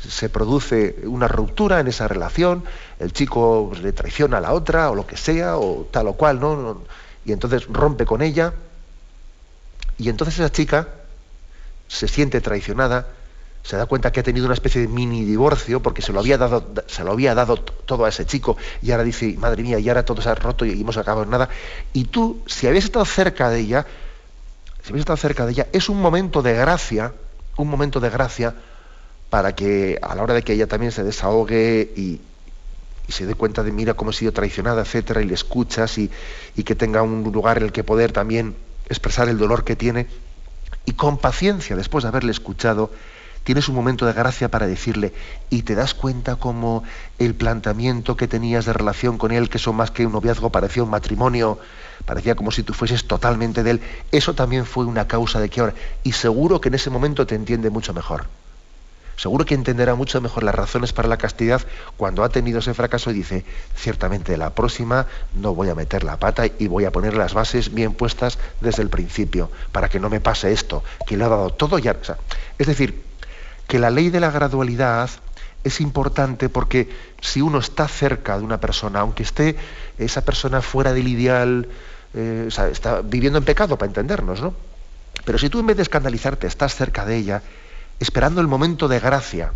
se 0.09 0.29
produce 0.29 0.97
una 1.05 1.27
ruptura 1.27 1.81
en 1.81 1.89
esa 1.89 2.07
relación, 2.07 2.63
el 3.01 3.13
chico 3.13 3.73
le 3.83 3.93
traiciona 3.93 4.39
a 4.39 4.41
la 4.41 4.53
otra, 4.53 4.91
o 4.91 4.95
lo 4.95 5.05
que 5.05 5.17
sea, 5.17 5.57
o 5.57 5.89
tal 5.91 6.09
o 6.09 6.13
cual, 6.13 6.39
¿no? 6.39 6.83
Y 7.25 7.33
entonces 7.33 7.67
rompe 7.67 8.07
con 8.07 8.23
ella 8.23 8.53
y 9.99 10.09
entonces 10.09 10.39
esa 10.39 10.51
chica 10.51 10.89
se 11.89 12.09
siente 12.09 12.41
traicionada, 12.41 13.07
se 13.63 13.77
da 13.77 13.87
cuenta 13.87 14.13
que 14.13 14.21
ha 14.21 14.23
tenido 14.23 14.47
una 14.47 14.55
especie 14.55 14.83
de 14.83 14.89
mini 14.89 15.25
divorcio 15.25 15.81
porque 15.81 16.03
se 16.03 16.13
lo 16.13 16.21
había 16.21 16.37
dado, 16.37 16.67
se 16.87 17.03
lo 17.03 17.13
había 17.13 17.35
dado 17.35 17.57
todo 17.57 18.05
a 18.05 18.09
ese 18.09 18.27
chico 18.27 18.57
y 18.83 18.91
ahora 18.91 19.05
dice, 19.05 19.37
madre 19.39 19.63
mía, 19.63 19.79
y 19.79 19.89
ahora 19.89 20.05
todo 20.05 20.21
se 20.21 20.29
ha 20.29 20.35
roto 20.35 20.65
y 20.67 20.81
hemos 20.81 20.97
acabado 20.97 21.25
en 21.25 21.31
nada. 21.31 21.49
Y 21.93 22.05
tú, 22.05 22.43
si 22.47 22.67
habías 22.67 22.85
estado 22.85 23.05
cerca 23.05 23.49
de 23.49 23.61
ella, 23.61 23.87
si 24.83 24.91
habéis 24.91 25.03
estado 25.03 25.17
cerca 25.17 25.47
de 25.47 25.53
ella, 25.53 25.67
es 25.73 25.89
un 25.89 26.01
momento 26.01 26.43
de 26.43 26.53
gracia, 26.53 27.13
un 27.57 27.69
momento 27.69 28.01
de 28.01 28.11
gracia 28.11 28.55
para 29.31 29.55
que 29.55 29.99
a 30.03 30.15
la 30.15 30.23
hora 30.23 30.35
de 30.35 30.43
que 30.43 30.53
ella 30.53 30.67
también 30.67 30.93
se 30.93 31.03
desahogue 31.03 31.93
y, 31.97 32.21
se 33.09 33.27
dé 33.27 33.35
cuenta 33.35 33.63
de, 33.63 33.71
mira 33.71 33.93
cómo 33.93 34.13
he 34.13 34.15
sido 34.15 34.33
traicionada, 34.33 34.81
etcétera, 34.81 35.21
y 35.21 35.27
le 35.27 35.35
escuchas 35.35 35.99
y 35.99 36.09
que 36.65 36.75
tenga 36.75 37.03
un 37.03 37.23
lugar 37.23 37.59
en 37.59 37.65
el 37.65 37.73
que 37.73 37.85
poder 37.85 38.13
también 38.13 38.57
expresar 38.89 39.29
el 39.29 39.39
dolor 39.39 39.65
que 39.65 39.77
tiene, 39.77 40.07
y 40.87 40.93
con 40.93 41.19
paciencia, 41.19 41.77
después 41.77 42.05
de 42.05 42.09
haberle 42.09 42.33
escuchado, 42.33 42.91
tienes 43.45 43.69
un 43.69 43.75
momento 43.75 44.07
de 44.07 44.13
gracia 44.13 44.51
para 44.51 44.67
decirle, 44.67 45.13
y 45.51 45.63
te 45.63 45.75
das 45.75 45.95
cuenta 45.95 46.37
como 46.37 46.83
el 47.19 47.35
planteamiento 47.35 48.17
que 48.17 48.29
tenías 48.29 48.65
de 48.65 48.73
relación 48.73 49.19
con 49.19 49.33
él, 49.33 49.49
que 49.49 49.59
son 49.59 49.77
más 49.77 49.91
que 49.91 50.07
un 50.07 50.13
noviazgo, 50.13 50.51
parecía 50.51 50.83
un 50.83 50.91
matrimonio, 50.91 51.59
parecía 52.07 52.35
como 52.35 52.51
si 52.51 52.63
tú 52.63 52.73
fueses 52.75 53.07
totalmente 53.07 53.63
de 53.63 53.73
él, 53.73 53.81
eso 54.13 54.35
también 54.35 54.67
fue 54.67 54.85
una 54.85 55.07
causa 55.07 55.41
de 55.41 55.49
que 55.49 55.61
ahora, 55.61 55.75
y 56.03 56.13
seguro 56.13 56.61
que 56.61 56.69
en 56.69 56.75
ese 56.75 56.91
momento 56.91 57.27
te 57.27 57.35
entiende 57.35 57.71
mucho 57.71 57.93
mejor. 57.93 58.27
Seguro 59.17 59.45
que 59.45 59.55
entenderá 59.55 59.95
mucho 59.95 60.21
mejor 60.21 60.43
las 60.43 60.55
razones 60.55 60.93
para 60.93 61.09
la 61.09 61.17
castidad 61.17 61.63
cuando 61.97 62.25
ha 62.25 62.29
tenido 62.29 62.59
ese 62.59 62.75
fracaso 62.75 63.11
y 63.11 63.15
dice, 63.15 63.45
ciertamente 63.77 64.37
la 64.37 64.51
próxima 64.51 65.07
no 65.35 65.55
voy 65.55 65.69
a 65.69 65.75
meter 65.75 66.05
la 66.05 66.19
pata 66.19 66.45
y 66.47 66.67
voy 66.67 66.85
a 66.85 66.93
poner 66.93 67.15
las 67.15 67.35
bases 67.35 67.73
bien 67.73 67.95
puestas 67.95 68.39
desde 68.61 68.83
el 68.83 68.91
principio, 68.91 69.51
para 69.73 69.89
que 69.89 70.01
no 70.01 70.11
me 70.11 70.21
pase 70.21 70.53
esto, 70.53 70.83
que 71.07 71.17
le 71.17 71.25
ha 71.25 71.29
dado 71.29 71.51
todo 71.51 71.79
ya. 71.79 71.97
es 72.59 72.67
decir, 72.67 73.03
que 73.69 73.79
la 73.79 73.91
ley 73.91 74.11
de 74.11 74.21
la 74.21 74.31
gradualidad 74.31 75.11
es 75.63 75.81
importante 75.81 76.49
porque 76.49 76.91
si 77.21 77.41
uno 77.41 77.59
está 77.59 77.89
cerca 77.89 78.39
de 78.39 78.45
una 78.45 78.61
persona, 78.61 79.01
aunque 79.01 79.23
esté 79.23 79.57
esa 79.99 80.25
persona 80.25 80.61
fuera 80.61 80.93
del 80.93 81.09
ideal, 81.09 81.69
eh, 82.13 82.49
está 82.71 83.01
viviendo 83.01 83.39
en 83.39 83.45
pecado, 83.45 83.79
para 83.79 83.89
entendernos, 83.89 84.41
¿no? 84.41 84.55
Pero 85.25 85.39
si 85.39 85.49
tú 85.49 85.61
en 85.61 85.67
vez 85.67 85.77
de 85.77 85.83
escandalizarte 85.83 86.47
estás 86.47 86.75
cerca 86.75 87.07
de 87.07 87.17
ella, 87.17 87.43
esperando 88.01 88.41
el 88.41 88.49
momento 88.49 88.89
de 88.89 89.01
gracia 89.01 89.53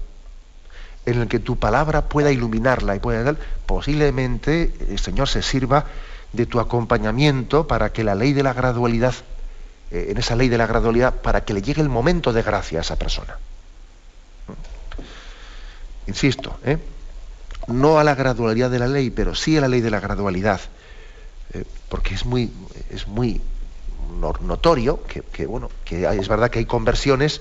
en 1.06 1.20
el 1.20 1.28
que 1.28 1.38
tu 1.38 1.56
palabra 1.56 2.08
pueda 2.08 2.30
iluminarla 2.30 2.96
y 2.96 2.98
pueda 2.98 3.34
posiblemente 3.66 4.74
el 4.88 4.98
Señor 4.98 5.28
se 5.28 5.42
sirva 5.42 5.86
de 6.32 6.46
tu 6.46 6.60
acompañamiento 6.60 7.66
para 7.66 7.92
que 7.92 8.04
la 8.04 8.14
ley 8.14 8.32
de 8.32 8.42
la 8.42 8.52
gradualidad, 8.52 9.14
eh, 9.90 10.08
en 10.10 10.18
esa 10.18 10.36
ley 10.36 10.48
de 10.48 10.58
la 10.58 10.66
gradualidad, 10.66 11.14
para 11.14 11.44
que 11.44 11.54
le 11.54 11.62
llegue 11.62 11.80
el 11.80 11.88
momento 11.88 12.32
de 12.32 12.42
gracia 12.42 12.78
a 12.78 12.82
esa 12.82 12.96
persona. 12.96 13.38
Insisto, 16.06 16.58
¿eh? 16.64 16.78
no 17.68 17.98
a 17.98 18.04
la 18.04 18.14
gradualidad 18.14 18.70
de 18.70 18.78
la 18.78 18.88
ley, 18.88 19.10
pero 19.10 19.34
sí 19.34 19.56
a 19.56 19.62
la 19.62 19.68
ley 19.68 19.80
de 19.80 19.90
la 19.90 20.00
gradualidad, 20.00 20.60
eh, 21.54 21.64
porque 21.88 22.14
es 22.14 22.24
muy, 22.24 22.52
es 22.90 23.06
muy 23.06 23.40
notorio 24.40 25.02
que, 25.04 25.46
bueno, 25.46 25.70
que 25.84 26.06
es 26.06 26.28
verdad 26.28 26.50
que 26.50 26.60
hay 26.60 26.64
conversiones 26.64 27.40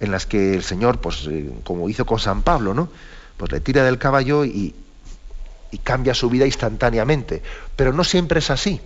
en 0.00 0.10
las 0.10 0.26
que 0.26 0.54
el 0.54 0.62
Señor, 0.62 1.00
pues 1.00 1.26
eh, 1.28 1.50
como 1.64 1.88
hizo 1.88 2.06
con 2.06 2.18
San 2.18 2.42
Pablo, 2.42 2.74
¿no? 2.74 2.88
Pues 3.36 3.52
le 3.52 3.60
tira 3.60 3.84
del 3.84 3.98
caballo 3.98 4.44
y, 4.44 4.74
y 5.70 5.78
cambia 5.78 6.14
su 6.14 6.30
vida 6.30 6.46
instantáneamente. 6.46 7.42
Pero 7.76 7.92
no 7.92 8.04
siempre 8.04 8.40
es 8.40 8.50
así. 8.50 8.80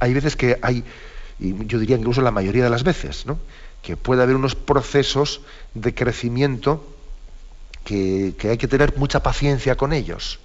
Hay 0.00 0.14
veces 0.14 0.36
que 0.36 0.58
hay, 0.62 0.84
y 1.38 1.66
yo 1.66 1.78
diría 1.78 1.96
incluso 1.96 2.20
la 2.20 2.30
mayoría 2.30 2.64
de 2.64 2.70
las 2.70 2.84
veces, 2.84 3.26
¿no? 3.26 3.38
que 3.82 3.96
puede 3.96 4.22
haber 4.22 4.36
unos 4.36 4.54
procesos 4.54 5.40
de 5.74 5.94
crecimiento 5.94 6.84
que, 7.84 8.34
hay 8.42 8.58
que 8.58 8.68
tener 8.68 8.96
mucha 8.96 9.22
paciencia 9.22 9.76
con 9.76 9.92
ellos, 9.92 10.38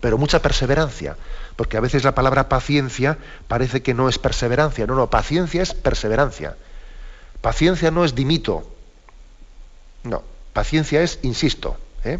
pero 0.00 0.18
mucha 0.18 0.42
perseverancia, 0.42 1.16
porque 1.56 1.76
a 1.76 1.80
veces 1.80 2.04
la 2.04 2.14
palabra 2.14 2.48
paciencia 2.48 3.18
parece 3.48 3.82
que 3.82 3.94
no 3.94 4.08
es 4.08 4.18
perseverancia, 4.18 4.86
no, 4.86 4.94
no, 4.94 5.08
paciencia 5.08 5.62
es 5.62 5.72
perseverancia. 5.72 6.56
Paciencia 7.40 7.90
no 7.90 8.04
es 8.04 8.14
dimito, 8.14 8.73
no, 10.04 10.22
paciencia 10.52 11.02
es 11.02 11.18
insisto, 11.22 11.76
¿eh? 12.04 12.18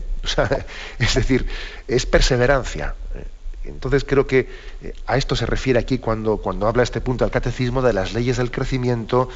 es 0.98 1.14
decir, 1.14 1.46
es 1.86 2.06
perseverancia. 2.06 2.94
Entonces 3.64 4.04
creo 4.04 4.26
que 4.26 4.48
eh, 4.82 4.92
a 5.06 5.16
esto 5.16 5.36
se 5.36 5.46
refiere 5.46 5.78
aquí 5.78 5.98
cuando, 5.98 6.36
cuando 6.36 6.66
habla 6.66 6.82
este 6.82 7.00
punto 7.00 7.24
del 7.24 7.32
catecismo 7.32 7.80
de 7.80 7.94
las 7.94 8.12
leyes 8.12 8.36
del 8.36 8.50
crecimiento, 8.50 9.28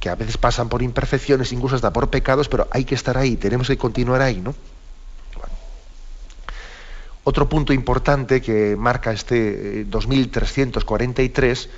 que 0.00 0.10
a 0.10 0.14
veces 0.14 0.36
pasan 0.36 0.68
por 0.68 0.82
imperfecciones, 0.82 1.52
incluso 1.52 1.76
hasta 1.76 1.92
por 1.92 2.10
pecados, 2.10 2.48
pero 2.48 2.68
hay 2.70 2.84
que 2.84 2.94
estar 2.94 3.16
ahí, 3.16 3.36
tenemos 3.36 3.68
que 3.68 3.78
continuar 3.78 4.20
ahí, 4.20 4.40
¿no? 4.40 4.54
Otro 7.24 7.48
punto 7.48 7.72
importante 7.72 8.40
que 8.40 8.76
marca 8.76 9.12
este 9.12 9.84
2343, 9.84 11.64
eh, 11.64 11.70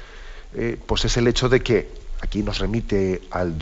eh, 0.55 0.79
pues 0.85 1.07
es 1.07 1.17
el 1.17 1.27
hecho 1.27 1.49
de 1.49 1.61
que 1.61 1.89
aquí 2.21 2.43
nos 2.43 2.59
remite 2.59 3.23
al 3.31 3.59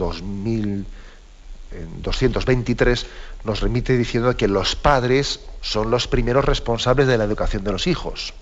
2223, 1.71 3.07
nos 3.45 3.61
remite 3.61 3.97
diciendo 3.97 4.37
que 4.37 4.49
los 4.49 4.77
padres 4.77 5.41
son 5.61 5.91
los 5.91 6.09
primeros 6.09 6.45
responsables 6.45 7.07
de 7.07 7.19
la 7.19 7.25
educación 7.25 7.65
de 7.65 7.73
los 7.73 7.87
hijos. 7.87 8.35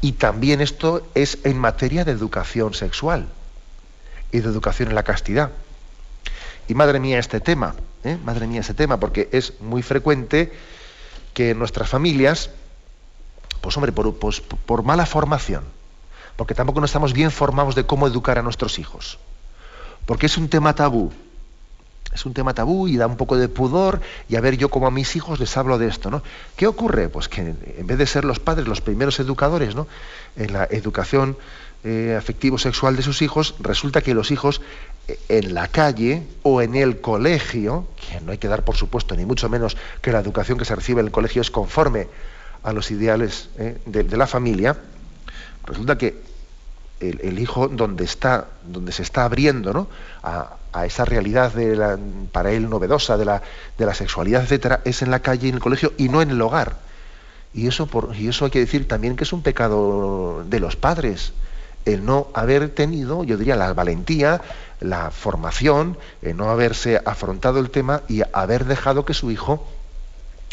Y 0.00 0.12
también 0.12 0.60
esto 0.60 1.06
es 1.14 1.38
en 1.44 1.58
materia 1.58 2.04
de 2.04 2.12
educación 2.12 2.74
sexual 2.74 3.28
y 4.32 4.40
de 4.40 4.48
educación 4.48 4.90
en 4.90 4.94
la 4.94 5.02
castidad. 5.02 5.50
Y 6.68 6.74
madre 6.74 7.00
mía 7.00 7.18
este 7.18 7.40
tema, 7.40 7.74
¿eh? 8.04 8.18
madre 8.24 8.46
mía 8.46 8.60
este 8.60 8.74
tema, 8.74 8.98
porque 8.98 9.28
es 9.32 9.60
muy 9.60 9.82
frecuente 9.82 10.52
que 11.32 11.50
en 11.50 11.58
nuestras 11.58 11.88
familias, 11.88 12.50
pues 13.60 13.76
hombre, 13.76 13.92
por, 13.92 14.14
pues, 14.16 14.40
por 14.40 14.82
mala 14.82 15.06
formación, 15.06 15.64
porque 16.36 16.54
tampoco 16.54 16.80
no 16.80 16.86
estamos 16.86 17.12
bien 17.12 17.30
formados 17.30 17.74
de 17.74 17.86
cómo 17.86 18.06
educar 18.06 18.38
a 18.38 18.42
nuestros 18.42 18.78
hijos, 18.78 19.18
porque 20.06 20.26
es 20.26 20.36
un 20.36 20.48
tema 20.48 20.74
tabú, 20.74 21.12
es 22.14 22.24
un 22.24 22.32
tema 22.32 22.54
tabú 22.54 22.86
y 22.86 22.96
da 22.96 23.06
un 23.06 23.16
poco 23.16 23.36
de 23.36 23.48
pudor 23.48 24.00
y 24.28 24.36
a 24.36 24.40
ver 24.40 24.56
yo 24.56 24.68
como 24.68 24.86
a 24.86 24.90
mis 24.90 25.16
hijos 25.16 25.40
les 25.40 25.56
hablo 25.56 25.78
de 25.78 25.88
esto, 25.88 26.10
¿no? 26.10 26.22
¿Qué 26.56 26.66
ocurre? 26.66 27.08
Pues 27.08 27.28
que 27.28 27.40
en 27.40 27.86
vez 27.86 27.98
de 27.98 28.06
ser 28.06 28.24
los 28.24 28.38
padres 28.38 28.68
los 28.68 28.80
primeros 28.80 29.18
educadores, 29.18 29.74
¿no? 29.74 29.88
En 30.36 30.52
la 30.52 30.64
educación 30.70 31.36
eh, 31.82 32.14
afectivo 32.16 32.56
sexual 32.56 32.96
de 32.96 33.02
sus 33.02 33.20
hijos, 33.20 33.56
resulta 33.58 34.00
que 34.00 34.14
los 34.14 34.30
hijos 34.30 34.62
eh, 35.08 35.18
en 35.28 35.54
la 35.54 35.68
calle 35.68 36.22
o 36.42 36.62
en 36.62 36.76
el 36.76 37.00
colegio, 37.00 37.88
que 37.96 38.20
no 38.20 38.30
hay 38.30 38.38
que 38.38 38.48
dar 38.48 38.64
por 38.64 38.76
supuesto 38.76 39.16
ni 39.16 39.24
mucho 39.24 39.48
menos 39.48 39.76
que 40.00 40.12
la 40.12 40.20
educación 40.20 40.56
que 40.56 40.64
se 40.64 40.74
recibe 40.76 41.00
en 41.00 41.06
el 41.06 41.12
colegio 41.12 41.42
es 41.42 41.50
conforme 41.50 42.06
a 42.62 42.72
los 42.72 42.90
ideales 42.92 43.50
eh, 43.58 43.76
de, 43.86 44.16
la 44.16 44.26
familia, 44.26 44.78
resulta 45.66 45.98
que 45.98 46.22
el, 47.00 47.38
hijo 47.38 47.68
donde 47.68 48.04
está, 48.04 48.46
donde 48.64 48.92
se 48.92 49.02
está 49.02 49.24
abriendo 49.24 49.74
¿no? 49.74 49.88
a, 50.22 50.56
esa 50.82 51.04
realidad 51.04 51.52
para 52.32 52.50
él 52.50 52.68
novedosa 52.68 53.16
de 53.16 53.24
la, 53.24 53.94
sexualidad, 53.94 54.42
etcétera, 54.42 54.80
es 54.84 55.02
en 55.02 55.10
la 55.10 55.20
calle 55.20 55.48
en 55.48 55.54
el 55.54 55.60
colegio 55.60 55.92
y 55.96 56.08
no 56.08 56.20
en 56.22 56.30
el 56.30 56.42
hogar. 56.42 56.76
Y 57.52 57.68
eso, 57.68 57.86
por, 57.86 58.16
y 58.16 58.28
eso 58.28 58.46
hay 58.46 58.50
que 58.50 58.58
decir 58.58 58.88
también 58.88 59.14
que 59.14 59.24
es 59.24 59.32
un 59.32 59.42
pecado 59.42 60.44
de 60.44 60.58
los 60.58 60.74
padres 60.74 61.32
el 61.84 62.04
no 62.04 62.28
haber 62.34 62.70
tenido, 62.70 63.24
yo 63.24 63.36
diría, 63.36 63.56
la 63.56 63.72
valentía, 63.74 64.40
la 64.80 65.10
formación, 65.10 65.98
el 66.22 66.36
no 66.36 66.50
haberse 66.50 67.00
afrontado 67.04 67.60
el 67.60 67.70
tema 67.70 68.02
y 68.08 68.22
haber 68.32 68.64
dejado 68.64 69.04
que 69.04 69.14
su 69.14 69.30
hijo 69.30 69.66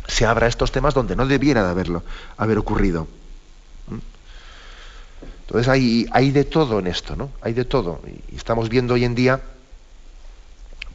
se 0.07 0.25
abra 0.25 0.45
a 0.45 0.49
estos 0.49 0.71
temas 0.71 0.93
donde 0.93 1.15
no 1.15 1.25
debiera 1.25 1.63
de 1.63 1.69
haberlo, 1.69 2.03
haber 2.37 2.57
ocurrido. 2.57 3.07
¿Mm? 3.87 3.97
Entonces 5.47 5.67
hay 6.11 6.31
de 6.31 6.43
todo 6.43 6.79
en 6.79 6.87
esto, 6.87 7.15
¿no? 7.15 7.29
Hay 7.41 7.53
de 7.53 7.65
todo. 7.65 8.01
Y 8.31 8.35
estamos 8.35 8.69
viendo 8.69 8.93
hoy 8.93 9.05
en 9.05 9.15
día, 9.15 9.41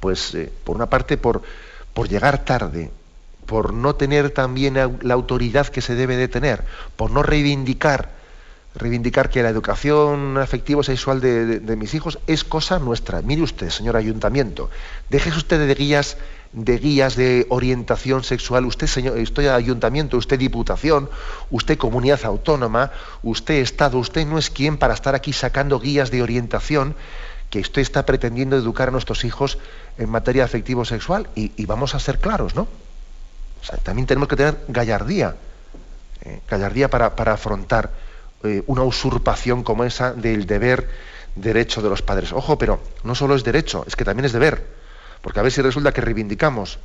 pues, 0.01 0.35
eh, 0.35 0.53
por 0.65 0.77
una 0.77 0.87
parte, 0.87 1.17
por, 1.17 1.43
por 1.95 2.09
llegar 2.09 2.45
tarde, 2.45 2.91
por 3.47 3.73
no 3.73 3.95
tener 3.95 4.31
también 4.31 4.75
la 5.03 5.15
autoridad 5.15 5.69
que 5.69 5.81
se 5.81 5.95
debe 5.95 6.17
de 6.17 6.29
tener, 6.29 6.65
por 6.97 7.11
no 7.11 7.23
reivindicar 7.23 8.17
reivindicar 8.77 9.31
que 9.31 9.43
la 9.43 9.49
educación 9.49 10.37
afectivo-sexual 10.37 11.21
de, 11.21 11.77
mis 11.77 11.95
hijos 11.95 12.19
es 12.27 12.45
cosa 12.45 12.79
nuestra. 12.79 13.23
Mire 13.23 13.43
usted, 13.43 13.71
señor 13.71 13.97
ayuntamiento, 13.97 14.71
déjese 15.09 15.39
usted 15.39 15.67
de 15.67 15.75
guías 15.75 16.17
de 16.53 16.79
guías 16.79 17.17
de 17.17 17.47
orientación 17.51 18.23
sexual, 18.23 18.65
usted 18.65 18.87
señor, 18.87 19.19
estoy 19.19 19.47
ayuntamiento, 19.49 20.17
usted 20.17 20.39
diputación, 20.39 21.11
usted 21.51 21.77
comunidad 21.77 22.25
autónoma, 22.25 22.93
usted 23.23 23.55
Estado, 23.55 23.99
usted 23.99 24.27
no 24.27 24.39
es 24.39 24.49
quien 24.49 24.79
para 24.79 24.95
estar 24.95 25.15
aquí 25.15 25.33
sacando 25.33 25.81
guías 25.81 26.11
de 26.11 26.23
orientación 26.23 26.95
que 27.51 27.61
usted 27.61 27.83
está 27.83 28.07
pretendiendo 28.07 28.57
educar 28.57 28.89
a 28.89 28.93
nuestros 28.93 29.25
hijos 29.25 29.59
en 29.99 30.11
materia 30.11 30.45
afectivo-sexual. 30.45 31.29
Y, 31.35 31.67
vamos 31.67 31.95
a 31.95 31.99
ser 31.99 32.19
claros, 32.19 32.55
¿no? 32.55 32.69
también 33.83 34.07
tenemos 34.07 34.29
que 34.29 34.37
tener 34.37 34.59
gallardía, 34.69 35.35
eh, 36.23 36.41
gallardía 36.49 36.89
para, 36.89 37.17
para 37.17 37.33
afrontar 37.33 37.91
eh, 38.45 38.63
una 38.67 38.85
usurpación 38.85 39.65
como 39.65 39.83
esa 39.83 40.13
del 40.13 40.47
deber 40.47 40.89
derecho 41.35 41.83
de 41.83 41.89
los 41.89 42.03
padres. 42.03 42.33
Ojo, 42.33 42.59
pero 42.59 42.81
no 43.03 43.15
solo 43.15 43.35
es 43.35 43.43
derecho, 43.43 43.85
es 43.87 43.97
que 43.97 44.05
también 44.05 44.25
es 44.25 44.33
deber. 44.33 44.67
Porque 45.21 45.41
a 45.41 45.43
ver 45.43 45.51
si 45.51 45.63
resulta 45.63 45.93
que 45.93 46.01
reivindicamos 46.01 46.79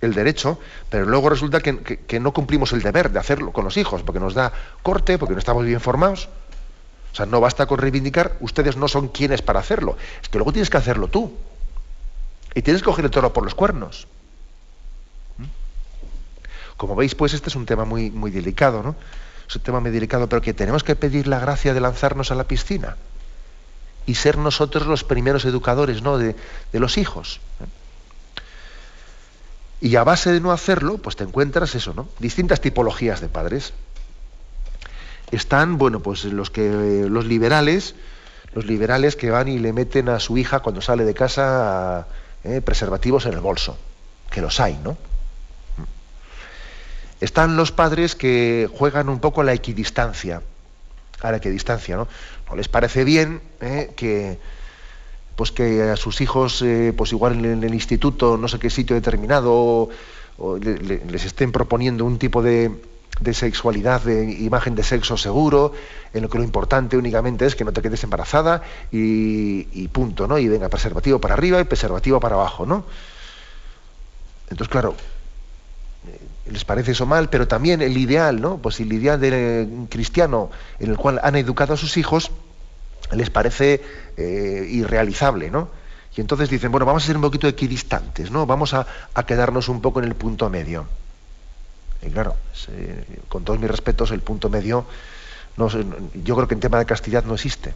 el 0.00 0.14
derecho, 0.14 0.60
pero 0.90 1.06
luego 1.06 1.28
resulta 1.28 1.60
que, 1.60 2.20
no 2.20 2.32
cumplimos 2.32 2.72
el 2.72 2.82
deber 2.82 3.10
de 3.10 3.18
hacerlo 3.18 3.52
con 3.52 3.64
los 3.64 3.76
hijos, 3.76 4.02
porque 4.02 4.20
nos 4.20 4.34
da 4.34 4.52
corte, 4.82 5.18
porque 5.18 5.34
no 5.34 5.40
estamos 5.40 5.64
bien 5.64 5.80
formados. 5.80 6.28
O 7.12 7.16
sea, 7.16 7.26
no 7.26 7.40
basta 7.40 7.66
con 7.66 7.78
reivindicar, 7.78 8.36
ustedes 8.40 8.76
no 8.76 8.86
son 8.86 9.08
quienes 9.08 9.42
para 9.42 9.60
hacerlo. 9.60 9.96
Es 10.22 10.28
que 10.28 10.38
luego 10.38 10.52
tienes 10.52 10.70
que 10.70 10.76
hacerlo 10.76 11.08
tú. 11.08 11.34
Y 12.58 12.62
tienes 12.62 12.82
que 12.82 12.86
coger 12.86 13.04
el 13.04 13.12
toro 13.12 13.32
por 13.32 13.44
los 13.44 13.54
cuernos. 13.54 14.08
¿Mm? 15.36 15.44
Como 16.76 16.96
veis, 16.96 17.14
pues 17.14 17.32
este 17.32 17.50
es 17.50 17.54
un 17.54 17.66
tema 17.66 17.84
muy, 17.84 18.10
muy 18.10 18.32
delicado, 18.32 18.82
¿no? 18.82 18.96
Es 19.48 19.54
un 19.54 19.62
tema 19.62 19.78
muy 19.78 19.92
delicado, 19.92 20.28
pero 20.28 20.42
que 20.42 20.52
tenemos 20.52 20.82
que 20.82 20.96
pedir 20.96 21.28
la 21.28 21.38
gracia 21.38 21.72
de 21.72 21.80
lanzarnos 21.80 22.32
a 22.32 22.34
la 22.34 22.48
piscina 22.48 22.96
y 24.06 24.16
ser 24.16 24.38
nosotros 24.38 24.88
los 24.88 25.04
primeros 25.04 25.44
educadores 25.44 26.02
¿no? 26.02 26.18
de, 26.18 26.34
los 26.72 26.98
hijos. 26.98 27.38
¿eh? 27.60 27.66
Y 29.80 29.94
a 29.94 30.02
base 30.02 30.32
de 30.32 30.40
no 30.40 30.50
hacerlo, 30.50 30.98
pues 30.98 31.14
te 31.14 31.22
encuentras 31.22 31.76
eso, 31.76 31.94
¿no? 31.94 32.08
Distintas 32.18 32.60
tipologías 32.60 33.20
de 33.20 33.28
padres. 33.28 33.72
Están, 35.30 35.78
bueno, 35.78 36.00
pues 36.00 36.24
los 36.24 36.50
que 36.50 37.06
los 37.08 37.24
liberales, 37.24 37.94
los 38.52 38.66
liberales 38.66 39.14
que 39.14 39.30
van 39.30 39.46
y 39.46 39.60
le 39.60 39.72
meten 39.72 40.08
a 40.08 40.18
su 40.18 40.36
hija 40.36 40.58
cuando 40.58 40.80
sale 40.80 41.04
de 41.04 41.14
casa 41.14 42.08
¿eh? 42.44 42.60
preservativos 42.60 43.26
en 43.26 43.34
el 43.34 43.40
bolso, 43.40 43.76
que 44.30 44.40
los 44.40 44.60
hay, 44.60 44.78
¿no? 44.82 44.96
Están 47.20 47.56
los 47.56 47.72
padres 47.72 48.14
que 48.14 48.68
juegan 48.72 49.08
un 49.08 49.18
poco 49.18 49.40
a 49.40 49.44
la 49.44 49.52
equidistancia, 49.52 50.40
a 51.20 51.30
la 51.30 51.38
equidistancia, 51.38 51.96
¿no? 51.96 52.06
no 52.48 52.56
les 52.56 52.68
parece 52.68 53.04
bien 53.04 53.40
eh, 53.60 53.92
que 53.96 54.38
pues 55.34 55.52
que 55.52 55.82
a 55.82 55.96
sus 55.96 56.20
hijos 56.20 56.62
eh, 56.62 56.92
pues 56.96 57.12
igual 57.12 57.44
en 57.44 57.62
el 57.62 57.74
instituto 57.74 58.36
no 58.36 58.48
sé 58.48 58.58
qué 58.58 58.70
sitio 58.70 58.96
determinado 58.96 59.88
les 60.60 61.24
estén 61.24 61.52
proponiendo 61.52 62.04
un 62.04 62.18
tipo 62.18 62.42
de, 62.42 62.72
sexualidad 63.32 64.02
de 64.02 64.30
imagen 64.30 64.74
de 64.74 64.82
sexo 64.82 65.16
seguro 65.16 65.72
en 66.14 66.22
lo 66.22 66.28
que 66.28 66.38
lo 66.38 66.44
importante 66.44 66.96
únicamente 66.96 67.46
es 67.46 67.56
que 67.56 67.64
no 67.64 67.72
te 67.72 67.82
quedes 67.82 68.04
embarazada 68.04 68.62
y, 68.92 69.88
punto 69.88 70.28
no 70.28 70.38
y 70.38 70.48
venga 70.48 70.68
preservativo 70.68 71.20
para 71.20 71.34
arriba 71.34 71.60
y 71.60 71.64
preservativo 71.64 72.20
para 72.20 72.36
abajo 72.36 72.64
no 72.64 72.84
entonces 74.50 74.68
claro 74.68 74.94
les 76.50 76.64
parece 76.64 76.92
eso 76.92 77.06
mal, 77.06 77.28
pero 77.28 77.46
también 77.46 77.82
el 77.82 77.96
ideal, 77.96 78.40
¿no? 78.40 78.58
Pues 78.58 78.80
el 78.80 78.92
ideal 78.92 79.20
del 79.20 79.86
cristiano 79.90 80.50
en 80.78 80.90
el 80.90 80.96
cual 80.96 81.20
han 81.22 81.36
educado 81.36 81.74
a 81.74 81.76
sus 81.76 81.96
hijos 81.96 82.30
les 83.12 83.30
parece 83.30 83.82
eh, 84.16 84.66
irrealizable, 84.68 85.50
¿no? 85.50 85.68
Y 86.16 86.20
entonces 86.20 86.50
dicen, 86.50 86.72
bueno, 86.72 86.84
vamos 86.84 87.04
a 87.04 87.06
ser 87.06 87.16
un 87.16 87.22
poquito 87.22 87.46
equidistantes, 87.46 88.30
¿no? 88.30 88.44
Vamos 88.44 88.74
a, 88.74 88.86
quedarnos 89.26 89.68
un 89.68 89.80
poco 89.80 90.00
en 90.00 90.06
el 90.06 90.14
punto 90.14 90.50
medio. 90.50 90.86
Y 92.02 92.10
claro, 92.10 92.36
con 93.28 93.44
todos 93.44 93.58
mis 93.58 93.70
respetos, 93.70 94.10
el 94.10 94.20
punto 94.20 94.48
medio, 94.48 94.86
no, 95.56 95.68
yo 95.68 96.36
creo 96.36 96.48
que 96.48 96.54
en 96.54 96.60
tema 96.60 96.78
de 96.78 96.86
castidad 96.86 97.24
no 97.24 97.34
existe. 97.34 97.74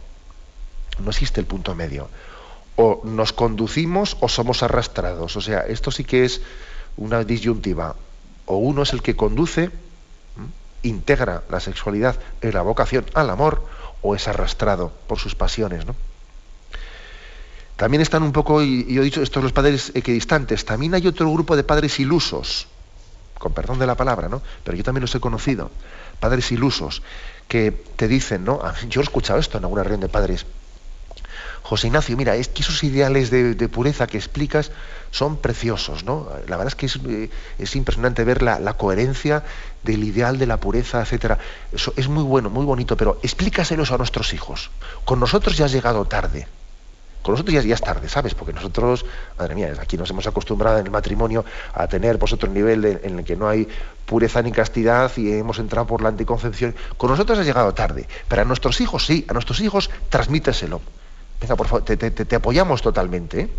No 0.99 1.09
existe 1.09 1.39
el 1.39 1.45
punto 1.45 1.75
medio. 1.75 2.09
O 2.75 3.01
nos 3.03 3.33
conducimos 3.33 4.17
o 4.21 4.29
somos 4.29 4.63
arrastrados. 4.63 5.35
O 5.35 5.41
sea, 5.41 5.61
esto 5.61 5.91
sí 5.91 6.03
que 6.03 6.25
es 6.25 6.41
una 6.97 7.23
disyuntiva 7.23 7.95
o 8.45 8.57
uno 8.57 8.83
es 8.83 8.93
el 8.93 9.01
que 9.01 9.15
conduce, 9.15 9.71
integra 10.81 11.43
la 11.49 11.59
sexualidad 11.59 12.19
en 12.41 12.53
la 12.53 12.61
vocación 12.61 13.05
al 13.13 13.29
amor, 13.29 13.65
o 14.01 14.15
es 14.15 14.27
arrastrado 14.27 14.91
por 15.07 15.19
sus 15.19 15.35
pasiones. 15.35 15.85
¿no? 15.85 15.95
También 17.77 18.01
están 18.01 18.23
un 18.23 18.33
poco, 18.33 18.61
y 18.61 18.93
yo 18.93 19.01
he 19.01 19.05
dicho, 19.05 19.21
estos 19.21 19.41
los 19.41 19.53
padres 19.53 19.91
equidistantes, 19.95 20.65
también 20.65 20.93
hay 20.93 21.07
otro 21.07 21.31
grupo 21.31 21.55
de 21.55 21.63
padres 21.63 21.99
ilusos, 21.99 22.67
con 23.43 23.51
perdón 23.53 23.77
de 23.77 23.85
la 23.85 23.95
palabra, 23.95 24.29
¿no? 24.29 24.41
Pero 24.63 24.77
yo 24.77 24.83
también 24.83 25.01
los 25.01 25.13
he 25.13 25.19
conocido, 25.19 25.69
padres 26.21 26.49
ilusos, 26.53 27.03
que 27.49 27.71
te 27.71 28.07
dicen, 28.07 28.45
¿no? 28.45 28.61
Yo 28.87 29.01
he 29.01 29.03
escuchado 29.03 29.37
esto 29.39 29.57
en 29.57 29.65
alguna 29.65 29.83
reunión 29.83 29.99
de 29.99 30.07
padres. 30.07 30.45
José 31.61 31.87
Ignacio, 31.87 32.15
mira, 32.17 32.35
es 32.35 32.47
que 32.47 32.61
esos 32.61 32.83
ideales 32.83 33.29
de 33.29 33.69
pureza 33.69 34.07
que 34.07 34.17
explicas, 34.17 34.71
son 35.13 35.37
preciosos, 35.37 36.03
¿no? 36.03 36.27
La 36.47 36.57
verdad 36.57 36.69
es 36.69 36.75
que 36.75 36.87
es, 36.87 36.99
eh, 37.05 37.29
impresionante 37.77 38.23
ver 38.23 38.41
la, 38.41 38.73
coherencia 38.73 39.43
del 39.83 40.03
ideal 40.03 40.39
de 40.39 40.47
la 40.47 40.57
pureza, 40.57 41.01
etcétera. 41.01 41.37
Eso 41.71 41.93
es 41.95 42.07
muy 42.07 42.23
bueno, 42.23 42.49
muy 42.49 42.65
bonito, 42.65 42.97
pero 42.97 43.19
explícaselos 43.21 43.91
a 43.91 43.97
nuestros 43.97 44.33
hijos. 44.33 44.71
Con 45.05 45.19
nosotros 45.19 45.55
ya 45.55 45.65
has 45.65 45.71
llegado 45.71 46.03
tarde. 46.05 46.47
Con 47.23 47.33
nosotros 47.33 47.63
ya, 47.63 47.73
es 47.73 47.81
tarde, 47.81 48.09
¿sabes? 48.09 48.35
Porque 48.35 48.51
nosotros, 48.51 49.05
madre 49.39 49.55
mía, 49.55 49.73
aquí 49.79 49.97
nos 49.97 50.09
hemos 50.09 50.27
acostumbrado 50.27 50.77
en 50.77 50.85
el 50.85 50.91
matrimonio 50.91 51.45
a 51.73 51.87
tener 51.87 52.19
pues, 52.19 52.33
otro 52.33 52.49
nivel 52.49 52.83
en 53.01 53.19
el 53.19 53.25
que 53.25 53.37
no 53.37 53.47
hay 53.47 53.67
pureza 54.05 54.41
ni 54.41 54.51
castidad 54.51 55.09
y 55.15 55.31
hemos 55.31 55.57
entrado 55.57 55.87
por 55.87 56.01
la 56.01 56.09
anticoncepción. 56.09 56.75
Con 56.97 57.09
nosotros 57.09 57.39
has 57.39 57.45
llegado 57.45 57.73
tarde, 57.73 58.07
pero 58.27 58.41
a 58.41 58.45
nuestros 58.45 58.81
hijos 58.81 59.05
sí, 59.05 59.25
a 59.29 59.33
nuestros 59.33 59.61
hijos 59.61 59.89
transmíteselo. 60.09 60.81
Venga, 61.39 61.55
por 61.55 61.67
favor, 61.67 61.83
te, 61.83 62.35
apoyamos 62.35 62.81
totalmente. 62.81 63.39
¿eh? 63.39 63.49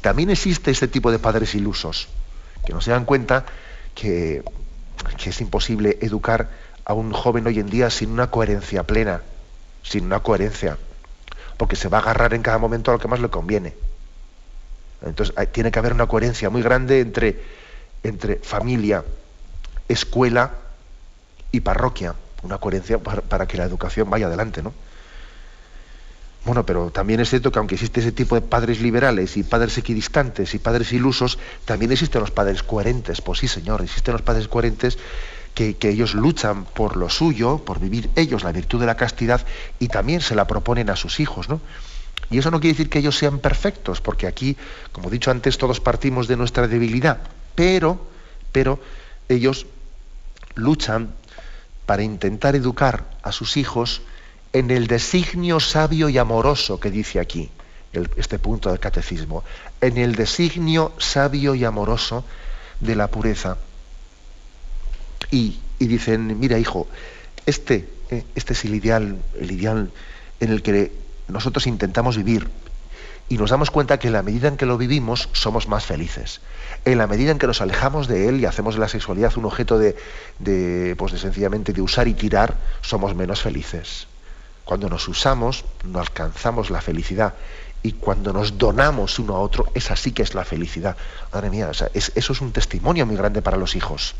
También 0.00 0.30
existe 0.30 0.72
este 0.72 0.88
tipo 0.88 1.12
de 1.12 1.20
padres 1.20 1.54
ilusos, 1.54 2.08
que 2.66 2.72
no 2.72 2.80
se 2.80 2.90
dan 2.90 3.04
cuenta 3.04 3.44
que, 3.94 4.42
es 5.24 5.40
imposible 5.40 5.98
educar 6.00 6.50
a 6.84 6.92
un 6.92 7.12
joven 7.12 7.46
hoy 7.46 7.60
en 7.60 7.70
día 7.70 7.88
sin 7.90 8.10
una 8.10 8.30
coherencia 8.30 8.82
plena, 8.82 9.22
sin 9.84 10.06
una 10.06 10.20
coherencia, 10.20 10.76
porque 11.62 11.76
se 11.76 11.88
va 11.88 11.98
a 11.98 12.00
agarrar 12.00 12.34
en 12.34 12.42
cada 12.42 12.58
momento 12.58 12.90
a 12.90 12.94
lo 12.94 12.98
que 12.98 13.06
más 13.06 13.20
le 13.20 13.28
conviene. 13.28 13.72
Entonces 15.00 15.32
tiene 15.52 15.70
que 15.70 15.78
haber 15.78 15.92
una 15.92 16.08
coherencia 16.08 16.50
muy 16.50 16.60
grande 16.60 16.98
entre, 16.98 17.40
entre 18.02 18.40
familia, 18.40 19.04
escuela 19.86 20.54
y 21.52 21.60
parroquia, 21.60 22.16
una 22.42 22.58
coherencia 22.58 22.98
para, 22.98 23.22
para 23.22 23.46
que 23.46 23.58
la 23.58 23.62
educación 23.62 24.10
vaya 24.10 24.26
adelante, 24.26 24.60
¿no? 24.60 24.74
Bueno, 26.44 26.66
pero 26.66 26.90
también 26.90 27.20
es 27.20 27.30
cierto 27.30 27.52
que 27.52 27.60
aunque 27.60 27.76
existe 27.76 28.00
ese 28.00 28.10
tipo 28.10 28.34
de 28.34 28.40
padres 28.40 28.80
liberales 28.80 29.36
y 29.36 29.44
padres 29.44 29.78
equidistantes 29.78 30.54
y 30.54 30.58
padres 30.58 30.92
ilusos, 30.92 31.38
también 31.64 31.92
existen 31.92 32.22
los 32.22 32.32
padres 32.32 32.64
coherentes. 32.64 33.20
Pues 33.20 33.38
sí, 33.38 33.46
señor, 33.46 33.82
existen 33.82 34.14
los 34.14 34.22
padres 34.22 34.48
coherentes 34.48 34.98
que, 35.54 35.76
ellos 35.82 36.14
luchan 36.14 36.64
por 36.64 36.96
lo 36.96 37.10
suyo, 37.10 37.58
por 37.58 37.80
vivir 37.80 38.10
ellos 38.16 38.42
la 38.42 38.52
virtud 38.52 38.80
de 38.80 38.86
la 38.86 38.96
castidad 38.96 39.44
y 39.78 39.88
también 39.88 40.20
se 40.20 40.34
la 40.34 40.46
proponen 40.46 40.90
a 40.90 40.96
sus 40.96 41.20
hijos, 41.20 41.48
¿no? 41.48 41.60
Y 42.30 42.38
eso 42.38 42.50
no 42.50 42.60
quiere 42.60 42.74
decir 42.74 42.88
que 42.88 43.00
ellos 43.00 43.18
sean 43.18 43.40
perfectos, 43.40 44.00
porque 44.00 44.26
aquí, 44.26 44.56
como 44.92 45.08
he 45.08 45.10
dicho 45.10 45.30
antes, 45.30 45.58
todos 45.58 45.80
partimos 45.80 46.28
de 46.28 46.36
nuestra 46.36 46.66
debilidad, 46.66 47.18
pero, 47.54 48.06
pero 48.52 48.80
ellos 49.28 49.66
luchan 50.54 51.14
para 51.84 52.02
intentar 52.02 52.56
educar 52.56 53.04
a 53.22 53.32
sus 53.32 53.56
hijos 53.58 54.00
en 54.52 54.70
el 54.70 54.86
designio 54.86 55.60
sabio 55.60 56.08
y 56.08 56.18
amoroso 56.18 56.80
que 56.80 56.90
dice 56.90 57.20
aquí 57.20 57.50
este 58.16 58.38
punto 58.38 58.70
del 58.70 58.78
catecismo, 58.78 59.44
en 59.80 59.98
el 59.98 60.14
designio 60.14 60.92
sabio 60.98 61.54
y 61.54 61.64
amoroso 61.64 62.24
de 62.80 62.96
la 62.96 63.08
pureza. 63.08 63.58
Y, 65.32 65.58
dicen, 65.80 66.38
mira 66.38 66.58
hijo, 66.58 66.86
este, 67.46 67.88
eh, 68.10 68.22
este 68.34 68.52
es 68.52 68.64
el 68.66 68.74
ideal, 68.74 69.16
el 69.40 69.50
ideal 69.50 69.90
en 70.40 70.50
el 70.52 70.62
que 70.62 70.92
nosotros 71.26 71.66
intentamos 71.66 72.18
vivir. 72.18 72.48
Y 73.30 73.38
nos 73.38 73.48
damos 73.48 73.70
cuenta 73.70 73.98
que 73.98 74.08
en 74.08 74.12
la 74.12 74.22
medida 74.22 74.48
en 74.48 74.58
que 74.58 74.66
lo 74.66 74.76
vivimos 74.76 75.30
somos 75.32 75.68
más 75.68 75.86
felices. 75.86 76.42
En 76.84 76.98
la 76.98 77.06
medida 77.06 77.30
en 77.30 77.38
que 77.38 77.46
nos 77.46 77.62
alejamos 77.62 78.08
de 78.08 78.28
él 78.28 78.40
y 78.40 78.44
hacemos 78.44 78.74
de 78.74 78.80
la 78.80 78.88
sexualidad 78.88 79.32
un 79.38 79.46
objeto 79.46 79.78
de, 79.78 79.96
pues 80.98 81.12
de 81.12 81.18
sencillamente 81.18 81.72
de 81.72 81.80
usar 81.80 82.08
y 82.08 82.14
tirar, 82.14 82.58
somos 82.82 83.14
menos 83.14 83.40
felices. 83.40 84.08
Cuando 84.64 84.90
nos 84.90 85.08
usamos, 85.08 85.64
no 85.84 85.98
alcanzamos 85.98 86.68
la 86.68 86.82
felicidad. 86.82 87.32
Y 87.82 87.92
cuando 87.92 88.34
nos 88.34 88.58
donamos 88.58 89.18
uno 89.18 89.36
a 89.36 89.40
otro, 89.40 89.66
esa 89.72 89.96
sí 89.96 90.12
que 90.12 90.22
es 90.22 90.34
la 90.34 90.44
felicidad. 90.44 90.96
Madre 91.32 91.48
mía, 91.48 91.70
eso 91.94 92.10
es 92.32 92.40
un 92.42 92.52
testimonio 92.52 93.06
muy 93.06 93.16
grande 93.16 93.40
para 93.40 93.56
los 93.56 93.74
hijos. 93.76 94.14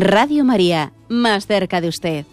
Radio 0.00 0.44
María, 0.44 0.92
más 1.08 1.48
cerca 1.48 1.80
de 1.80 1.88
usted. 1.88 2.24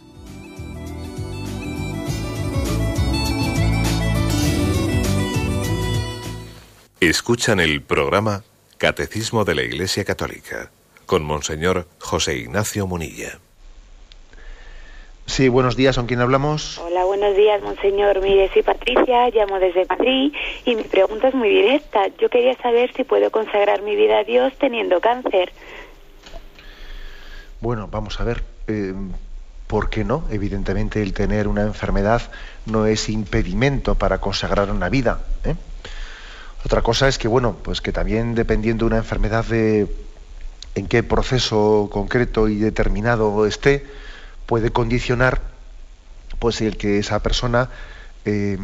Escuchan 7.00 7.60
el 7.60 7.82
programa 7.82 8.44
Catecismo 8.78 9.46
de 9.46 9.56
la 9.56 9.64
Iglesia 9.64 10.06
Católica 10.06 10.70
con 11.08 11.24
Monseñor 11.24 11.88
José 12.00 12.38
Ignacio 12.38 12.86
Munilla. 12.86 13.40
Sí, 15.26 15.50
buenos 15.50 15.76
días, 15.76 15.96
¿con 15.96 16.06
quién 16.06 16.22
hablamos? 16.22 16.78
Hola, 16.78 17.04
buenos 17.06 17.36
días, 17.36 17.60
Monseñor. 17.64 18.22
Mire, 18.22 18.48
soy 18.54 18.62
Patricia, 18.62 19.30
llamo 19.32 19.58
desde 19.58 19.88
Madrid 19.88 20.32
y 20.66 20.76
mi 20.76 20.84
pregunta 20.84 21.30
es 21.30 21.34
muy 21.34 21.50
directa. 21.50 22.10
Yo 22.20 22.30
quería 22.30 22.56
saber 22.58 22.94
si 22.94 23.04
puedo 23.04 23.32
consagrar 23.32 23.82
mi 23.82 23.96
vida 23.96 24.20
a 24.20 24.24
Dios 24.24 24.54
teniendo 24.60 25.02
cáncer. 25.02 25.52
Bueno, 27.66 27.88
vamos 27.92 28.20
a 28.20 28.24
ver. 28.24 28.44
Eh, 28.68 28.94
¿Por 29.66 29.90
qué 29.90 30.04
no? 30.04 30.26
Evidentemente 30.30 31.02
el 31.02 31.14
tener 31.14 31.48
una 31.48 31.64
enfermedad 31.64 32.22
no 32.68 32.86
es 32.86 33.10
impedimento 33.10 33.96
para 33.96 34.20
consagrar 34.20 34.70
una 34.70 34.88
vida. 34.88 35.22
¿eh? 35.44 35.56
Otra 36.64 36.84
cosa 36.84 37.08
es 37.08 37.18
que, 37.18 37.28
bueno, 37.28 37.56
pues 37.64 37.82
que 37.82 37.92
también 37.92 38.36
dependiendo 38.36 38.86
de 38.86 38.90
una 38.90 38.98
enfermedad 38.98 39.44
de 39.46 39.88
en 40.76 40.86
qué 40.86 41.02
proceso 41.02 41.90
concreto 41.92 42.50
y 42.50 42.58
determinado 42.58 43.48
esté, 43.48 43.84
puede 44.46 44.70
condicionar 44.70 45.42
pues 46.38 46.62
el 46.62 46.78
que 46.78 47.00
esa 47.00 47.24
persona 47.24 47.70
eh, 48.26 48.60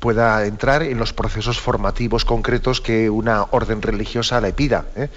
pueda 0.00 0.44
entrar 0.44 0.82
en 0.82 0.98
los 0.98 1.14
procesos 1.14 1.58
formativos 1.58 2.26
concretos 2.26 2.82
que 2.82 3.08
una 3.08 3.44
orden 3.52 3.80
religiosa 3.80 4.38
le 4.42 4.52
pida. 4.52 4.84
¿eh? 4.96 5.08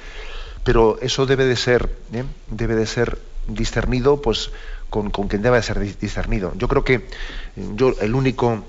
Pero 0.66 0.98
eso 1.02 1.26
debe 1.26 1.46
de 1.46 1.56
ser, 1.56 1.90
¿eh? 2.12 2.26
debe 2.48 2.76
de 2.76 2.86
ser 2.86 3.18
discernido, 3.48 4.22
pues 4.22 4.52
con, 4.90 5.12
con, 5.12 5.30
quien 5.30 5.42
debe 5.42 5.56
de 5.56 5.64
ser 5.64 5.80
discernido. 5.80 6.52
Yo 6.58 6.68
creo 6.68 6.84
que 6.84 7.08
yo 7.56 7.96
el 8.02 8.14
único 8.14 8.66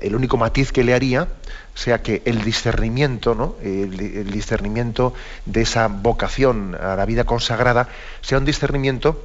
el 0.00 0.14
único 0.14 0.36
matiz 0.36 0.72
que 0.72 0.84
le 0.84 0.94
haría 0.94 1.28
sea 1.74 2.02
que 2.02 2.22
el 2.24 2.42
discernimiento, 2.42 3.34
¿no? 3.34 3.56
el, 3.62 4.30
discernimiento 4.30 5.14
de 5.46 5.62
esa 5.62 5.88
vocación 5.88 6.76
a 6.80 6.96
la 6.96 7.06
vida 7.06 7.24
consagrada 7.24 7.88
sea 8.20 8.38
un 8.38 8.44
discernimiento 8.44 9.22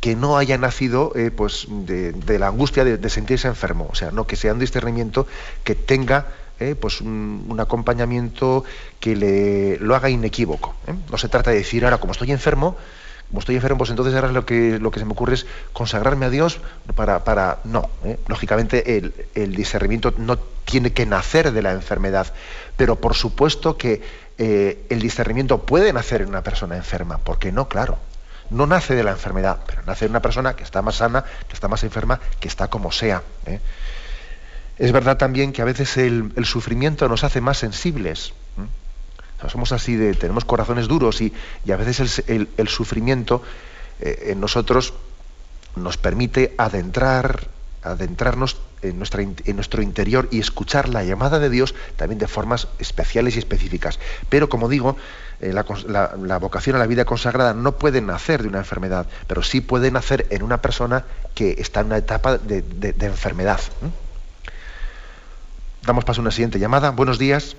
que 0.00 0.14
no 0.14 0.38
haya 0.38 0.58
nacido 0.58 1.12
eh, 1.16 1.30
pues 1.30 1.66
de, 1.68 2.38
la 2.38 2.48
angustia 2.48 2.84
de, 2.84 3.10
sentirse 3.10 3.48
enfermo, 3.48 3.88
o 3.90 3.94
sea, 3.94 4.10
no 4.10 4.26
que 4.26 4.36
sea 4.36 4.52
un 4.52 4.58
discernimiento 4.58 5.26
que 5.64 5.74
tenga 5.74 6.26
eh, 6.60 6.74
pues 6.74 7.00
un, 7.00 7.56
acompañamiento 7.60 8.64
que 8.98 9.14
le 9.14 9.78
lo 9.78 9.94
haga 9.94 10.10
inequívoco. 10.10 10.74
¿eh? 10.88 10.94
No 11.10 11.16
se 11.16 11.28
trata 11.28 11.50
de 11.50 11.58
decir 11.58 11.84
ahora 11.84 11.98
como 11.98 12.12
estoy 12.12 12.32
enfermo, 12.32 12.76
como 13.28 13.40
estoy 13.40 13.56
enfermo, 13.56 13.78
pues 13.78 13.90
entonces 13.90 14.14
ahora 14.14 14.32
lo 14.32 14.44
que, 14.44 14.78
lo 14.80 14.90
que 14.90 14.98
se 14.98 15.04
me 15.04 15.12
ocurre 15.12 15.34
es 15.34 15.46
consagrarme 15.72 16.26
a 16.26 16.30
Dios 16.30 16.60
para... 16.96 17.22
para 17.24 17.58
no, 17.64 17.88
¿eh? 18.04 18.18
lógicamente 18.26 18.98
el, 19.34 19.54
discernimiento 19.54 20.14
no 20.16 20.38
tiene 20.64 20.92
que 20.92 21.06
nacer 21.06 21.52
de 21.52 21.62
la 21.62 21.72
enfermedad, 21.72 22.32
pero 22.76 22.96
por 22.96 23.14
supuesto 23.14 23.76
que 23.76 24.02
el 24.38 25.00
discernimiento 25.00 25.62
puede 25.62 25.92
nacer 25.92 26.22
en 26.22 26.28
una 26.28 26.42
persona 26.42 26.76
enferma, 26.76 27.18
¿por 27.18 27.38
qué 27.38 27.52
no? 27.52 27.68
Claro. 27.68 27.98
No 28.50 28.66
nace 28.66 28.94
de 28.94 29.04
la 29.04 29.10
enfermedad, 29.10 29.58
pero 29.66 29.82
nace 29.86 30.06
en 30.06 30.12
una 30.12 30.22
persona 30.22 30.56
que 30.56 30.64
está 30.64 30.80
más 30.80 30.96
sana, 30.96 31.24
que 31.46 31.54
está 31.54 31.68
más 31.68 31.84
enferma, 31.84 32.18
que 32.40 32.48
está 32.48 32.68
como 32.68 32.90
sea. 32.92 33.22
Es 34.78 34.92
verdad 34.92 35.16
también 35.16 35.52
que 35.52 35.62
a 35.62 35.64
veces 35.64 35.96
el, 35.96 36.32
sufrimiento 36.44 37.08
nos 37.08 37.24
hace 37.24 37.40
más 37.40 37.58
sensibles 37.58 38.32
somos 39.46 39.70
así 39.70 39.94
de, 39.94 40.14
tenemos 40.14 40.44
corazones 40.44 40.88
duros 40.88 41.20
y, 41.20 41.32
a 41.72 41.76
veces 41.76 42.24
el, 42.26 42.68
sufrimiento 42.68 43.42
eh, 44.00 44.30
en 44.32 44.40
nosotros 44.40 44.94
nos 45.76 45.96
permite 45.96 46.54
adentrar, 46.58 47.46
adentrarnos 47.84 48.56
en, 48.82 48.98
nuestra, 48.98 49.22
en 49.22 49.54
nuestro 49.54 49.82
interior 49.82 50.28
y 50.32 50.40
escuchar 50.40 50.88
la 50.88 51.04
llamada 51.04 51.38
de 51.38 51.50
Dios 51.50 51.76
también 51.96 52.18
de 52.18 52.26
formas 52.26 52.66
especiales 52.80 53.36
y 53.36 53.38
específicas. 53.38 54.00
Pero 54.28 54.48
como 54.48 54.68
digo, 54.68 54.96
eh, 55.40 55.52
la, 55.52 56.38
vocación 56.38 56.74
a 56.74 56.80
la 56.80 56.86
vida 56.86 57.04
consagrada 57.04 57.54
no 57.54 57.78
puede 57.78 58.00
nacer 58.00 58.42
de 58.42 58.48
una 58.48 58.58
enfermedad, 58.58 59.06
pero 59.28 59.44
sí 59.44 59.60
puede 59.60 59.92
nacer 59.92 60.26
en 60.30 60.42
una 60.42 60.60
persona 60.60 61.04
que 61.36 61.56
está 61.58 61.80
en 61.80 61.86
una 61.86 61.98
etapa 61.98 62.38
de, 62.38 62.64
enfermedad. 63.00 63.60
Damos 65.88 66.04
paso 66.04 66.20
a 66.20 66.24
una 66.24 66.30
siguiente 66.30 66.58
llamada. 66.58 66.90
Buenos 66.90 67.18
días. 67.18 67.56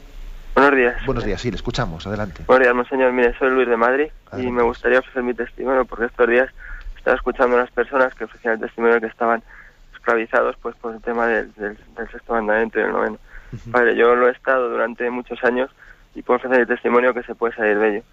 Buenos 0.54 0.76
días. 0.76 1.04
Buenos 1.08 1.26
días, 1.26 1.42
sí, 1.42 1.50
le 1.50 1.56
escuchamos, 1.56 2.06
adelante. 2.06 2.44
Buenos 2.46 2.64
días, 2.64 2.76
monseñor. 2.76 3.12
Mire, 3.12 3.36
soy 3.40 3.50
Luis 3.50 3.68
de 3.68 3.76
Madrid 3.76 4.10
y 4.38 4.52
me 4.52 4.62
gustaría 4.62 5.00
ofrecer 5.00 5.24
mi 5.24 5.34
testimonio 5.34 5.84
porque 5.86 6.06
estos 6.06 6.30
días 6.30 6.48
estaba 6.96 7.18
escuchando 7.18 7.56
a 7.56 7.62
unas 7.62 7.72
personas 7.72 8.14
que 8.14 8.26
ofrecían 8.26 8.54
el 8.54 8.60
testimonio 8.60 9.02
que 9.02 9.08
estaban 9.08 9.42
esclavizados 9.96 10.56
pues 10.62 10.76
por 10.76 10.94
el 10.94 11.02
tema 11.02 11.26
del, 11.26 11.52
sexto 12.12 12.34
mandamiento 12.34 12.78
y 12.78 12.84
del 12.84 12.92
noveno. 12.92 13.18
Padre, 13.72 13.96
yo 13.96 14.14
lo 14.14 14.28
he 14.28 14.32
estado 14.32 14.70
durante 14.70 15.10
muchos 15.10 15.44
años 15.44 15.72
y 16.14 16.22
puedo 16.22 16.38
ofrecer 16.38 16.60
el 16.60 16.68
testimonio 16.68 17.16
que 17.16 17.24
se 17.24 17.34
puede 17.34 17.56
salir 17.56 17.80
de 17.80 17.90
ello. 17.90 18.04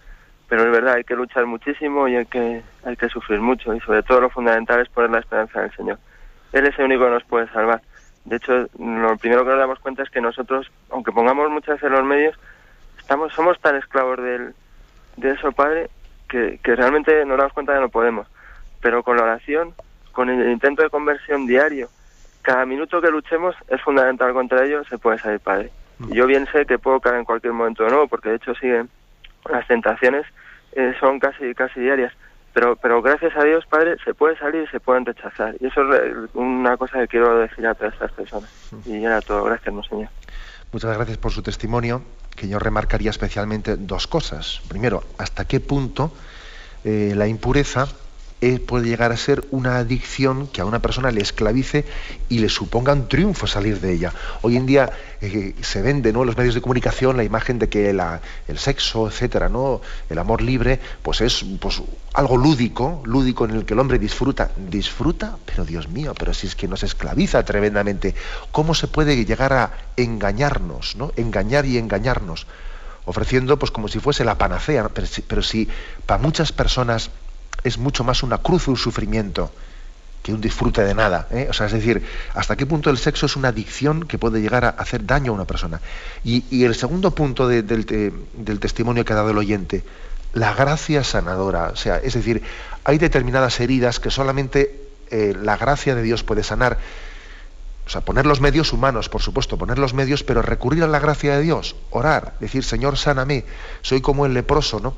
Pero 0.49 0.63
es 0.65 0.71
verdad, 0.71 0.95
hay 0.95 1.05
que 1.05 1.15
luchar 1.15 1.45
muchísimo 1.45 2.09
y 2.09 2.17
hay 2.17 2.25
que, 2.25 2.63
hay 2.87 2.97
que 2.97 3.11
sufrir 3.11 3.41
mucho 3.41 3.75
y 3.75 3.81
sobre 3.81 4.03
todo 4.03 4.23
lo 4.23 4.31
fundamental 4.31 4.81
es 4.81 4.89
poner 4.89 5.11
la 5.11 5.19
esperanza 5.19 5.59
en 5.59 5.65
el 5.67 5.77
Señor. 5.77 5.99
Él 6.55 6.65
es 6.65 6.79
el 6.79 6.87
único 6.87 7.05
que 7.05 7.11
nos 7.11 7.25
puede 7.25 7.49
salvar. 7.49 7.83
De 8.27 8.37
hecho, 8.37 8.69
lo 8.79 9.17
primero 9.19 9.45
que 9.45 9.51
nos 9.51 9.59
damos 9.59 9.79
cuenta 9.79 10.03
es 10.03 10.11
que 10.11 10.21
nosotros, 10.21 10.71
aunque 10.91 11.13
pongamos 11.13 11.49
muchas 11.49 11.81
en 11.83 11.93
los 11.93 12.05
medios, 12.05 12.37
estamos, 12.99 13.33
somos 13.33 13.59
tan 13.61 13.77
esclavos 13.77 14.21
del, 14.21 14.53
de 15.17 15.31
eso, 15.31 15.53
Padre, 15.53 15.89
que, 16.29 16.59
que 16.63 16.75
realmente 16.75 17.25
nos 17.25 17.39
damos 17.39 17.53
cuenta 17.53 17.75
que 17.75 17.81
no 17.81 17.89
podemos. 17.89 18.27
Pero 18.81 19.05
con 19.05 19.17
la 19.17 19.23
oración, 19.23 19.75
con 20.11 20.29
el 20.29 20.51
intento 20.51 20.83
de 20.83 20.91
conversión 20.91 21.47
diario, 21.47 21.89
cada 22.43 22.67
minuto 22.67 23.01
que 23.01 23.11
luchemos 23.11 23.55
es 23.69 23.81
fundamental 23.81 24.33
contra 24.33 24.65
ello, 24.65 24.85
se 24.85 24.99
puede 24.99 25.19
salir, 25.19 25.39
Padre. 25.39 25.71
Y 26.11 26.17
yo 26.17 26.27
bien 26.27 26.49
sé 26.51 26.67
que 26.67 26.79
puedo 26.79 27.01
caer 27.01 27.17
en 27.17 27.25
cualquier 27.25 27.53
momento 27.53 27.85
de 27.85 27.91
nuevo, 27.91 28.09
porque 28.09 28.31
de 28.31 28.37
hecho 28.37 28.55
siguen 28.57 28.91
las 29.49 29.67
tentaciones, 29.69 30.27
eh, 30.73 30.95
son 30.99 31.21
casi, 31.21 31.55
casi 31.55 31.79
diarias 31.79 32.13
pero, 32.57 32.75
pero 32.75 33.03
gracias 33.03 33.37
a 33.37 33.45
Dios, 33.45 33.67
Padre, 33.67 33.97
se 34.03 34.15
puede 34.15 34.35
salir 34.39 34.63
y 34.63 34.67
se 34.69 34.81
pueden 34.81 35.05
rechazar. 35.05 35.55
Y 35.61 35.67
eso 35.67 35.83
es 35.93 36.31
una 36.33 36.79
cosa 36.79 37.01
que 37.01 37.09
quiero 37.09 37.39
decir 37.39 37.67
a 37.67 37.75
todas 37.75 37.93
estas 37.93 38.11
personas. 38.13 38.51
Y 38.87 39.05
era 39.05 39.21
todo. 39.21 39.45
Gracias, 39.45 39.75
Monseñor. 39.75 40.09
Muchas 40.73 40.97
gracias 40.97 41.19
por 41.19 41.33
su 41.33 41.43
testimonio, 41.43 42.01
que 42.35 42.49
yo 42.49 42.59
remarcaría 42.59 43.11
especialmente 43.11 43.77
dos 43.77 44.07
cosas. 44.07 44.63
Primero, 44.69 45.05
hasta 45.19 45.45
qué 45.45 45.61
punto 45.61 46.15
eh, 46.83 47.13
la 47.15 47.27
impureza 47.27 47.89
eh, 48.43 48.59
puede 48.59 48.89
llegar 48.89 49.13
a 49.13 49.17
ser 49.17 49.47
una 49.51 49.79
adicción 49.79 50.47
que 50.49 50.61
a 50.61 50.67
una 50.67 50.81
persona 50.81 51.11
le 51.11 51.23
esclavice 51.23 51.87
y 52.29 52.41
le 52.41 52.51
suponga 52.51 52.93
un 52.93 53.09
triunfo 53.09 53.47
salir 53.47 53.81
de 53.81 53.95
ella. 53.95 54.13
Hoy 54.43 54.57
en 54.57 54.67
día 54.67 54.91
eh, 55.23 55.55
se 55.63 55.81
vende 55.81 56.13
¿no? 56.13 56.21
en 56.21 56.27
los 56.27 56.37
medios 56.37 56.55
de 56.55 56.61
comunicación 56.61 57.17
la 57.17 57.25
imagen 57.25 57.59
de 57.59 57.71
que 57.71 57.89
el 57.89 58.59
sexo, 58.59 59.09
etcétera, 59.09 59.49
¿no? 59.49 59.81
el 60.11 60.19
amor 60.19 60.43
libre, 60.43 60.79
pues 61.03 61.23
es 61.23 61.47
pues, 61.59 61.83
algo 62.13 62.37
lúdico, 62.37 63.03
lúdico 63.07 63.47
en 63.47 63.53
el 63.53 63.65
que 63.65 63.73
el 63.73 63.81
hombre 63.81 63.99
disfruta. 63.99 64.51
Disfruta, 64.57 65.39
pero 65.47 65.65
Dios 65.65 65.89
mío, 65.89 66.13
pero 66.19 66.35
si 66.35 66.47
es 66.47 66.55
que 66.55 66.69
nos 66.69 66.83
esclaviza 66.83 67.43
tremendamente. 67.43 68.15
¿Cómo 68.53 68.75
se 68.75 68.87
puede 68.87 69.25
llegar 69.25 69.55
a 69.55 69.73
engañarnos, 69.97 70.97
¿no? 70.97 71.11
engañar 71.17 71.65
y 71.65 71.79
engañarnos? 71.79 72.47
ofreciendo 73.09 73.57
pues 73.57 73.71
como 73.71 73.87
si 73.87 74.01
fuese 74.01 74.25
la 74.25 74.37
panacea, 74.37 74.89
pero 74.89 75.07
pero 75.29 75.41
si 75.41 75.69
para 76.07 76.21
muchas 76.21 76.51
personas 76.51 77.13
es 77.65 77.79
mucho 77.79 78.05
más 78.05 78.23
una 78.23 78.39
cruz, 78.39 78.69
un 78.69 78.77
sufrimiento, 78.77 79.51
que 80.27 80.33
un 80.33 80.41
disfrute 80.41 80.83
de 80.83 80.93
nada. 80.93 81.29
¿eh? 81.31 81.47
O 81.49 81.53
sea, 81.53 81.67
es 81.67 81.73
decir, 81.73 82.05
hasta 82.35 82.57
qué 82.57 82.67
punto 82.67 82.91
el 82.91 82.99
sexo 82.99 83.27
es 83.27 83.37
una 83.37 83.49
adicción 83.49 84.09
que 84.09 84.19
puede 84.19 84.41
llegar 84.41 84.65
a 84.65 84.71
hacer 84.71 85.07
daño 85.07 85.31
a 85.31 85.35
una 85.37 85.45
persona. 85.45 85.81
Y, 86.25 86.65
el 86.65 86.75
segundo 86.75 87.13
punto 87.13 87.47
del, 87.47 87.87
testimonio 88.59 89.05
que 89.05 89.13
ha 89.13 89.17
dado 89.17 89.31
el 89.31 89.39
oyente, 89.39 89.85
la 90.35 90.53
gracia 90.53 91.05
sanadora. 91.05 91.69
O 91.73 91.77
sea, 91.77 91.99
es 91.99 92.15
decir, 92.15 92.43
hay 92.83 92.99
determinadas 92.99 93.61
heridas 93.61 94.01
que 94.01 94.11
solamente 94.11 94.89
eh, 95.13 95.33
la 95.41 95.57
gracia 95.57 95.95
de 95.95 96.03
Dios 96.03 96.25
puede 96.25 96.43
sanar. 96.43 96.79
O 97.87 97.89
sea, 97.89 98.01
poner 98.01 98.27
los 98.27 98.41
medios 98.41 98.73
humanos, 98.73 99.09
por 99.09 99.23
supuesto, 99.23 99.57
poner 99.57 99.79
los 99.79 99.95
medios, 99.95 100.25
pero 100.25 100.43
recurrir 100.43 100.83
a 100.83 100.89
la 100.89 100.99
gracia 100.99 101.37
de 101.37 101.43
Dios, 101.43 101.77
orar, 101.91 102.35
decir, 102.41 102.65
Señor, 102.65 102.99
sáname, 102.99 103.45
soy 103.81 104.01
como 104.01 104.27
el 104.27 104.35
leproso, 104.35 104.81
¿no? 104.81 104.97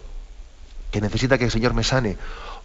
Que 0.90 1.02
necesita 1.02 1.36
que 1.36 1.44
el 1.44 1.50
Señor 1.50 1.74
me 1.74 1.84
sane. 1.84 2.16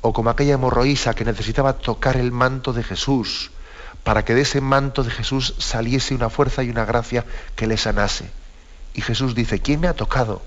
O 0.04 0.14
como 0.14 0.30
aquella 0.30 0.54
hemorroísa 0.54 1.16
que 1.16 1.26
necesitaba 1.26 1.80
tocar 1.80 2.18
el 2.18 2.32
manto 2.32 2.74
de 2.74 2.84
Jesús, 2.84 3.50
para 4.04 4.24
que 4.26 4.36
de 4.36 4.42
ese 4.42 4.62
manto 4.62 5.04
de 5.04 5.10
Jesús 5.10 5.56
saliese 5.58 6.14
una 6.14 6.30
fuerza 6.30 6.62
y 6.62 6.70
una 6.70 6.86
gracia 6.86 7.26
que 7.56 7.68
le 7.68 7.78
sanase. 7.78 8.30
Y 8.94 9.02
Jesús 9.02 9.34
dice, 9.34 9.60
¿quién 9.60 9.80
me 9.80 9.88
ha 9.88 9.94
tocado? 9.94 10.42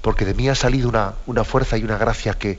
Porque 0.00 0.24
de 0.24 0.34
mí 0.34 0.48
ha 0.48 0.54
salido 0.54 0.88
una, 0.88 1.14
una 1.26 1.44
fuerza 1.44 1.76
y 1.76 1.84
una 1.84 1.98
gracia 1.98 2.34
que, 2.34 2.58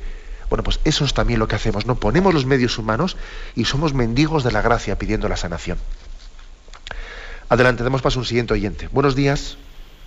bueno, 0.49 0.63
pues 0.63 0.79
eso 0.85 1.05
es 1.05 1.13
también 1.13 1.39
lo 1.39 1.47
que 1.47 1.55
hacemos, 1.55 1.85
¿no? 1.85 1.95
Ponemos 1.95 2.33
los 2.33 2.45
medios 2.45 2.77
humanos 2.77 3.17
y 3.55 3.65
somos 3.65 3.93
mendigos 3.93 4.43
de 4.43 4.51
la 4.51 4.61
gracia 4.61 4.97
pidiendo 4.97 5.27
la 5.27 5.37
sanación. 5.37 5.79
Adelante, 7.49 7.83
demos 7.83 8.01
paso 8.01 8.19
a 8.19 8.21
un 8.21 8.25
siguiente 8.25 8.53
oyente. 8.53 8.87
Buenos 8.91 9.15
días. 9.15 9.57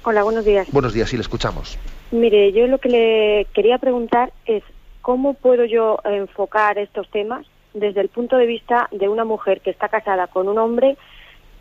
Hola, 0.04 0.22
buenos 0.22 0.44
días. 0.44 0.68
Buenos 0.70 0.92
días, 0.92 1.10
sí, 1.10 1.16
le 1.16 1.22
escuchamos. 1.22 1.76
Mire, 2.12 2.52
yo 2.52 2.66
lo 2.66 2.78
que 2.78 2.88
le 2.88 3.46
quería 3.52 3.78
preguntar 3.78 4.32
es 4.46 4.62
cómo 5.08 5.32
puedo 5.32 5.64
yo 5.64 5.98
enfocar 6.04 6.76
estos 6.76 7.08
temas 7.08 7.46
desde 7.72 8.02
el 8.02 8.10
punto 8.10 8.36
de 8.36 8.44
vista 8.44 8.90
de 8.90 9.08
una 9.08 9.24
mujer 9.24 9.62
que 9.62 9.70
está 9.70 9.88
casada 9.88 10.26
con 10.26 10.48
un 10.48 10.58
hombre 10.58 10.98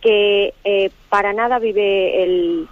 que 0.02 0.54
eh, 0.66 0.90
para 1.08 1.32
nada 1.32 1.58
vive 1.58 2.24
el, 2.24 2.68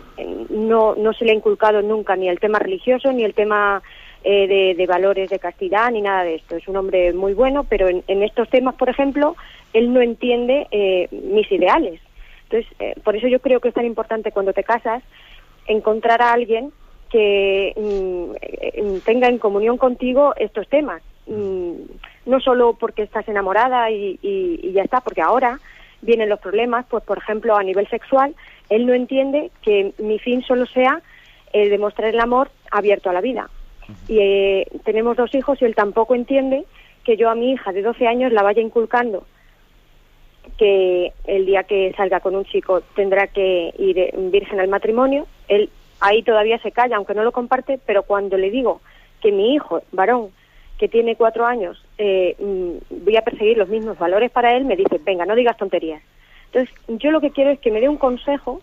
no, 0.50 0.96
no 0.96 1.14
se 1.14 1.24
le 1.24 1.32
ha 1.32 1.34
inculcado 1.34 1.82
nunca 1.82 2.18
ni 2.18 2.28
el 2.28 2.42
tema 2.42 2.60
religioso 2.60 3.14
ni 3.14 3.24
el 3.24 3.34
tema 3.34 3.82
eh, 4.26 4.76
de, 4.76 4.86
valores 4.86 5.30
de 5.30 5.40
castidad 5.40 5.90
ni 5.92 6.02
nada 6.02 6.26
de 6.26 6.36
esto. 6.36 6.58
Es 6.58 6.68
un 6.68 6.76
hombre 6.76 7.14
muy 7.14 7.34
bueno, 7.34 7.64
pero 7.64 7.88
en, 7.88 8.04
estos 8.22 8.50
temas, 8.50 8.76
por 8.76 8.90
ejemplo, 8.90 9.38
él 9.72 9.94
no 9.94 10.02
entiende 10.02 10.68
eh, 10.72 11.08
mis 11.10 11.50
ideales. 11.54 12.02
Entonces, 12.50 13.02
por 13.02 13.16
eso 13.16 13.30
yo 13.30 13.40
creo 13.40 13.62
que 13.62 13.70
es 13.70 13.74
tan 13.74 13.86
importante 13.86 14.34
cuando 14.34 14.52
te 14.52 14.66
casas 14.66 15.02
encontrar 15.68 16.22
a 16.22 16.34
alguien 16.34 16.74
que 17.16 17.74
mm, 17.78 18.98
tenga 19.06 19.30
en 19.30 19.38
comunión 19.38 19.78
contigo 19.78 20.34
estos 20.36 20.68
temas. 20.68 21.02
Mm, 21.28 21.72
no 22.26 22.42
solo 22.42 22.74
porque 22.74 23.04
estás 23.04 23.26
enamorada 23.30 23.90
y, 23.90 24.20
ya 24.74 24.84
está, 24.84 25.00
porque 25.00 25.22
ahora 25.22 25.62
vienen 26.02 26.28
los 26.28 26.42
problemas, 26.42 26.86
pues 26.90 27.06
por 27.06 27.18
ejemplo 27.18 27.56
a 27.56 27.64
nivel 27.64 27.88
sexual, 27.88 28.36
él 28.70 28.86
no 28.86 28.94
entiende 28.94 29.50
que 29.62 29.94
mi 29.98 30.20
fin 30.20 30.44
solo 30.44 30.66
sea 30.66 31.02
eh, 31.54 31.70
demostrar 31.70 32.10
el 32.10 32.20
amor 32.20 32.50
abierto 32.70 33.10
a 33.10 33.14
la 33.14 33.22
vida. 33.22 33.50
Y 34.10 34.20
eh, 34.20 34.68
tenemos 34.84 35.16
dos 35.16 35.34
hijos 35.36 35.62
y 35.62 35.66
él 35.66 35.74
tampoco 35.74 36.16
entiende 36.16 36.66
que 37.06 37.16
yo 37.16 37.30
a 37.30 37.36
mi 37.36 37.54
hija 37.54 37.72
de 37.72 37.82
12 37.82 38.08
años 38.08 38.34
la 38.34 38.44
vaya 38.44 38.62
inculcando 38.62 39.26
que 40.58 41.14
el 41.28 41.46
día 41.46 41.64
que 41.64 41.94
salga 41.96 42.20
con 42.20 42.36
un 42.36 42.44
chico 42.44 42.82
tendrá 42.94 43.28
que 43.28 43.74
ir 43.80 44.00
eh, 44.00 44.14
virgen 44.16 44.60
al 44.60 44.68
matrimonio. 44.68 45.28
Él 45.48 45.70
ahí 46.06 46.22
todavía 46.22 46.60
se 46.60 46.72
calla, 46.72 46.98
aunque 46.98 47.16
no 47.16 47.24
lo 47.24 47.32
comparte, 47.32 47.80
pero 47.86 48.04
cuando 48.04 48.38
le 48.38 48.52
digo 48.52 48.82
que 49.22 49.32
mi 49.32 49.56
hijo, 49.56 49.82
varón, 49.92 50.30
que 50.78 50.88
tiene 50.88 51.16
cuatro 51.16 51.46
años, 51.46 51.84
eh, 51.98 52.36
mm, 52.40 53.04
voy 53.06 53.18
a 53.18 53.24
perseguir 53.24 53.58
los 53.58 53.70
mismos 53.70 53.98
valores 53.98 54.30
para 54.32 54.56
él, 54.56 54.66
me 54.66 54.76
dice, 54.76 55.00
venga, 55.04 55.26
no 55.26 55.36
digas 55.36 55.58
tonterías. 55.58 56.02
Entonces, 56.48 56.74
yo 56.88 57.12
lo 57.12 57.22
que 57.22 57.32
quiero 57.32 57.50
es 57.50 57.60
que 57.60 57.72
me 57.72 57.82
dé 57.82 57.90
un 57.90 57.98
consejo 57.98 58.62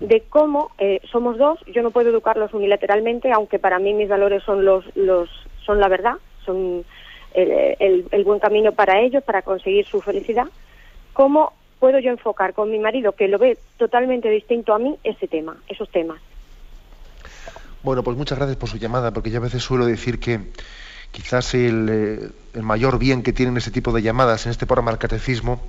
de 0.00 0.22
cómo 0.28 0.72
eh, 0.78 1.00
somos 1.10 1.38
dos, 1.38 1.58
yo 1.66 1.82
no 1.82 1.90
puedo 1.90 2.10
educarlos 2.10 2.52
unilateralmente, 2.52 3.32
aunque 3.32 3.58
para 3.58 3.78
mí 3.78 3.94
mis 3.94 4.08
valores 4.08 4.42
son 4.42 4.64
los, 4.64 4.84
los 4.96 5.30
son 5.64 5.80
la 5.80 5.88
verdad, 5.88 6.14
son 6.44 6.84
el, 7.32 8.04
el 8.10 8.24
buen 8.24 8.38
camino 8.38 8.72
para 8.72 9.00
ellos, 9.00 9.24
para 9.24 9.42
conseguir 9.42 9.86
su 9.86 10.00
felicidad. 10.00 10.46
¿Cómo 11.14 11.52
puedo 11.78 11.98
yo 11.98 12.10
enfocar 12.10 12.52
con 12.52 12.70
mi 12.70 12.78
marido, 12.78 13.12
que 13.12 13.28
lo 13.28 13.38
ve 13.38 13.56
totalmente 13.78 14.28
distinto 14.28 14.74
a 14.74 14.78
mí, 14.78 14.96
ese 15.02 15.26
tema, 15.26 15.56
esos 15.68 15.88
temas? 15.90 16.20
Bueno, 17.84 18.02
pues 18.02 18.16
muchas 18.16 18.38
gracias 18.38 18.56
por 18.56 18.70
su 18.70 18.78
llamada, 18.78 19.10
porque 19.10 19.30
yo 19.30 19.36
a 19.36 19.42
veces 19.42 19.62
suelo 19.62 19.84
decir 19.84 20.18
que 20.18 20.40
quizás 21.12 21.52
eh, 21.52 21.68
el, 21.68 22.62
mayor 22.62 22.98
bien 22.98 23.22
que 23.22 23.34
tienen 23.34 23.58
ese 23.58 23.70
tipo 23.70 23.92
de 23.92 24.00
llamadas 24.00 24.46
en 24.46 24.52
este 24.52 24.64
programa 24.64 24.90
del 24.90 24.98
catecismo, 24.98 25.60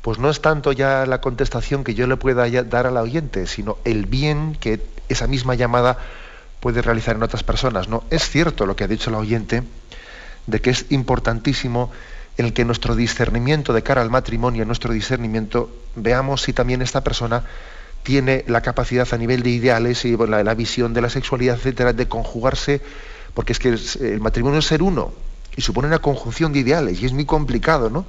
pues 0.00 0.20
no 0.20 0.30
es 0.30 0.40
tanto 0.40 0.70
ya 0.70 1.04
la 1.06 1.20
contestación 1.20 1.82
que 1.82 1.94
yo 1.94 2.06
le 2.06 2.16
pueda 2.16 2.48
dar 2.62 2.86
al 2.86 2.96
oyente, 2.98 3.48
sino 3.48 3.78
el 3.84 4.06
bien 4.06 4.56
que 4.60 4.80
esa 5.08 5.26
misma 5.26 5.56
llamada 5.56 5.98
puede 6.60 6.82
realizar 6.82 7.16
en 7.16 7.24
otras 7.24 7.42
personas. 7.42 7.88
¿no? 7.88 8.04
Es 8.10 8.30
cierto 8.30 8.64
lo 8.64 8.76
que 8.76 8.84
ha 8.84 8.88
dicho 8.88 9.10
el 9.10 9.16
oyente, 9.16 9.64
de 10.46 10.60
que 10.60 10.70
es 10.70 10.86
importantísimo 10.90 11.90
el 12.36 12.52
que 12.52 12.64
nuestro 12.64 12.94
discernimiento 12.94 13.72
de 13.72 13.82
cara 13.82 14.02
al 14.02 14.10
matrimonio, 14.10 14.64
nuestro 14.66 14.92
discernimiento, 14.92 15.68
veamos 15.96 16.42
si 16.42 16.52
también 16.52 16.80
esta 16.80 17.02
persona 17.02 17.42
tiene 18.06 18.44
la 18.46 18.60
capacidad 18.60 19.08
a 19.10 19.18
nivel 19.18 19.42
de 19.42 19.50
ideales 19.50 20.04
y 20.04 20.16
la, 20.16 20.54
visión 20.54 20.94
de 20.94 21.00
la 21.00 21.10
sexualidad, 21.10 21.56
etcétera, 21.56 21.92
de 21.92 22.06
conjugarse 22.06 22.80
porque 23.34 23.52
es 23.52 23.58
que 23.58 23.70
el 23.70 24.20
matrimonio 24.20 24.60
es 24.60 24.66
ser 24.66 24.80
uno 24.80 25.12
y 25.56 25.60
supone 25.60 25.88
una 25.88 25.98
conjunción 25.98 26.52
de 26.52 26.60
ideales 26.60 27.02
y 27.02 27.06
es 27.06 27.12
muy 27.12 27.24
complicado, 27.24 27.90
¿no? 27.90 28.06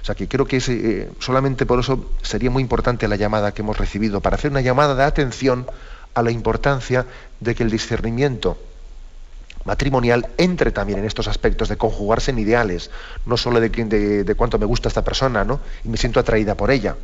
O 0.00 0.04
sea 0.04 0.14
que 0.14 0.28
creo 0.28 0.46
que 0.46 0.62
eh, 0.66 1.10
solamente 1.18 1.66
por 1.66 1.78
eso 1.78 2.10
sería 2.22 2.50
muy 2.50 2.62
importante 2.62 3.06
la 3.06 3.16
llamada 3.16 3.52
que 3.52 3.60
hemos 3.60 3.76
recibido, 3.76 4.22
para 4.22 4.36
hacer 4.36 4.50
una 4.50 4.62
llamada 4.62 4.94
de 4.94 5.04
atención 5.04 5.66
a 6.14 6.22
la 6.22 6.30
importancia 6.30 7.04
de 7.38 7.54
que 7.54 7.64
el 7.64 7.70
discernimiento 7.70 8.56
matrimonial 9.66 10.26
entre 10.38 10.70
también 10.70 11.00
en 11.00 11.04
estos 11.04 11.28
aspectos 11.28 11.68
de 11.68 11.76
conjugarse 11.76 12.30
en 12.30 12.38
ideales, 12.38 12.90
no 13.26 13.36
solo 13.36 13.60
de, 13.60 13.68
de, 14.24 14.34
cuánto 14.36 14.58
me 14.58 14.64
gusta 14.64 14.88
esta 14.88 15.04
persona, 15.04 15.44
¿no? 15.44 15.60
Y 15.84 15.88
me 15.90 15.98
siento 15.98 16.18
atraída 16.18 16.54
por 16.54 16.70
ella. 16.70 16.96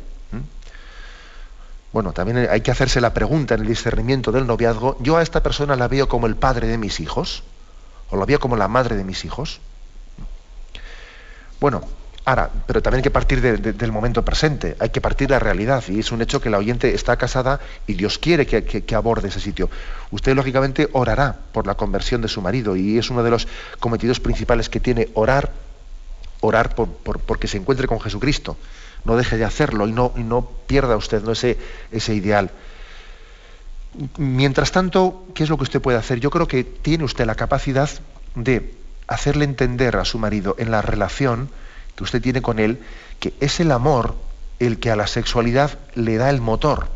Bueno, 1.93 2.13
también 2.13 2.47
hay 2.49 2.61
que 2.61 2.71
hacerse 2.71 3.01
la 3.01 3.13
pregunta 3.13 3.55
en 3.55 3.61
el 3.61 3.67
discernimiento 3.67 4.31
del 4.31 4.47
noviazgo, 4.47 4.97
¿yo 5.01 5.17
a 5.17 5.21
esta 5.21 5.43
persona 5.43 5.75
la 5.75 5.87
veo 5.87 6.07
como 6.07 6.27
el 6.27 6.35
padre 6.35 6.67
de 6.67 6.77
mis 6.77 6.99
hijos? 6.99 7.43
o 8.11 8.17
la 8.17 8.25
veo 8.25 8.39
como 8.39 8.55
la 8.55 8.67
madre 8.67 8.95
de 8.95 9.03
mis 9.03 9.25
hijos. 9.25 9.59
Bueno, 11.59 11.81
ahora, 12.25 12.49
pero 12.67 12.81
también 12.81 12.99
hay 12.99 13.03
que 13.03 13.11
partir 13.11 13.41
del 13.41 13.91
momento 13.91 14.23
presente, 14.23 14.75
hay 14.79 14.89
que 14.89 15.01
partir 15.01 15.29
de 15.29 15.35
la 15.35 15.39
realidad, 15.39 15.83
y 15.87 15.99
es 15.99 16.11
un 16.11 16.21
hecho 16.21 16.41
que 16.41 16.49
la 16.49 16.57
oyente 16.57 16.93
está 16.93 17.17
casada 17.17 17.59
y 17.87 17.93
Dios 17.93 18.17
quiere 18.17 18.45
que, 18.45 18.95
aborde 18.95 19.29
ese 19.29 19.39
sitio. 19.39 19.69
Usted, 20.11 20.35
lógicamente, 20.35 20.89
orará 20.91 21.37
por 21.53 21.65
la 21.65 21.75
conversión 21.75 22.21
de 22.21 22.27
su 22.27 22.41
marido, 22.41 22.75
y 22.75 22.97
es 22.97 23.09
uno 23.09 23.23
de 23.23 23.31
los 23.31 23.47
cometidos 23.79 24.19
principales 24.19 24.69
que 24.69 24.79
tiene 24.79 25.09
orar, 25.13 25.51
orar 26.41 26.75
por, 26.75 26.89
porque 26.89 27.47
se 27.47 27.57
encuentre 27.57 27.87
con 27.87 27.99
Jesucristo. 27.99 28.57
No 29.03 29.15
deje 29.15 29.37
de 29.37 29.45
hacerlo 29.45 29.87
y 29.87 29.91
no, 29.91 30.11
no 30.15 30.47
pierda 30.67 30.95
usted 30.97 31.23
¿no? 31.23 31.31
ese, 31.31 31.57
ese 31.91 32.13
ideal. 32.13 32.51
Mientras 34.17 34.71
tanto, 34.71 35.27
¿qué 35.33 35.43
es 35.43 35.49
lo 35.49 35.57
que 35.57 35.63
usted 35.63 35.81
puede 35.81 35.97
hacer? 35.97 36.19
Yo 36.19 36.29
creo 36.29 36.47
que 36.47 36.63
tiene 36.63 37.03
usted 37.03 37.25
la 37.25 37.35
capacidad 37.35 37.89
de 38.35 38.73
hacerle 39.07 39.45
entender 39.45 39.97
a 39.97 40.05
su 40.05 40.17
marido 40.17 40.55
en 40.57 40.71
la 40.71 40.81
relación 40.81 41.49
que 41.95 42.03
usted 42.03 42.21
tiene 42.21 42.41
con 42.41 42.59
él 42.59 42.79
que 43.19 43.33
es 43.39 43.59
el 43.59 43.71
amor 43.71 44.15
el 44.59 44.79
que 44.79 44.91
a 44.91 44.95
la 44.95 45.07
sexualidad 45.07 45.77
le 45.95 46.17
da 46.17 46.29
el 46.29 46.41
motor. 46.41 46.87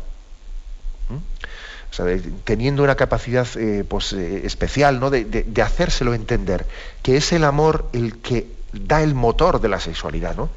teniendo 2.44 2.82
una 2.82 2.94
capacidad 2.96 3.46
eh, 3.56 3.84
pues, 3.88 4.12
eh, 4.12 4.42
especial 4.44 5.00
¿no? 5.00 5.08
de, 5.08 5.46
hacérselo 5.62 6.14
entender, 6.14 6.66
que 7.02 7.16
es 7.16 7.32
el 7.32 7.44
amor 7.44 7.88
el 7.92 8.18
que 8.18 8.46
da 8.72 9.02
el 9.02 9.14
motor 9.14 9.60
de 9.60 9.68
la 9.68 9.80
sexualidad, 9.80 10.36
¿no? 10.36 10.50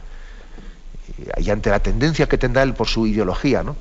Y 1.37 1.49
ante 1.49 1.69
la 1.69 1.79
tendencia 1.79 2.27
que 2.27 2.37
tendrá 2.37 2.63
él 2.63 2.73
por 2.73 2.87
su 2.87 3.07
ideología, 3.07 3.63
¿no? 3.63 3.75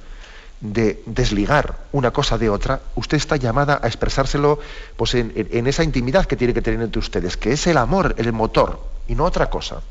de 0.61 1.03
desligar 1.07 1.79
una 1.93 2.11
cosa 2.11 2.37
de 2.37 2.51
otra, 2.51 2.81
usted 2.97 3.17
está 3.17 3.37
llamada 3.37 3.81
a 3.83 3.87
expresárselo 3.87 4.59
pues, 4.97 5.15
en, 5.15 5.67
esa 5.67 5.85
intimidad 5.85 6.27
que 6.27 6.37
tiene 6.37 6.53
que 6.53 6.63
tener 6.63 6.81
entre 6.81 6.99
ustedes, 6.99 7.37
que 7.37 7.53
es 7.53 7.67
el 7.67 7.77
amor, 7.77 8.15
el 8.19 8.33
motor, 8.33 8.81
y 9.07 9.15
no 9.15 9.25
otra 9.25 9.51
cosa. 9.51 9.83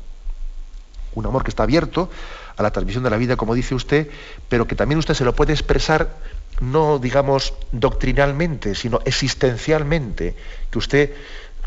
Un 1.14 1.24
amor 1.24 1.42
que 1.42 1.50
está 1.50 1.62
abierto 1.62 2.10
a 2.56 2.62
la 2.62 2.70
transmisión 2.70 3.02
de 3.02 3.10
la 3.10 3.16
vida, 3.16 3.36
como 3.36 3.54
dice 3.54 3.74
usted, 3.74 4.10
pero 4.48 4.66
que 4.66 4.76
también 4.76 4.98
usted 4.98 5.14
se 5.14 5.24
lo 5.24 5.34
puede 5.34 5.52
expresar 5.52 6.16
no, 6.60 6.98
digamos, 6.98 7.54
doctrinalmente, 7.72 8.74
sino 8.74 9.00
existencialmente, 9.04 10.34
que 10.70 10.78
usted, 10.78 11.12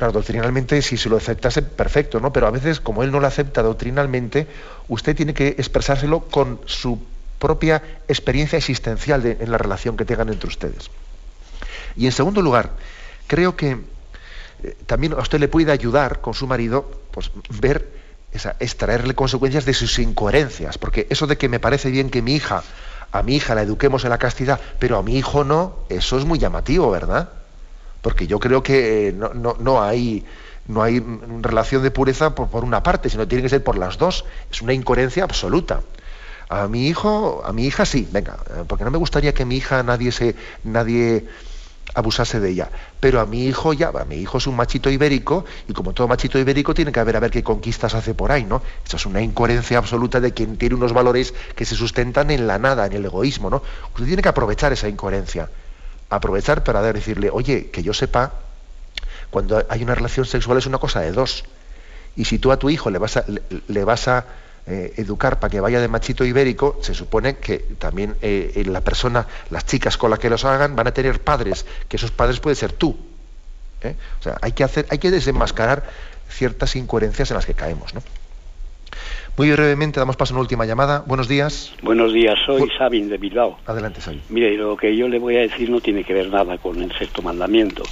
claro, 0.02 0.14
doctrinalmente 0.14 0.82
si 0.82 0.98
se 0.98 1.10
lo 1.10 1.18
aceptase, 1.18 1.62
perfecto, 1.62 2.20
¿no? 2.20 2.34
Pero 2.34 2.48
a 2.48 2.50
veces, 2.50 2.80
como 2.80 3.04
él 3.04 3.12
no 3.12 3.20
lo 3.20 3.28
acepta 3.28 3.62
doctrinalmente, 3.62 4.48
usted 4.88 5.16
tiene 5.16 5.36
que 5.36 5.50
expresárselo 5.50 6.22
con 6.22 6.60
su 6.66 7.00
propia 7.38 7.84
experiencia 8.08 8.58
existencial 8.58 9.24
en 9.24 9.52
la 9.52 9.60
relación 9.60 9.98
que 9.98 10.04
tengan 10.04 10.30
entre 10.30 10.48
ustedes. 10.48 10.90
Y 11.96 12.08
en 12.08 12.14
segundo 12.14 12.42
lugar, 12.42 12.72
creo 13.28 13.56
que 13.56 13.78
eh, 14.64 14.76
también 14.88 15.14
a 15.14 15.20
usted 15.20 15.40
le 15.40 15.48
puede 15.48 15.72
ayudar 15.72 16.20
con 16.20 16.34
su 16.34 16.48
marido, 16.48 16.90
pues 17.12 17.30
ver, 17.62 17.88
esa, 18.34 18.56
extraerle 18.60 19.14
consecuencias 19.14 19.66
de 19.66 19.76
sus 19.76 20.00
incoherencias, 20.00 20.80
porque 20.80 21.06
eso 21.12 21.28
de 21.28 21.38
que 21.38 21.48
me 21.48 21.60
parece 21.60 21.92
bien 21.92 22.10
que 22.10 22.24
mi 22.24 22.34
hija, 22.34 22.64
a 23.12 23.22
mi 23.22 23.36
hija 23.36 23.54
la 23.54 23.62
eduquemos 23.62 24.04
en 24.04 24.10
la 24.10 24.18
castidad, 24.18 24.60
pero 24.80 24.98
a 24.98 25.04
mi 25.04 25.16
hijo 25.16 25.44
no, 25.44 25.76
eso 25.90 26.18
es 26.18 26.26
muy 26.26 26.40
llamativo, 26.40 26.90
¿verdad? 26.90 27.41
Porque 28.02 28.28
yo 28.28 28.40
creo 28.40 28.64
que 28.64 29.14
no, 29.16 29.56
no, 29.60 29.82
hay 29.82 30.26
no 30.68 30.84
hay 30.84 31.04
relación 31.42 31.84
de 31.84 31.92
pureza 31.92 32.36
por, 32.36 32.50
por, 32.50 32.64
una 32.64 32.84
parte, 32.84 33.10
sino 33.10 33.28
tiene 33.28 33.44
que 33.44 33.50
ser 33.50 33.64
por 33.64 33.78
las 33.78 33.98
dos. 33.98 34.26
Es 34.52 34.62
una 34.62 34.74
incoherencia 34.74 35.24
absoluta. 35.24 35.82
A 36.50 36.68
mi 36.68 36.88
hijo, 36.88 37.42
a 37.46 37.54
mi 37.54 37.66
hija 37.66 37.86
sí, 37.86 38.08
venga, 38.12 38.38
porque 38.68 38.84
no 38.84 38.92
me 38.92 38.98
gustaría 38.98 39.34
que 39.34 39.46
mi 39.46 39.56
hija 39.56 39.84
nadie 39.84 40.12
se, 40.12 40.36
nadie 40.64 41.26
abusase 41.94 42.40
de 42.40 42.50
ella. 42.50 42.70
Pero 43.00 43.20
a 43.20 43.26
mi 43.26 43.46
hijo 43.46 43.74
ya, 43.74 43.90
a 43.90 44.06
mi 44.06 44.16
hijo 44.16 44.38
es 44.38 44.48
un 44.48 44.56
machito 44.56 44.90
ibérico 44.90 45.46
y 45.68 45.74
como 45.74 45.94
todo 45.94 46.08
machito 46.08 46.40
ibérico 46.40 46.74
tiene 46.74 46.92
que 46.92 47.04
ver 47.04 47.16
a 47.16 47.20
ver 47.20 47.32
qué 47.32 47.44
conquistas 47.44 47.96
hace 47.96 48.14
por 48.14 48.32
ahí, 48.32 48.44
¿no? 48.44 48.62
Eso 48.86 48.98
es 48.98 49.06
una 49.06 49.22
incoherencia 49.22 49.78
absoluta 49.78 50.20
de 50.20 50.34
quien 50.34 50.58
tiene 50.58 50.76
unos 50.76 50.94
valores 50.94 51.34
que 51.56 51.66
se 51.66 51.76
sustentan 51.76 52.32
en 52.32 52.48
la 52.48 52.60
nada, 52.60 52.86
en 52.86 52.94
el 52.94 53.06
egoísmo, 53.06 53.50
¿no? 53.50 53.64
Usted 53.94 54.06
tiene 54.06 54.22
que 54.22 54.30
aprovechar 54.30 54.74
esa 54.74 54.88
incoherencia, 54.88 55.50
aprovechar 56.12 56.64
para 56.64 56.82
decirle, 56.82 57.30
oye, 57.32 57.72
que 57.72 57.82
yo 57.82 57.94
sepa 57.94 58.34
cuando 59.32 59.66
hay 59.70 59.82
una 59.82 59.96
relación 59.96 60.26
sexual 60.26 60.58
es 60.58 60.66
una 60.66 60.78
cosa 60.78 61.00
de 61.00 61.12
dos. 61.12 61.46
Y 62.16 62.26
si 62.26 62.38
tú 62.38 62.52
a 62.52 62.60
tu 62.60 62.70
hijo 62.70 62.90
le 62.90 63.00
vas 63.00 63.18
a, 64.08 64.26
eh, 64.68 64.94
educar 64.98 65.40
para 65.40 65.50
que 65.50 65.60
vaya 65.60 65.80
de 65.80 65.88
machito 65.88 66.26
ibérico, 66.26 66.78
se 66.82 66.94
supone 66.94 67.38
que 67.38 67.60
también 67.80 68.16
eh, 68.22 68.52
eh, 68.56 68.66
la 68.66 68.82
persona, 68.82 69.26
las 69.50 69.66
chicas 69.66 69.98
con 69.98 70.12
las 70.12 70.20
que 70.20 70.30
los 70.30 70.44
hagan, 70.46 70.76
van 70.76 70.88
a 70.88 70.94
tener 70.94 71.24
padres, 71.24 71.66
que 71.88 71.96
esos 71.96 72.12
padres 72.12 72.40
pueden 72.40 72.58
ser 72.58 72.74
tú. 72.74 72.98
O 74.20 74.24
sea, 74.24 74.38
hay 74.42 74.52
que 74.52 74.64
hacer, 74.64 74.86
hay 74.92 75.00
que 75.00 75.10
desenmascarar 75.10 75.84
ciertas 76.30 76.76
incoherencias 76.76 77.32
en 77.32 77.36
las 77.36 77.48
que 77.48 77.56
caemos, 77.56 77.96
¿no? 77.96 78.04
Muy 79.38 79.50
brevemente 79.50 79.98
damos 80.00 80.18
paso 80.18 80.34
a 80.34 80.36
una 80.36 80.42
última 80.42 80.66
llamada. 80.66 81.04
Buenos 81.08 81.30
días. 81.30 81.74
Buenos 81.82 82.12
días, 82.12 82.38
soy 82.46 82.70
Sabin 82.78 83.08
de 83.08 83.18
Bilbao. 83.18 83.58
Adelante, 83.66 84.02
Sabin. 84.02 84.22
Mire, 84.28 84.58
lo 84.58 84.76
que 84.76 84.96
yo 84.96 85.08
le 85.08 85.20
voy 85.20 85.38
a 85.38 85.40
decir 85.40 85.70
no 85.70 85.80
tiene 85.80 86.04
que 86.04 86.14
ver 86.14 86.30
nada 86.30 86.58
con 86.58 86.82
el 86.82 86.92
sexto 86.98 87.22
mandamiento. 87.22 87.84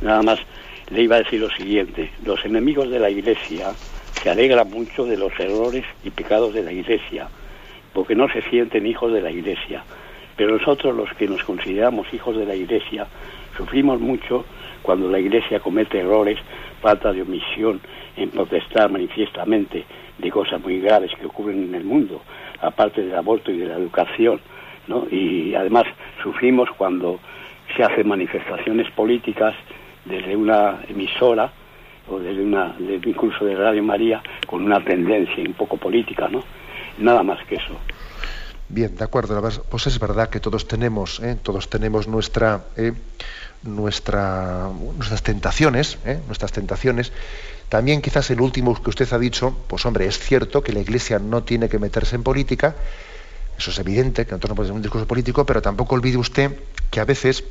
Nada 0.00 0.22
más 0.22 0.40
le 0.88 1.02
iba 1.02 1.16
a 1.16 1.18
decir 1.18 1.40
lo 1.40 1.50
siguiente, 1.50 2.10
los 2.24 2.42
enemigos 2.46 2.90
de 2.90 2.98
la 2.98 3.10
Iglesia 3.10 3.72
se 4.22 4.30
alegran 4.30 4.70
mucho 4.70 5.04
de 5.04 5.18
los 5.18 5.32
errores 5.38 5.84
y 6.02 6.10
pecados 6.10 6.54
de 6.54 6.62
la 6.62 6.72
Iglesia, 6.72 7.28
porque 7.92 8.14
no 8.14 8.28
se 8.28 8.40
sienten 8.48 8.86
hijos 8.86 9.12
de 9.12 9.20
la 9.20 9.30
Iglesia. 9.30 9.84
Pero 10.34 10.56
nosotros 10.56 10.96
los 10.96 11.12
que 11.18 11.28
nos 11.28 11.44
consideramos 11.44 12.06
hijos 12.14 12.38
de 12.38 12.46
la 12.46 12.54
Iglesia, 12.54 13.06
sufrimos 13.54 14.00
mucho 14.00 14.46
cuando 14.82 15.10
la 15.10 15.18
Iglesia 15.18 15.60
comete 15.60 16.00
errores, 16.00 16.38
falta 16.80 17.12
de 17.12 17.20
omisión 17.20 17.80
en 18.16 18.30
protestar 18.30 18.90
manifiestamente 18.90 19.84
de 20.18 20.30
cosas 20.30 20.60
muy 20.60 20.80
graves 20.80 21.12
que 21.18 21.26
ocurren 21.26 21.64
en 21.64 21.74
el 21.74 21.84
mundo, 21.84 22.22
aparte 22.60 23.02
del 23.02 23.14
aborto 23.14 23.50
y 23.50 23.58
de 23.58 23.66
la 23.66 23.76
educación. 23.76 24.40
¿no? 24.86 25.06
Y 25.10 25.54
además 25.54 25.84
sufrimos 26.22 26.68
cuando 26.76 27.20
se 27.76 27.82
hacen 27.82 28.08
manifestaciones 28.08 28.90
políticas 28.92 29.54
desde 30.04 30.36
una 30.36 30.80
emisora 30.88 31.50
o 32.08 32.18
desde 32.18 32.42
una 32.42 32.74
incluso 32.78 33.44
de 33.44 33.56
Radio 33.56 33.82
María 33.82 34.22
con 34.46 34.64
una 34.64 34.82
tendencia 34.84 35.42
un 35.44 35.54
poco 35.54 35.76
política, 35.76 36.28
¿no? 36.28 36.44
Nada 36.98 37.22
más 37.22 37.44
que 37.46 37.56
eso. 37.56 37.76
Bien, 38.68 38.96
de 38.96 39.04
acuerdo. 39.04 39.40
Pues 39.70 39.86
es 39.86 39.98
verdad 39.98 40.28
que 40.28 40.40
todos 40.40 40.66
tenemos, 40.66 41.20
¿eh? 41.20 41.36
todos 41.42 41.68
tenemos 41.68 42.08
nuestra, 42.08 42.64
¿eh? 42.76 42.92
nuestra, 43.62 44.70
nuestras 44.96 45.22
tentaciones, 45.22 45.98
¿eh? 46.04 46.20
nuestras 46.26 46.52
tentaciones. 46.52 47.12
También 47.68 48.00
quizás 48.00 48.30
el 48.30 48.40
último 48.40 48.80
que 48.80 48.90
usted 48.90 49.12
ha 49.12 49.18
dicho, 49.18 49.56
pues 49.66 49.84
hombre, 49.86 50.06
es 50.06 50.18
cierto 50.18 50.62
que 50.62 50.72
la 50.72 50.80
Iglesia 50.80 51.18
no 51.18 51.42
tiene 51.42 51.68
que 51.68 51.78
meterse 51.78 52.16
en 52.16 52.22
política. 52.22 52.76
Eso 53.58 53.70
es 53.70 53.78
evidente, 53.78 54.24
que 54.24 54.32
nosotros 54.32 54.50
no 54.50 54.54
podemos 54.54 54.70
hacer 54.70 54.76
un 54.76 54.82
discurso 54.82 55.06
político, 55.06 55.44
pero 55.44 55.62
tampoco 55.62 55.94
olvide 55.94 56.16
usted 56.16 56.58
que 56.90 57.00
a 57.00 57.04
veces 57.04 57.44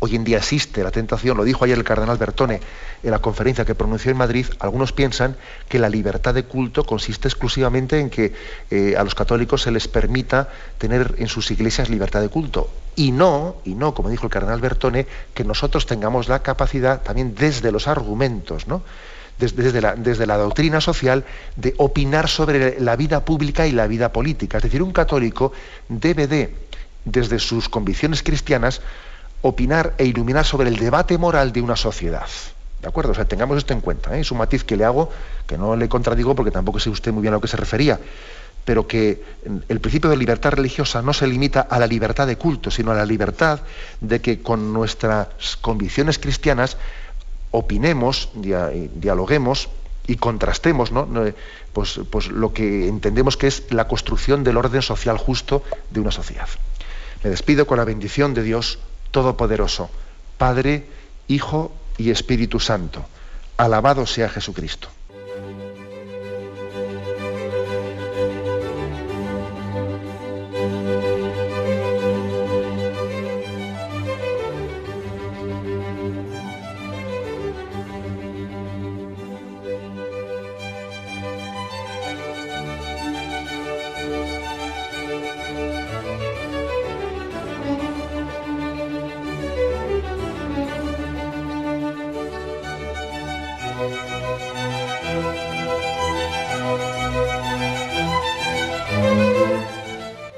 Hoy 0.00 0.14
en 0.14 0.22
día 0.22 0.38
existe 0.38 0.84
la 0.84 0.92
tentación, 0.92 1.36
lo 1.36 1.42
dijo 1.42 1.64
ayer 1.64 1.76
el 1.76 1.82
cardenal 1.82 2.18
Bertone 2.18 2.60
en 3.02 3.10
la 3.10 3.18
conferencia 3.18 3.64
que 3.64 3.74
pronunció 3.74 4.12
en 4.12 4.16
Madrid, 4.16 4.46
algunos 4.60 4.92
piensan 4.92 5.36
que 5.68 5.80
la 5.80 5.88
libertad 5.88 6.34
de 6.34 6.44
culto 6.44 6.84
consiste 6.84 7.26
exclusivamente 7.26 7.98
en 7.98 8.08
que 8.08 8.32
eh, 8.70 8.94
a 8.96 9.02
los 9.02 9.16
católicos 9.16 9.62
se 9.62 9.72
les 9.72 9.88
permita 9.88 10.50
tener 10.78 11.16
en 11.18 11.26
sus 11.26 11.50
iglesias 11.50 11.88
libertad 11.88 12.20
de 12.20 12.28
culto. 12.28 12.70
Y 12.94 13.10
no, 13.10 13.56
y 13.64 13.74
no, 13.74 13.92
como 13.92 14.08
dijo 14.08 14.26
el 14.26 14.30
cardenal 14.30 14.60
Bertone, 14.60 15.06
que 15.34 15.42
nosotros 15.42 15.84
tengamos 15.86 16.28
la 16.28 16.42
capacidad 16.42 17.02
también 17.02 17.34
desde 17.34 17.72
los 17.72 17.88
argumentos, 17.88 18.68
¿no? 18.68 18.82
Desde, 19.38 20.26
la, 20.26 20.36
doctrina 20.36 20.80
social, 20.80 21.24
de 21.54 21.74
opinar 21.78 22.28
sobre 22.28 22.80
la 22.80 22.96
vida 22.96 23.24
pública 23.24 23.68
y 23.68 23.72
la 23.72 23.86
vida 23.86 24.12
política. 24.12 24.56
Es 24.56 24.64
decir, 24.64 24.82
un 24.82 24.92
católico 24.92 25.52
debe 25.88 26.26
de, 26.26 26.54
desde 27.04 27.38
sus 27.38 27.68
convicciones 27.68 28.24
cristianas, 28.24 28.80
opinar 29.42 29.94
e 29.98 30.06
iluminar 30.06 30.44
sobre 30.44 30.68
el 30.68 30.76
debate 30.76 31.18
moral 31.18 31.52
de 31.52 31.62
una 31.62 31.76
sociedad. 31.76 32.26
¿De 32.82 32.88
acuerdo? 32.88 33.12
O 33.12 33.14
sea, 33.14 33.26
tengamos 33.26 33.58
esto 33.58 33.72
en 33.72 33.80
cuenta. 33.80 34.16
¿eh? 34.16 34.20
Es 34.20 34.30
un 34.30 34.38
matiz 34.38 34.64
que 34.64 34.76
le 34.76 34.84
hago, 34.84 35.10
que 35.46 35.58
no 35.58 35.76
le 35.76 35.88
contradigo 35.88 36.34
porque 36.34 36.50
tampoco 36.50 36.78
sé 36.78 36.90
usted 36.90 37.12
muy 37.12 37.22
bien 37.22 37.32
a 37.32 37.36
lo 37.36 37.40
que 37.40 37.48
se 37.48 37.56
refería, 37.56 37.98
pero 38.64 38.86
que 38.86 39.22
el 39.68 39.80
principio 39.80 40.10
de 40.10 40.16
libertad 40.16 40.50
religiosa 40.50 41.00
no 41.00 41.12
se 41.12 41.26
limita 41.26 41.62
a 41.62 41.78
la 41.78 41.86
libertad 41.86 42.26
de 42.26 42.36
culto, 42.36 42.70
sino 42.70 42.90
a 42.92 42.94
la 42.94 43.06
libertad 43.06 43.60
de 44.00 44.20
que 44.20 44.42
con 44.42 44.72
nuestras 44.72 45.56
convicciones 45.60 46.18
cristianas 46.18 46.76
opinemos, 47.50 48.30
dialoguemos 48.34 49.68
y 50.06 50.16
contrastemos 50.16 50.90
¿no? 50.92 51.06
pues, 51.72 52.00
pues 52.10 52.28
lo 52.28 52.52
que 52.52 52.88
entendemos 52.88 53.36
que 53.36 53.46
es 53.46 53.64
la 53.70 53.88
construcción 53.88 54.44
del 54.44 54.56
orden 54.56 54.82
social 54.82 55.18
justo 55.18 55.62
de 55.90 56.00
una 56.00 56.10
sociedad. 56.10 56.48
Me 57.22 57.30
despido 57.30 57.66
con 57.66 57.78
la 57.78 57.84
bendición 57.84 58.34
de 58.34 58.42
Dios 58.42 58.78
Todopoderoso, 59.10 59.90
Padre, 60.36 60.86
Hijo 61.26 61.72
y 61.96 62.10
Espíritu 62.10 62.60
Santo. 62.60 63.04
Alabado 63.56 64.06
sea 64.06 64.28
Jesucristo. 64.28 64.88